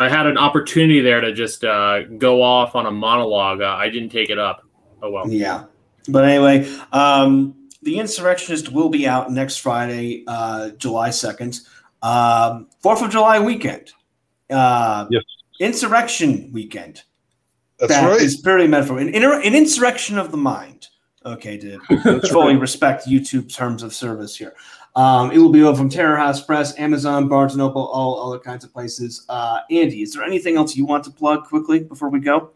I 0.00 0.08
had 0.08 0.26
an 0.26 0.38
opportunity 0.38 1.00
there 1.00 1.20
to 1.20 1.32
just 1.32 1.64
uh, 1.64 2.02
go 2.04 2.40
off 2.42 2.74
on 2.76 2.86
a 2.86 2.90
monologue. 2.90 3.60
Uh, 3.60 3.74
I 3.78 3.88
didn't 3.90 4.08
take 4.10 4.30
it 4.30 4.38
up. 4.38 4.62
Oh 5.02 5.10
well. 5.10 5.28
Yeah. 5.28 5.64
But 6.08 6.24
anyway, 6.24 6.68
um, 6.92 7.54
The 7.82 7.98
Insurrectionist 7.98 8.72
will 8.72 8.88
be 8.88 9.06
out 9.06 9.30
next 9.30 9.58
Friday, 9.58 10.24
uh, 10.26 10.70
July 10.70 11.10
2nd. 11.10 11.60
Um, 12.02 12.68
4th 12.84 13.04
of 13.04 13.10
July 13.10 13.38
weekend. 13.38 13.92
Uh, 14.50 15.06
Yes. 15.10 15.22
Insurrection 15.60 16.50
weekend. 16.52 17.02
That's 17.80 17.92
That 17.92 18.08
right. 18.08 18.20
is 18.20 18.36
purely 18.40 18.66
metaphor. 18.68 18.98
An, 18.98 19.08
an 19.14 19.54
insurrection 19.54 20.18
of 20.18 20.30
the 20.30 20.36
mind. 20.36 20.88
Okay, 21.26 21.58
to 21.58 21.78
fully 22.30 22.56
respect 22.56 23.06
YouTube 23.06 23.52
terms 23.52 23.82
of 23.82 23.92
service 23.92 24.36
here. 24.36 24.54
Um, 24.96 25.30
it 25.32 25.38
will 25.38 25.50
be 25.50 25.62
over 25.62 25.76
from 25.76 25.88
Terror 25.90 26.16
House 26.16 26.42
Press, 26.42 26.76
Amazon, 26.78 27.28
Barnes 27.28 27.52
and 27.52 27.58
Noble, 27.58 27.86
all 27.88 28.28
other 28.28 28.38
kinds 28.38 28.64
of 28.64 28.72
places. 28.72 29.24
Uh, 29.28 29.60
Andy, 29.70 30.02
is 30.02 30.12
there 30.14 30.22
anything 30.24 30.56
else 30.56 30.76
you 30.76 30.86
want 30.86 31.04
to 31.04 31.10
plug 31.10 31.44
quickly 31.44 31.80
before 31.80 32.08
we 32.08 32.20
go? 32.20 32.50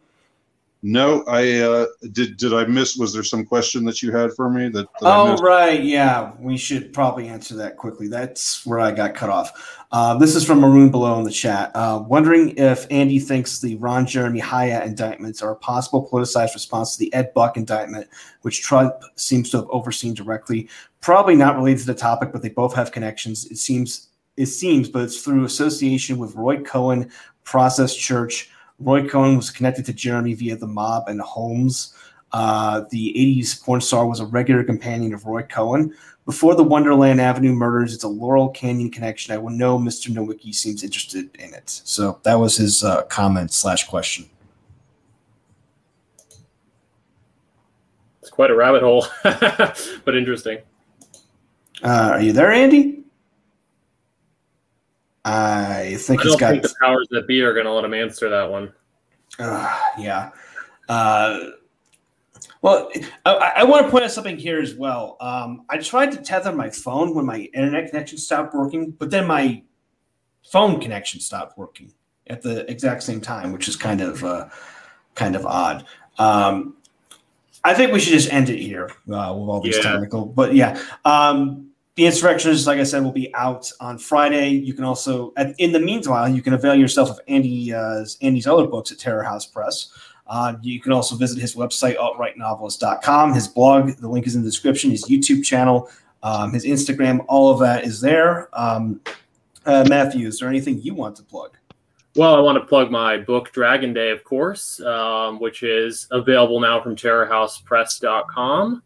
No, 0.85 1.23
I 1.29 1.61
uh, 1.61 1.87
did. 2.11 2.37
Did 2.37 2.53
I 2.53 2.65
miss? 2.65 2.97
Was 2.97 3.13
there 3.13 3.23
some 3.23 3.45
question 3.47 3.85
that 3.85 4.03
you 4.03 4.11
had 4.11 4.33
for 4.33 4.51
me 4.51 4.69
that? 4.71 4.87
that 5.01 5.03
Oh, 5.03 5.37
right. 5.37 5.81
Yeah, 5.81 6.33
we 6.41 6.57
should 6.57 6.93
probably 6.93 7.29
answer 7.29 7.55
that 7.55 7.77
quickly. 7.77 8.09
That's 8.09 8.67
where 8.67 8.81
I 8.81 8.91
got 8.91 9.15
cut 9.15 9.31
off. 9.31 9.85
Uh, 9.93 10.19
this 10.19 10.35
is 10.35 10.45
from 10.45 10.59
Maroon 10.59 10.91
Below 10.91 11.19
in 11.19 11.25
the 11.25 11.31
chat. 11.31 11.71
Uh, 11.77 12.03
wondering 12.09 12.57
if 12.57 12.89
Andy 12.91 13.21
thinks 13.21 13.61
the 13.61 13.77
Ron 13.77 14.07
Jeremy 14.07 14.41
Hyatt 14.41 14.85
indictments 14.85 15.41
are 15.41 15.53
a 15.53 15.57
possible 15.57 16.09
politicized 16.11 16.55
response 16.55 16.97
to 16.97 16.99
the 16.99 17.15
Ed 17.15 17.33
Buck 17.33 17.57
indictment, 17.57 18.09
which 18.41 18.63
Trump 18.63 18.93
seems 19.15 19.51
to 19.51 19.59
have 19.59 19.69
overseen 19.71 20.15
directly. 20.15 20.69
Probably 21.01 21.37
not 21.37 21.57
related 21.57 21.81
to 21.83 21.87
the 21.87 21.95
topic, 21.95 22.33
but 22.33 22.43
they 22.43 22.49
both 22.49 22.75
have 22.75 22.91
connections. 22.91 23.47
It 23.47 23.59
seems. 23.59 24.09
It 24.37 24.47
seems, 24.47 24.89
but 24.89 25.03
it's 25.03 25.21
through 25.21 25.45
association 25.45 26.17
with 26.17 26.35
Roy 26.35 26.63
Cohn, 26.63 27.11
Process 27.45 27.95
Church. 27.95 28.51
Roy 28.83 29.09
Cohn 29.09 29.37
was 29.37 29.51
connected 29.51 29.87
to 29.87 29.93
Jeremy 29.93 30.35
via 30.35 30.57
the 30.57 30.67
mob 30.67 31.09
and 31.09 31.21
Holmes. 31.21 31.95
Uh, 32.33 32.85
the 32.91 33.15
80s 33.17 33.63
porn 33.63 33.81
star 33.81 34.07
was 34.07 34.21
a 34.21 34.27
regular 34.27 34.65
companion 34.65 35.15
of 35.15 35.25
Roy 35.27 35.43
Cohn. 35.43 35.95
Before 36.25 36.55
the 36.55 36.63
Wonderland 36.63 37.21
Avenue 37.21 37.53
murders, 37.53 37.95
it's 37.95 38.05
a 38.05 38.09
Laurel 38.09 38.49
Canyon 38.49 38.91
connection. 38.91 39.35
I 39.35 39.39
will 39.39 39.51
know 39.51 39.79
Mr. 39.79 40.09
Nowicki 40.09 40.55
seems 40.55 40.83
interested 40.83 41.35
in 41.37 41.53
it. 41.53 41.69
So 41.69 42.21
that 42.23 42.35
was 42.35 42.57
his 42.57 42.85
uh, 42.85 43.03
comment 43.05 43.53
slash 43.53 43.89
question. 43.89 44.29
It's 48.21 48.31
quite 48.31 48.51
a 48.51 48.55
rabbit 48.55 48.83
hole, 48.83 49.07
but 49.25 50.17
interesting. 50.17 50.59
Uh, 51.83 52.11
are 52.13 52.23
you 52.23 52.33
there, 52.33 52.53
Andy? 52.53 53.03
I 55.24 55.97
think 56.01 56.20
I 56.20 56.23
he's 56.24 56.32
don't 56.32 56.40
got. 56.40 56.51
think 56.51 56.62
the 56.62 56.74
powers 56.81 57.07
that 57.11 57.27
be 57.27 57.43
are 57.43 57.53
going 57.55 57.66
to 57.66 57.73
let 57.73 57.85
him 57.85 57.94
answer 57.94 58.28
that 58.28 58.51
one. 58.51 58.73
Uh, 59.39 59.81
yeah. 59.99 60.31
Uh, 60.89 61.39
well, 62.61 62.90
I, 63.24 63.53
I 63.57 63.65
want 63.65 63.86
to 63.86 63.90
point 63.90 64.05
out 64.05 64.11
something 64.11 64.36
here 64.36 64.61
as 64.61 64.74
well. 64.74 65.16
Um, 65.20 65.65
I 65.69 65.78
tried 65.78 66.12
to 66.12 66.19
tether 66.19 66.53
my 66.53 66.70
phone 66.70 67.15
when 67.15 67.24
my 67.27 67.40
internet 67.55 67.90
connection 67.90 68.19
stopped 68.19 68.55
working, 68.55 68.90
but 68.93 69.11
then 69.11 69.27
my 69.27 69.62
phone 70.51 70.81
connection 70.81 71.20
stopped 71.20 71.57
working 71.57 71.93
at 72.28 72.43
the 72.43 72.69
exact 72.70 73.03
same 73.03 73.20
time, 73.20 73.53
which 73.53 73.69
is 73.69 73.77
kind 73.77 74.01
of 74.01 74.23
uh, 74.24 74.49
kind 75.15 75.35
of 75.36 75.44
odd. 75.47 75.86
Um, 76.19 76.77
I 77.65 77.74
think 77.74 77.93
we 77.93 78.01
should 78.01 78.12
just 78.12 78.32
end 78.32 78.49
it 78.51 78.59
here 78.59 78.86
uh, 79.09 79.32
with 79.36 79.49
all 79.49 79.61
these 79.61 79.77
Yeah. 79.77 79.93
technical. 79.93 80.27
But 80.27 80.55
yeah, 80.55 80.81
um, 81.05 81.69
the 81.94 82.06
insurrectionists, 82.06 82.66
like 82.66 82.78
I 82.78 82.85
said, 82.85 83.02
will 83.02 83.12
be 83.12 83.35
out 83.35 83.70
on 83.81 83.98
Friday. 83.98 84.51
You 84.51 84.73
can 84.73 84.85
also, 84.85 85.32
in 85.59 85.73
the 85.73 85.81
meanwhile, 85.81 86.28
you 86.28 86.40
can 86.40 86.55
avail 86.55 86.74
yourself 86.74 87.10
of 87.10 87.20
Andy 87.28 87.73
uh, 87.73 88.05
Andy's 88.23 88.47
other 88.47 88.66
books 88.66 88.90
at 88.93 88.98
Terror 88.98 89.23
House 89.23 89.44
Press. 89.44 89.90
Uh, 90.27 90.55
you 90.62 90.81
can 90.81 90.93
also 90.93 91.16
visit 91.16 91.39
his 91.39 91.55
website, 91.55 91.97
altrightnovelist.com, 91.97 93.35
his 93.35 93.48
blog, 93.48 93.90
the 93.97 94.09
link 94.09 94.27
is 94.27 94.35
in 94.35 94.43
the 94.43 94.48
description, 94.48 94.90
his 94.90 95.05
YouTube 95.05 95.44
channel, 95.44 95.90
um, 96.23 96.52
his 96.52 96.64
Instagram, 96.64 97.23
all 97.28 97.51
of 97.51 97.59
that 97.59 97.85
is 97.85 98.01
there. 98.01 98.48
Um, 98.59 99.01
uh, 99.66 99.85
Matthew, 99.89 100.27
is 100.27 100.39
there 100.39 100.48
anything 100.48 100.81
you 100.81 100.94
want 100.94 101.16
to 101.16 101.23
plug? 101.23 101.56
Well, 102.14 102.35
I 102.35 102.40
want 102.40 102.56
to 102.56 102.66
plug 102.66 102.90
my 102.90 103.19
book, 103.19 103.52
Dragon 103.52 103.93
Day, 103.93 104.10
of 104.10 104.23
course, 104.23 104.81
um, 104.81 105.40
which 105.40 105.62
is 105.62 106.06
available 106.10 106.60
now 106.60 106.81
from 106.81 106.94
terrorhousepress.com. 106.94 108.82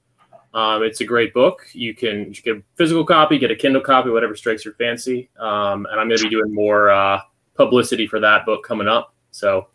Um, 0.56 0.82
it's 0.82 1.02
a 1.02 1.04
great 1.04 1.34
book. 1.34 1.68
You 1.74 1.94
can 1.94 2.32
you 2.32 2.42
get 2.42 2.56
a 2.56 2.62
physical 2.76 3.04
copy, 3.04 3.38
get 3.38 3.50
a 3.50 3.54
Kindle 3.54 3.82
copy, 3.82 4.08
whatever 4.08 4.34
strikes 4.34 4.64
your 4.64 4.72
fancy. 4.74 5.28
Um, 5.38 5.84
and 5.90 6.00
I'm 6.00 6.08
going 6.08 6.16
to 6.16 6.24
be 6.24 6.30
doing 6.30 6.52
more 6.52 6.88
uh, 6.88 7.20
publicity 7.54 8.06
for 8.06 8.20
that 8.20 8.46
book 8.46 8.64
coming 8.64 8.88
up. 8.88 9.14
So 9.32 9.68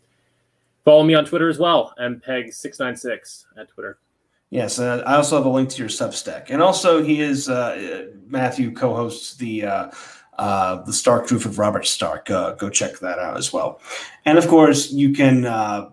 follow 0.84 1.04
me 1.04 1.14
on 1.14 1.24
Twitter 1.24 1.48
as 1.48 1.60
well, 1.60 1.94
mpeg696 2.00 3.44
at 3.56 3.68
Twitter. 3.68 3.98
Yes, 4.50 4.80
uh, 4.80 5.04
I 5.06 5.14
also 5.14 5.36
have 5.36 5.46
a 5.46 5.48
link 5.48 5.68
to 5.70 5.78
your 5.78 5.88
Substack, 5.88 6.50
and 6.50 6.60
also 6.60 7.00
he 7.00 7.20
is 7.20 7.48
uh, 7.48 8.08
Matthew 8.26 8.72
co-hosts 8.72 9.36
the 9.36 9.64
uh, 9.64 9.90
uh, 10.36 10.82
the 10.82 10.92
Stark 10.92 11.28
Truth 11.28 11.46
of 11.46 11.60
Robert 11.60 11.86
Stark. 11.86 12.28
Uh, 12.28 12.54
go 12.54 12.68
check 12.68 12.98
that 12.98 13.20
out 13.20 13.38
as 13.38 13.52
well, 13.52 13.80
and 14.26 14.36
of 14.36 14.48
course 14.48 14.90
you 14.90 15.12
can 15.12 15.46
uh, 15.46 15.90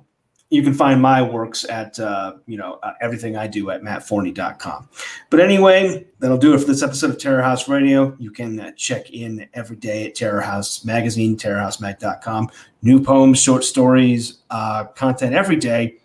you 0.49 0.63
can 0.63 0.73
find 0.73 1.01
my 1.01 1.21
works 1.21 1.63
at 1.65 1.99
uh, 1.99 2.33
you 2.47 2.57
know 2.57 2.79
uh, 2.81 2.93
everything 3.01 3.35
I 3.35 3.47
do 3.47 3.69
at 3.69 3.81
mattforney.com. 3.81 4.89
But 5.29 5.39
anyway, 5.39 6.07
that'll 6.19 6.37
do 6.37 6.53
it 6.53 6.59
for 6.59 6.65
this 6.65 6.81
episode 6.81 7.11
of 7.11 7.19
Terror 7.19 7.41
House 7.41 7.67
Radio. 7.67 8.15
You 8.19 8.31
can 8.31 8.59
uh, 8.59 8.71
check 8.75 9.11
in 9.11 9.47
every 9.53 9.75
day 9.75 10.07
at 10.07 10.15
Terror 10.15 10.41
House 10.41 10.83
Magazine, 10.83 11.37
terrorhousemag.com. 11.37 12.49
New 12.81 13.03
poems, 13.03 13.41
short 13.41 13.63
stories, 13.63 14.39
uh, 14.49 14.85
content 14.85 15.35
every 15.35 15.57
day. 15.57 15.97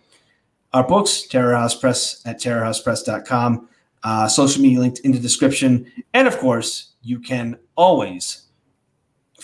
Our 0.73 0.85
books, 0.85 1.23
Terror 1.23 1.55
House 1.55 1.75
Press 1.75 2.21
at 2.25 2.39
terrorhousepress.com. 2.39 3.69
Uh, 4.03 4.27
social 4.27 4.61
media 4.61 4.79
linked 4.79 4.99
in 4.99 5.11
the 5.11 5.19
description, 5.19 5.91
and 6.13 6.27
of 6.27 6.37
course, 6.37 6.91
you 7.01 7.19
can 7.19 7.57
always 7.75 8.44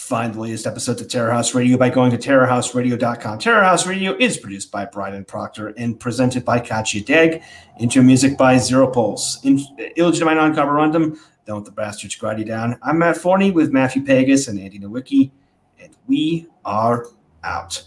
find 0.01 0.33
the 0.33 0.39
latest 0.39 0.65
episodes 0.65 0.99
of 0.99 1.07
Terror 1.07 1.31
House 1.31 1.53
Radio 1.53 1.77
by 1.77 1.89
going 1.89 2.09
to 2.09 2.17
terrorhouseradio.com. 2.17 3.37
Terror 3.37 3.63
House 3.63 3.85
Radio 3.85 4.17
is 4.17 4.35
produced 4.35 4.71
by 4.71 4.83
Bryden 4.83 5.23
Proctor 5.25 5.69
and 5.77 5.97
presented 5.99 6.43
by 6.43 6.59
Katia 6.59 7.03
Deg. 7.03 7.43
Intro 7.79 8.01
music 8.01 8.35
by 8.35 8.55
XeroPulse. 8.55 9.45
In, 9.45 9.59
illegitimi 9.95 10.35
non 10.35 10.55
carborundum. 10.55 11.17
Don't 11.45 11.63
the 11.63 11.71
bastards 11.71 12.15
grind 12.15 12.39
you 12.39 12.45
down. 12.45 12.77
I'm 12.81 12.97
Matt 12.97 13.15
Forney 13.15 13.51
with 13.51 13.71
Matthew 13.71 14.03
Pegas 14.03 14.47
and 14.49 14.59
Andy 14.59 14.79
Nowicki, 14.79 15.31
and 15.79 15.95
we 16.07 16.47
are 16.65 17.05
out. 17.43 17.83